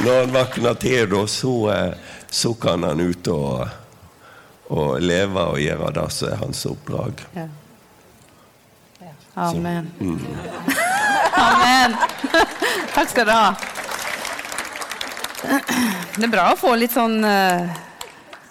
Når 0.02 0.20
han 0.20 0.32
våkner 0.34 0.74
til, 0.82 1.10
da, 1.10 1.28
så, 1.30 1.72
eh, 1.72 1.94
så, 2.30 2.54
kan 2.54 2.84
han 2.84 3.00
ut 3.00 3.28
og, 3.30 3.68
og, 4.74 5.02
leve 5.02 5.44
og 5.54 5.60
gjøre 5.62 5.92
det 5.94 6.08
som 6.16 6.32
er 6.32 6.40
hans 6.42 6.66
oppdrag. 6.66 7.22
Ja. 7.38 7.48
Amen. 9.36 9.92
Så, 9.98 10.04
mm. 10.04 10.20
Amen. 11.46 11.96
Takk 12.94 13.10
skal 13.10 13.26
du 13.26 13.32
ha. 13.32 13.56
Det 16.16 16.26
er 16.28 16.32
bra 16.32 16.52
å 16.52 16.60
få 16.60 16.76
litt 16.78 16.94
sånn 16.94 17.24
uh, 17.26 17.72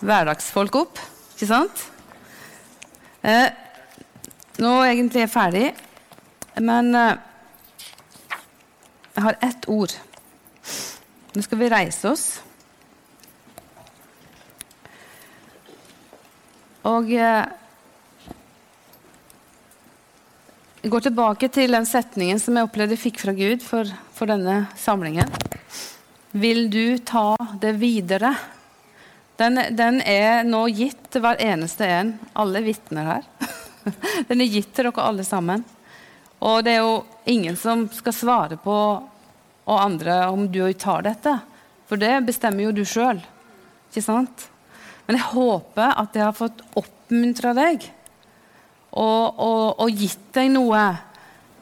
hverdagsfolk 0.01 0.81
opp, 0.81 1.01
ikke 1.37 1.51
sant? 1.51 1.87
Uh, 3.22 3.49
nå 4.61 4.74
er 4.81 4.91
jeg 4.91 4.97
egentlig 4.99 5.26
ferdig, 5.31 5.66
men 6.61 6.95
uh, 6.97 7.12
jeg 9.14 9.26
har 9.28 9.43
ett 9.45 9.68
ord. 9.68 9.93
Nå 11.37 11.45
skal 11.45 11.61
vi 11.61 11.70
reise 11.70 12.11
oss. 12.11 12.24
Og 16.89 17.11
eh, 17.12 17.45
jeg 20.81 20.89
går 20.95 21.03
tilbake 21.05 21.49
til 21.53 21.74
den 21.76 21.85
setningen 21.85 22.39
som 22.41 22.57
jeg 22.57 22.64
opplevde 22.64 22.97
jeg 22.97 23.03
fikk 23.03 23.18
fra 23.20 23.35
Gud 23.37 23.61
for, 23.61 23.89
for 24.16 24.31
denne 24.31 24.62
samlingen. 24.81 25.28
Vil 26.33 26.70
du 26.72 26.97
ta 27.05 27.35
det 27.61 27.74
videre? 27.76 28.31
Den, 29.37 29.61
den, 29.76 30.01
er 30.01 30.41
nå 30.49 30.62
gitt 30.72 31.11
til 31.12 31.20
hver 31.24 31.37
eneste 31.45 31.85
en, 31.85 32.14
alle 32.33 32.62
vitner 32.64 33.11
her. 33.11 33.28
Den 34.28 34.41
er 34.41 34.49
gitt 34.53 34.74
til 34.76 34.89
dere 34.89 35.05
alle 35.05 35.24
sammen. 35.24 35.62
Og 36.45 36.64
det 36.64 36.74
er 36.74 36.83
jo 36.85 36.99
ingen 37.28 37.57
som 37.61 37.87
skal 37.93 38.16
svare 38.16 38.59
på 38.61 38.74
og 39.70 39.76
andre 39.76 40.18
om 40.33 40.45
du 40.53 40.61
tar 40.72 41.05
dette. 41.05 41.39
For 41.89 42.01
det 42.01 42.12
bestemmer 42.28 42.66
jo 42.68 42.74
du 42.76 42.85
sjøl. 42.89 43.20
Ikke 43.89 44.05
sant? 44.05 44.49
Men 45.07 45.18
jeg 45.18 45.28
håper 45.33 45.97
at 46.05 46.16
jeg 46.16 46.24
har 46.24 46.37
fått 46.37 46.61
oppmuntra 46.76 47.57
deg 47.57 47.89
og, 48.91 49.38
og, 49.38 49.80
og, 49.80 49.91
gitt 49.95 50.32
deg 50.34 50.51
noe 50.55 50.82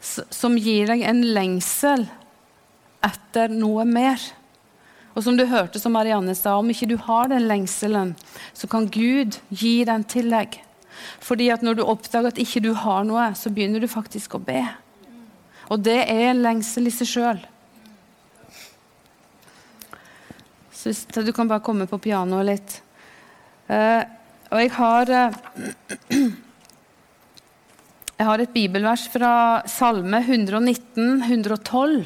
som 0.00 0.56
gir 0.56 0.88
deg 0.88 1.02
en 1.04 1.20
lengsel 1.34 2.06
etter 3.04 3.52
noe 3.52 3.84
mer. 3.88 4.22
Og 5.12 5.24
som 5.26 5.36
du 5.36 5.44
hørte 5.50 5.80
som 5.82 5.92
Marianne 5.96 6.34
sa, 6.38 6.54
om 6.56 6.70
ikke 6.70 6.88
du 6.88 6.96
har 7.08 7.28
den 7.32 7.48
lengselen, 7.50 8.14
så 8.54 8.70
kan 8.70 8.86
Gud 8.86 9.40
gi 9.50 9.82
den 9.84 10.06
til 10.08 10.30
deg. 10.32 10.60
Fordi 11.22 11.50
at 11.50 11.64
når 11.66 11.78
du 11.78 11.84
oppdager 11.84 12.30
at 12.30 12.40
ikke 12.40 12.62
du 12.64 12.72
har 12.78 13.04
noe, 13.06 13.30
så 13.34 13.50
begynner 13.52 13.82
du 13.82 13.90
faktisk 13.90 14.38
å 14.38 14.42
be. 14.42 14.62
Og 15.68 15.82
det 15.84 16.00
er 16.06 16.30
en 16.30 16.42
lengsel 16.44 16.88
i 16.88 16.94
seg 16.94 17.10
sjøl. 17.10 17.40
Du 21.12 21.32
kan 21.34 21.50
bare 21.50 21.64
komme 21.66 21.88
på 21.90 21.98
pianoet 22.00 22.46
litt. 22.46 22.76
Uh, 23.68 24.00
og 24.48 24.62
jeg 24.62 24.70
har 24.78 25.10
uh, 25.12 25.34
Jeg 28.18 28.26
har 28.26 28.40
et 28.42 28.50
bibelvers 28.50 29.04
fra 29.12 29.32
Salme 29.70 30.18
119, 30.24 31.20
112, 31.22 32.00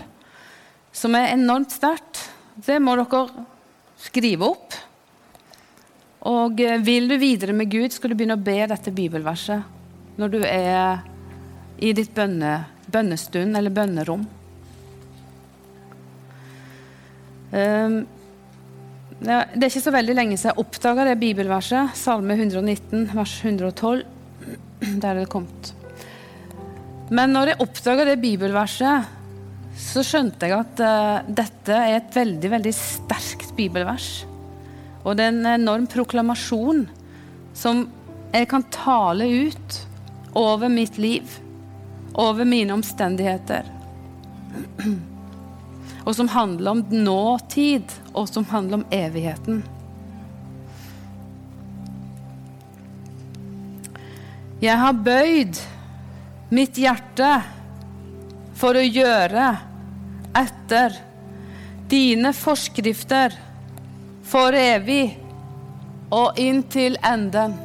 som 0.93 1.17
er 1.17 1.31
enormt 1.33 1.73
sterkt. 1.73 2.21
Det 2.53 2.77
må 2.85 2.99
dere 3.01 3.47
skrive 3.97 4.51
opp. 4.51 4.77
Og 6.29 6.61
uh, 6.61 6.75
vil 6.85 7.09
du 7.09 7.17
videre 7.17 7.57
med 7.57 7.73
Gud, 7.73 7.97
skal 7.97 8.13
du 8.13 8.19
begynne 8.19 8.37
å 8.37 8.45
be 8.45 8.59
dette 8.69 8.93
bibelverset 8.93 10.21
når 10.21 10.37
du 10.37 10.39
er 10.45 11.01
i 11.81 11.97
ditt 11.97 12.13
bønne, 12.13 12.59
bønnestund 12.93 13.57
eller 13.57 13.73
bønnerom. 13.73 14.29
Um, 17.57 18.03
det 19.23 19.39
er 19.39 19.71
ikke 19.71 19.87
så 19.89 19.97
veldig 19.97 20.21
lenge 20.21 20.37
siden 20.37 20.53
jeg 20.53 20.61
oppdaga 20.61 21.09
det 21.09 21.21
bibelverset, 21.25 21.97
Salme 21.97 22.37
119, 22.37 23.15
vers 23.17 23.39
112. 23.47 24.03
Der 25.01 25.15
er 25.15 25.25
det 25.25 25.31
kommet. 25.33 25.79
Men 27.13 27.35
når 27.35 27.53
jeg 27.53 27.61
oppdaga 27.61 28.07
det 28.09 28.21
bibelverset, 28.23 29.09
så 29.77 30.05
skjønte 30.05 30.49
jeg 30.49 30.57
at 30.57 30.81
uh, 30.81 31.29
dette 31.29 31.77
er 31.77 31.99
et 31.99 32.15
veldig, 32.17 32.51
veldig 32.55 32.73
sterkt 32.77 33.53
bibelvers. 33.57 34.25
Og 35.03 35.19
det 35.19 35.27
er 35.27 35.35
en 35.35 35.49
enorm 35.55 35.89
proklamasjon 35.93 36.87
som 37.57 37.85
jeg 38.33 38.49
kan 38.49 38.65
tale 38.73 39.27
ut 39.29 39.79
over 40.39 40.73
mitt 40.73 40.97
liv, 41.01 41.37
over 42.17 42.49
mine 42.49 42.73
omstendigheter. 42.73 43.69
og 46.07 46.17
som 46.17 46.33
handler 46.33 46.79
om 46.79 46.83
nåtid, 46.97 47.93
og 48.17 48.29
som 48.31 48.49
handler 48.49 48.81
om 48.81 48.87
evigheten. 48.89 49.61
Jeg 54.63 54.79
har 54.79 54.97
bøyd 54.97 55.61
mitt 56.53 56.77
hjerte 56.77 57.31
for 58.61 58.77
å 58.77 58.85
gjøre 58.85 59.47
etter 60.37 60.99
dine 61.89 62.35
forskrifter 62.37 63.33
for 64.29 64.53
evig 64.57 65.15
og 66.13 66.37
inntil 66.41 66.99
enden. 67.09 67.57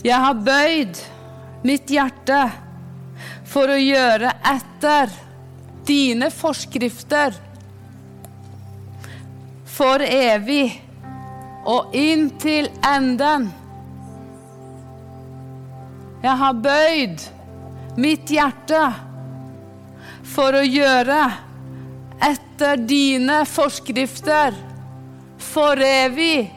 Jeg 0.00 0.16
har 0.16 0.40
bøyd 0.40 1.02
mitt 1.68 1.92
hjerte 1.92 2.40
for 3.44 3.68
å 3.68 3.76
gjøre 3.76 4.32
etter 4.54 5.12
dine 5.84 6.32
forskrifter 6.32 7.36
for 9.68 10.00
evig 10.08 10.70
og 11.68 11.92
inntil 11.92 12.72
enden. 12.80 13.50
Jeg 16.20 16.36
har 16.36 16.58
bøyd 16.60 17.22
mitt 18.00 18.28
hjerte 18.28 18.80
for 20.30 20.56
å 20.58 20.64
gjøre 20.64 21.20
etter 22.20 22.82
dine 22.84 23.40
forskrifter 23.48 24.56
for 25.40 25.80
evig 25.80 26.50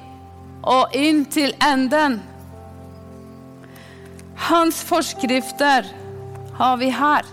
og 0.68 0.96
inn 1.00 1.24
til 1.32 1.56
enden. 1.64 2.20
Hans 4.50 4.84
forskrifter 4.84 5.88
har 6.60 6.78
vi 6.84 6.92
her. 6.92 7.28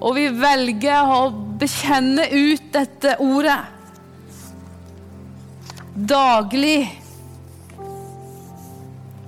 Og 0.00 0.16
vi 0.16 0.28
velger 0.32 1.16
å 1.16 1.22
bekjenne 1.60 2.28
ut 2.32 2.70
dette 2.72 3.16
ordet 3.24 3.60
daglig. 5.96 7.05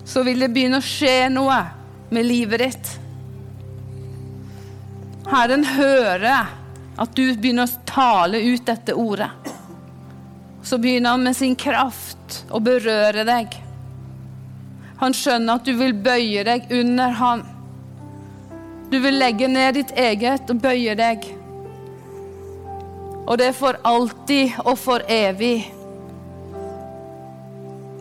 Så 0.08 0.22
vil 0.24 0.40
det 0.40 0.48
begynne 0.54 0.80
å 0.80 0.84
skje 0.84 1.28
noe 1.28 1.58
med 2.08 2.24
livet 2.24 2.62
ditt. 2.64 2.94
Herren 5.28 5.66
hører 5.68 6.54
at 6.98 7.12
du 7.12 7.26
begynner 7.36 7.68
å 7.68 7.84
tale 7.86 8.40
ut 8.40 8.64
dette 8.66 8.96
ordet. 8.96 9.28
Så 10.64 10.80
begynner 10.80 11.10
han 11.10 11.28
med 11.28 11.36
sin 11.36 11.56
kraft 11.56 12.42
å 12.48 12.60
berøre 12.64 13.26
deg. 13.28 13.52
Han 14.98 15.14
skjønner 15.14 15.60
at 15.60 15.68
du 15.68 15.76
vil 15.78 15.94
bøye 15.94 16.42
deg 16.48 16.72
under 16.74 17.14
han. 17.20 17.44
Du 18.88 18.96
vil 19.04 19.20
legge 19.20 19.48
ned 19.52 19.76
ditt 19.76 19.92
eget 19.92 20.48
og 20.50 20.64
bøye 20.64 20.96
deg. 20.98 21.28
Og 23.28 23.36
det 23.36 23.52
er 23.52 23.56
for 23.56 23.76
alltid 23.84 24.56
og 24.64 24.78
for 24.80 25.04
evig. 25.12 25.68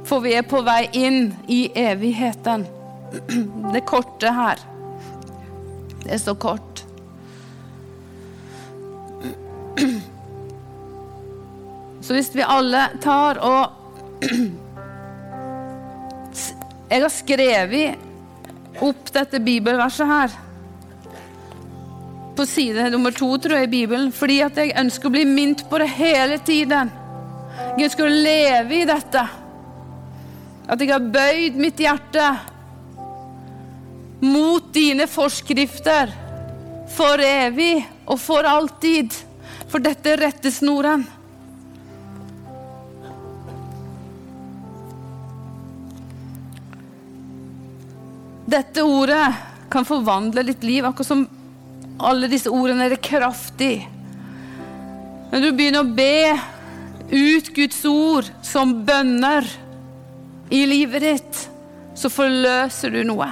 For 0.08 0.24
vi 0.24 0.34
er 0.40 0.46
på 0.48 0.62
vei 0.64 0.88
inn 0.96 1.34
i 1.52 1.68
evigheten. 1.76 2.66
det 3.74 3.84
korte 3.88 4.32
her. 4.32 4.62
Det 6.04 6.14
er 6.16 6.22
så 6.24 6.36
kort. 6.40 6.84
Så 12.02 12.16
hvis 12.16 12.32
vi 12.36 12.44
alle 12.46 12.88
tar 13.04 13.42
og 13.44 13.74
Jeg 16.88 17.04
har 17.04 17.12
skrevet 17.12 18.80
opp 18.80 19.10
dette 19.12 19.42
bibelverset 19.44 20.08
her. 20.08 20.36
På 22.38 22.46
side 22.48 22.86
nummer 22.94 23.12
to, 23.12 23.28
tror 23.42 23.58
jeg, 23.58 23.68
i 23.68 23.74
Bibelen. 23.74 24.14
Fordi 24.16 24.38
at 24.46 24.56
jeg 24.62 24.72
ønsker 24.80 25.10
å 25.10 25.16
bli 25.18 25.26
minnet 25.28 25.66
på 25.68 25.82
det 25.82 25.90
hele 25.98 26.38
tiden. 26.48 26.94
Jeg 27.76 27.90
ønsker 27.90 28.08
å 28.08 28.14
leve 28.14 28.80
i 28.80 28.88
dette. 28.88 29.26
At 30.68 30.82
jeg 30.84 30.92
har 30.92 31.12
bøyd 31.14 31.60
mitt 31.60 31.80
hjerte 31.80 32.28
mot 34.20 34.66
dine 34.74 35.06
forskrifter 35.08 36.12
for 36.92 37.22
evig 37.24 37.86
og 38.08 38.20
for 38.20 38.48
alltid. 38.48 39.14
For 39.68 39.84
dette 39.84 40.14
er 40.14 40.24
rettesnoren. 40.26 41.06
Dette 48.48 48.84
ordet 48.84 49.26
kan 49.72 49.84
forvandle 49.88 50.46
ditt 50.48 50.64
liv, 50.64 50.86
akkurat 50.88 51.10
som 51.10 51.26
alle 52.00 52.30
disse 52.32 52.52
ordene 52.52 52.88
er 52.88 52.96
kraftig. 53.04 53.82
Når 55.34 55.44
du 55.44 55.50
begynner 55.52 55.84
å 55.84 55.96
be 55.98 56.32
ut 57.12 57.50
Guds 57.56 57.82
ord 57.88 58.30
som 58.46 58.72
bønner 58.88 59.48
i 60.50 60.64
livet 60.70 61.04
ditt, 61.04 61.42
så 61.98 62.12
forløser 62.14 62.94
du 62.94 63.02
noe. 63.08 63.28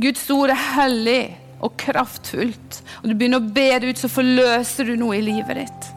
Guds 0.00 0.24
ord 0.32 0.52
er 0.52 0.66
hellig 0.74 1.22
og 1.60 1.74
kraftfullt. 1.80 2.80
Og 3.02 3.10
du 3.10 3.14
begynner 3.14 3.40
å 3.40 3.52
be 3.52 3.68
det 3.80 3.92
ut, 3.92 4.00
så 4.00 4.10
forløser 4.10 4.88
du 4.88 4.94
noe 5.00 5.18
i 5.18 5.24
livet 5.24 5.60
ditt. 5.60 5.88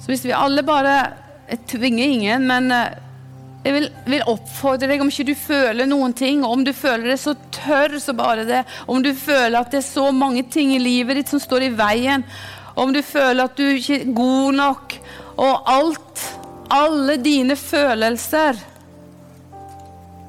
Så 0.00 0.12
hvis 0.12 0.24
vi 0.24 0.36
alle 0.36 0.64
bare 0.66 0.94
Jeg 1.50 1.64
tvinger 1.66 2.12
ingen, 2.14 2.44
men 2.46 2.70
eh, 2.70 2.92
jeg 3.64 3.74
vil, 3.74 3.86
vil, 4.06 4.22
oppfordre 4.30 4.86
deg, 4.86 5.00
om 5.02 5.08
ikke 5.10 5.24
du 5.26 5.32
føler 5.34 5.88
noen 5.90 6.14
ting, 6.14 6.44
om 6.46 6.62
du 6.62 6.70
føler 6.70 7.10
det, 7.10 7.16
så 7.18 7.34
tørr 7.50 7.96
så 7.98 8.14
bare 8.14 8.44
det. 8.46 8.60
Om 8.86 9.02
du 9.02 9.10
føler 9.18 9.58
at 9.58 9.72
det 9.74 9.80
er 9.80 9.88
så 9.88 10.04
mange 10.14 10.44
ting 10.46 10.70
i 10.76 10.78
livet 10.78 11.18
ditt 11.18 11.32
som 11.32 11.42
står 11.42 11.66
i 11.66 11.72
veien. 11.74 12.22
Om 12.74 12.92
du 12.94 13.02
føler 13.02 13.44
at 13.44 13.56
du 13.58 13.64
ikke 13.66 14.00
er 14.00 14.12
god 14.14 14.56
nok. 14.58 14.96
Og 15.40 15.70
alt, 15.72 16.24
alle 16.70 17.16
dine 17.22 17.56
følelser 17.56 18.58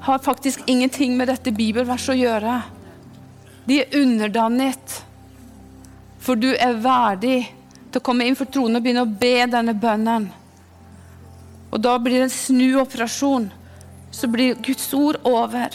har 0.02 0.20
faktisk 0.26 0.64
ingenting 0.66 1.18
med 1.18 1.30
dette 1.30 1.54
bibelverset 1.54 2.16
å 2.16 2.20
gjøre. 2.20 2.60
De 3.68 3.82
er 3.84 3.98
underdannet. 4.02 5.02
For 6.22 6.38
du 6.38 6.52
er 6.54 6.80
verdig 6.82 7.44
til 7.92 8.00
å 8.00 8.06
komme 8.06 8.26
inn 8.26 8.38
for 8.38 8.50
tronen 8.50 8.80
og 8.80 8.86
begynne 8.86 9.06
å 9.06 9.18
be 9.22 9.36
denne 9.52 9.76
bønnen. 9.78 10.30
Og 11.72 11.80
da 11.82 11.96
blir 12.02 12.20
det 12.20 12.30
en 12.30 12.36
snuoperasjon. 12.36 13.50
Så 14.12 14.28
blir 14.28 14.60
Guds 14.60 14.90
ord 14.94 15.22
over. 15.28 15.72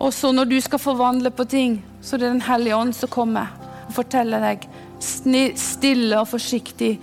Og 0.00 0.12
så 0.14 0.32
når 0.32 0.50
du 0.50 0.58
skal 0.64 0.82
forvandle 0.82 1.32
på 1.32 1.46
ting, 1.48 1.80
så 2.02 2.16
er 2.16 2.24
det 2.24 2.32
Den 2.34 2.46
hellige 2.48 2.76
ånd 2.76 2.96
som 2.96 3.12
kommer 3.12 3.52
og 3.86 3.94
forteller 3.96 4.40
deg 4.40 4.66
stille 5.00 6.20
og 6.20 6.28
forsiktig 6.30 6.94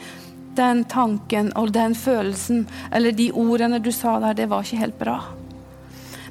den 0.57 0.83
tanken 0.89 1.51
og 1.57 1.71
den 1.73 1.95
følelsen 1.95 2.65
eller 2.91 3.13
de 3.13 3.31
ordene 3.31 3.79
du 3.83 3.91
sa 3.93 4.17
der, 4.21 4.37
det 4.37 4.49
var 4.49 4.65
ikke 4.65 4.81
helt 4.81 4.99
bra. 4.99 5.17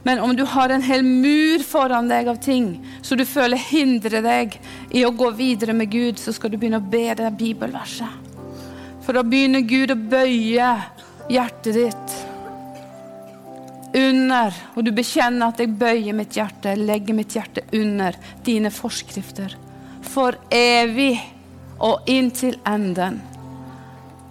Men 0.06 0.20
om 0.22 0.36
du 0.36 0.44
har 0.46 0.70
en 0.70 0.84
hel 0.86 1.02
mur 1.02 1.62
foran 1.66 2.06
deg 2.10 2.28
av 2.30 2.38
ting 2.42 2.76
så 3.02 3.18
du 3.18 3.24
føler 3.26 3.58
hindrer 3.58 4.22
deg 4.22 4.54
i 4.94 5.02
å 5.06 5.10
gå 5.10 5.32
videre 5.34 5.74
med 5.74 5.90
Gud, 5.90 6.20
så 6.22 6.34
skal 6.34 6.52
du 6.52 6.58
begynne 6.58 6.78
å 6.78 6.90
be 6.90 7.08
det 7.18 7.32
bibelverset. 7.38 8.22
For 9.02 9.14
da 9.14 9.22
begynner 9.26 9.66
Gud 9.66 9.90
å 9.94 9.98
bøye 9.98 10.70
hjertet 11.30 11.74
ditt 11.74 12.16
under, 13.96 14.54
og 14.74 14.84
du 14.84 14.90
bekjenner 14.94 15.48
at 15.48 15.60
jeg 15.62 15.74
bøyer 15.78 16.14
mitt 16.14 16.36
hjerte, 16.36 16.74
legger 16.78 17.16
mitt 17.16 17.34
hjerte 17.34 17.62
under 17.74 18.18
dine 18.44 18.70
forskrifter. 18.74 19.54
For 20.06 20.36
evig 20.52 21.16
og 21.78 22.08
inn 22.10 22.30
til 22.34 22.56
enden. 22.66 23.20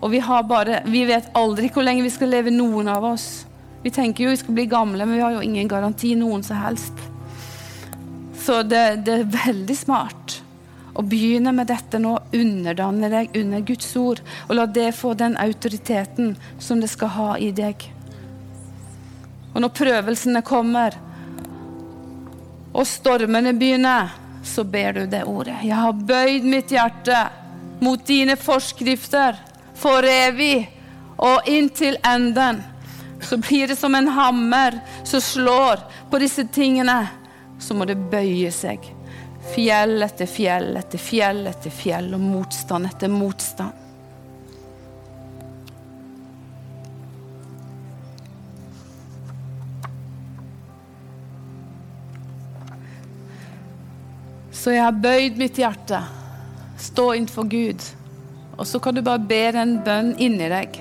Og 0.01 0.11
vi, 0.11 0.19
har 0.19 0.45
bare, 0.45 0.81
vi 0.85 1.05
vet 1.07 1.31
aldri 1.37 1.69
hvor 1.73 1.85
lenge 1.85 2.05
vi 2.05 2.13
skal 2.13 2.29
leve, 2.33 2.53
noen 2.53 2.89
av 2.91 3.05
oss. 3.13 3.45
Vi 3.83 3.91
tenker 3.93 4.25
jo 4.25 4.33
vi 4.33 4.41
skal 4.41 4.57
bli 4.57 4.65
gamle, 4.69 5.05
men 5.05 5.15
vi 5.17 5.23
har 5.23 5.35
jo 5.35 5.43
ingen 5.45 5.69
garanti, 5.69 6.15
noen 6.17 6.43
som 6.45 6.59
helst. 6.61 7.05
Så 8.45 8.61
det, 8.65 8.83
det 9.05 9.19
er 9.19 9.31
veldig 9.45 9.77
smart 9.77 10.39
å 10.95 11.03
begynne 11.03 11.51
med 11.55 11.67
dette 11.67 11.99
nå, 11.99 12.13
underdanne 12.33 13.09
deg 13.11 13.35
under 13.39 13.63
Guds 13.67 13.89
ord, 13.99 14.21
og 14.47 14.55
la 14.55 14.65
det 14.69 14.91
få 14.95 15.13
den 15.17 15.35
autoriteten 15.41 16.35
som 16.61 16.81
det 16.81 16.91
skal 16.91 17.11
ha 17.15 17.29
i 17.41 17.49
deg. 17.55 17.83
Og 19.53 19.63
når 19.63 19.73
prøvelsene 19.75 20.43
kommer, 20.45 20.95
og 22.75 22.87
stormene 22.87 23.53
begynner, 23.55 24.13
så 24.45 24.63
ber 24.63 24.93
du 24.93 25.05
det 25.09 25.23
ordet. 25.25 25.57
Jeg 25.65 25.75
har 25.75 26.05
bøyd 26.07 26.45
mitt 26.45 26.71
hjerte 26.71 27.25
mot 27.81 28.01
dine 28.07 28.37
forskrifter 28.39 29.37
for 29.75 30.05
evig 30.07 30.69
og 31.17 31.47
inntil 31.49 31.97
enden 32.05 32.61
så 33.21 33.37
blir 33.37 33.67
det 33.67 33.75
som 33.75 33.95
en 33.95 34.07
hammer 34.07 34.79
som 35.03 35.21
slår 35.21 35.79
på 36.09 36.19
disse 36.19 36.47
tingene. 36.47 37.07
Så 37.59 37.73
må 37.73 37.85
det 37.85 37.95
bøye 38.11 38.51
seg. 38.51 38.83
Fjell 39.55 40.03
etter 40.03 40.29
fjell 40.29 40.75
etter 40.77 41.01
fjell 41.01 41.45
etter 41.47 41.73
fjell, 41.73 42.11
og 42.13 42.21
motstand 42.21 42.89
etter 42.89 43.09
motstand. 43.09 43.84
Så 54.65 54.71
jeg 54.73 54.81
har 54.81 54.95
bøyd 54.97 55.35
mitt 55.37 55.59
hjerte. 55.61 55.99
Stå 56.81 57.11
innenfor 57.13 57.45
Gud. 57.45 57.83
Og 58.57 58.65
så 58.65 58.79
kan 58.81 58.95
du 58.97 59.03
bare 59.05 59.21
be 59.21 59.43
den 59.53 59.75
bønn 59.85 60.15
inni 60.17 60.47
deg 60.49 60.79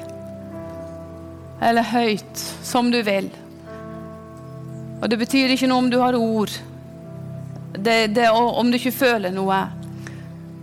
eller 1.64 1.85
høyt, 1.91 2.41
som 2.64 2.89
du 2.93 2.97
vil. 3.05 3.28
Og 5.03 5.05
det 5.12 5.18
betyr 5.20 5.53
ikke 5.53 5.68
noe 5.68 5.85
om 5.85 5.93
du 5.93 5.99
har 6.01 6.16
ord. 6.16 6.57
Det, 7.76 7.99
det, 8.16 8.30
om 8.32 8.72
du 8.72 8.78
ikke 8.80 8.95
føler 8.97 9.37
noe. 9.37 9.61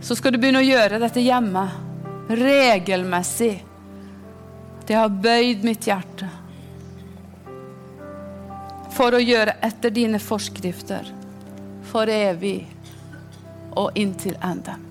Så 0.02 0.18
skal 0.18 0.34
du 0.34 0.42
begynne 0.42 0.66
å 0.66 0.66
gjøre 0.66 1.04
dette 1.06 1.22
hjemme. 1.22 1.68
Regelmessig. 2.42 3.54
Jeg 4.90 4.98
har 4.98 5.14
bøyd 5.14 5.62
mitt 5.70 5.86
hjerte. 5.94 6.34
For 8.98 9.14
å 9.14 9.22
gjøre 9.22 9.60
etter 9.62 9.94
dine 9.94 10.18
forskrifter. 10.20 11.14
For 11.94 12.10
evig 12.10 12.64
og 13.78 13.98
inntil 13.98 14.38
enden. 14.44 14.88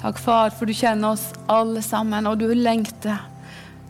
Takk, 0.00 0.18
far, 0.18 0.50
for 0.54 0.68
du 0.68 0.74
kjenner 0.76 1.16
oss 1.16 1.32
alle 1.50 1.82
sammen, 1.82 2.26
og 2.28 2.38
du 2.38 2.50
lengter 2.54 3.24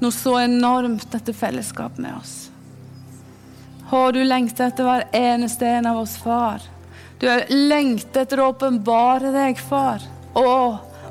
noe 0.01 0.15
så 0.15 0.39
enormt 0.45 1.15
etter 1.17 1.37
fellesskap 1.37 1.99
med 2.01 2.15
oss. 2.17 2.35
Å, 3.91 4.11
du 4.15 4.23
lengter 4.25 4.71
etter 4.71 4.87
hver 4.87 5.07
eneste 5.15 5.69
en 5.69 5.91
av 5.91 6.01
oss, 6.03 6.17
far. 6.19 6.65
Du 7.21 7.29
lengter 7.51 8.25
etter 8.25 8.43
å 8.43 8.51
åpenbare 8.53 9.33
deg, 9.35 9.61
far. 9.61 10.05
Å, 10.37 10.49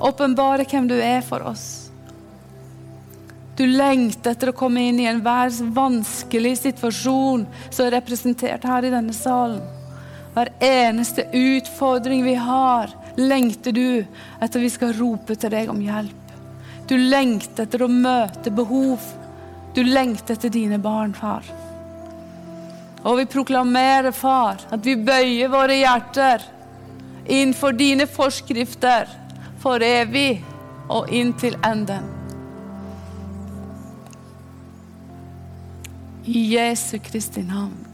åpenbare 0.09 0.67
hvem 0.69 0.89
du 0.89 0.95
er 0.97 1.23
for 1.25 1.45
oss. 1.47 1.85
Du 3.55 3.63
lengter 3.69 4.33
etter 4.35 4.51
å 4.51 4.57
komme 4.57 4.89
inn 4.89 4.99
i 4.99 5.07
enhver 5.07 5.53
vanskelig 5.75 6.57
situasjon 6.65 7.45
som 7.69 7.85
er 7.85 7.95
representert 7.95 8.67
her 8.67 8.89
i 8.89 8.91
denne 8.91 9.15
salen. 9.15 9.63
Hver 10.35 10.49
eneste 10.59 11.23
utfordring 11.31 12.23
vi 12.23 12.35
har, 12.35 12.91
lengter 13.15 13.71
du 13.71 14.03
etter 14.43 14.59
vi 14.59 14.69
skal 14.69 14.91
rope 14.97 15.37
til 15.39 15.53
deg 15.53 15.69
om 15.71 15.79
hjelp. 15.79 16.33
Du 16.89 16.97
lengter 16.99 17.63
etter 17.63 17.85
å 17.85 17.87
møte 17.87 18.51
behov. 18.51 18.99
Du 19.73 19.79
lengter 19.87 20.35
etter 20.35 20.51
dine 20.51 20.77
barn, 20.83 21.15
far. 21.15 21.47
Og 23.05 23.21
vi 23.21 23.25
proklamerer, 23.31 24.11
far, 24.11 24.59
at 24.75 24.83
vi 24.83 24.97
bøyer 24.99 25.49
våre 25.53 25.79
hjerter 25.79 26.43
innenfor 27.25 27.71
dine 27.79 28.03
forskrifter 28.09 29.07
for 29.63 29.81
evig 29.81 30.43
og 30.91 31.09
inntil 31.15 31.55
enden. 31.63 32.11
I 36.25 36.47
Jesu 36.57 36.97
Kristi 36.99 37.45
navn. 37.45 37.84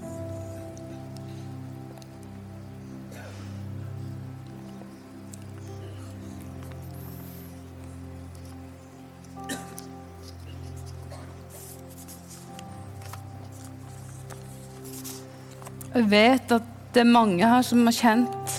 Jeg 15.92 16.08
vet 16.08 16.54
at 16.56 16.68
det 16.96 17.02
er 17.04 17.10
mange 17.12 17.48
her 17.48 17.64
som 17.68 17.84
har 17.88 17.96
kjent 17.96 18.54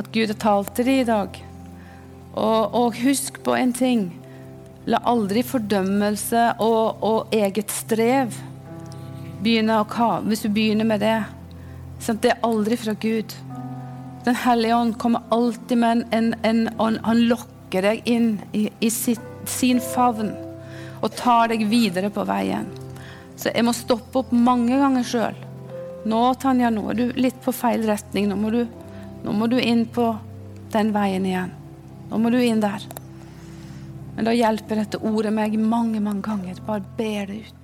at 0.00 0.08
Gud 0.14 0.32
har 0.32 0.38
talt 0.40 0.72
til 0.74 0.88
dem 0.88 1.02
i 1.02 1.06
dag. 1.06 1.36
Og, 2.34 2.74
og 2.74 2.98
husk 3.02 3.38
på 3.46 3.54
en 3.58 3.74
ting. 3.76 4.08
La 4.90 4.98
aldri 5.06 5.44
fordømmelse 5.46 6.46
og, 6.62 7.02
og 7.04 7.34
eget 7.36 7.70
strev 7.74 8.34
begynne 9.44 9.78
å 9.78 9.86
ka... 9.86 10.16
Hvis 10.26 10.42
du 10.46 10.50
begynner 10.50 10.88
med 10.88 11.04
det 11.04 11.18
sant? 12.00 12.22
Det 12.24 12.34
er 12.34 12.44
aldri 12.46 12.78
fra 12.80 12.96
Gud. 12.98 13.34
Den 14.26 14.42
hellige 14.42 14.76
ånd 14.76 14.98
kommer 14.98 15.26
alltid 15.30 15.78
med 15.80 16.06
en, 16.10 16.34
en, 16.42 16.68
en 16.82 17.00
Han 17.06 17.24
lokker 17.30 17.86
deg 17.86 18.08
inn 18.10 18.30
i, 18.52 18.66
i 18.80 18.90
sitt, 18.90 19.22
sin 19.46 19.78
favn 19.94 20.34
og 21.00 21.14
tar 21.16 21.52
deg 21.52 21.68
videre 21.70 22.10
på 22.12 22.26
veien. 22.28 22.66
Så 23.40 23.52
jeg 23.54 23.64
må 23.64 23.72
stoppe 23.72 24.20
opp 24.20 24.32
mange 24.36 24.76
ganger 24.76 25.06
sjøl. 25.06 25.38
Nå, 26.10 26.20
Tanja, 26.40 26.68
nå 26.72 26.84
er 26.92 26.98
du 26.98 27.04
litt 27.16 27.38
på 27.44 27.54
feil 27.56 27.86
retning. 27.88 28.28
Nå 28.28 28.36
må, 28.36 28.52
du, 28.52 28.64
nå 29.24 29.36
må 29.36 29.48
du 29.48 29.56
inn 29.60 29.86
på 29.88 30.10
den 30.74 30.92
veien 30.92 31.24
igjen. 31.28 31.54
Nå 32.10 32.20
må 32.20 32.32
du 32.32 32.38
inn 32.40 32.60
der. 32.60 32.84
Men 34.16 34.28
da 34.28 34.34
hjelper 34.36 34.82
dette 34.82 35.00
ordet 35.00 35.32
meg 35.32 35.56
mange, 35.56 36.02
mange 36.04 36.24
ganger. 36.26 36.60
Bare 36.66 36.84
ber 36.98 37.30
det 37.30 37.40
ut. 37.46 37.59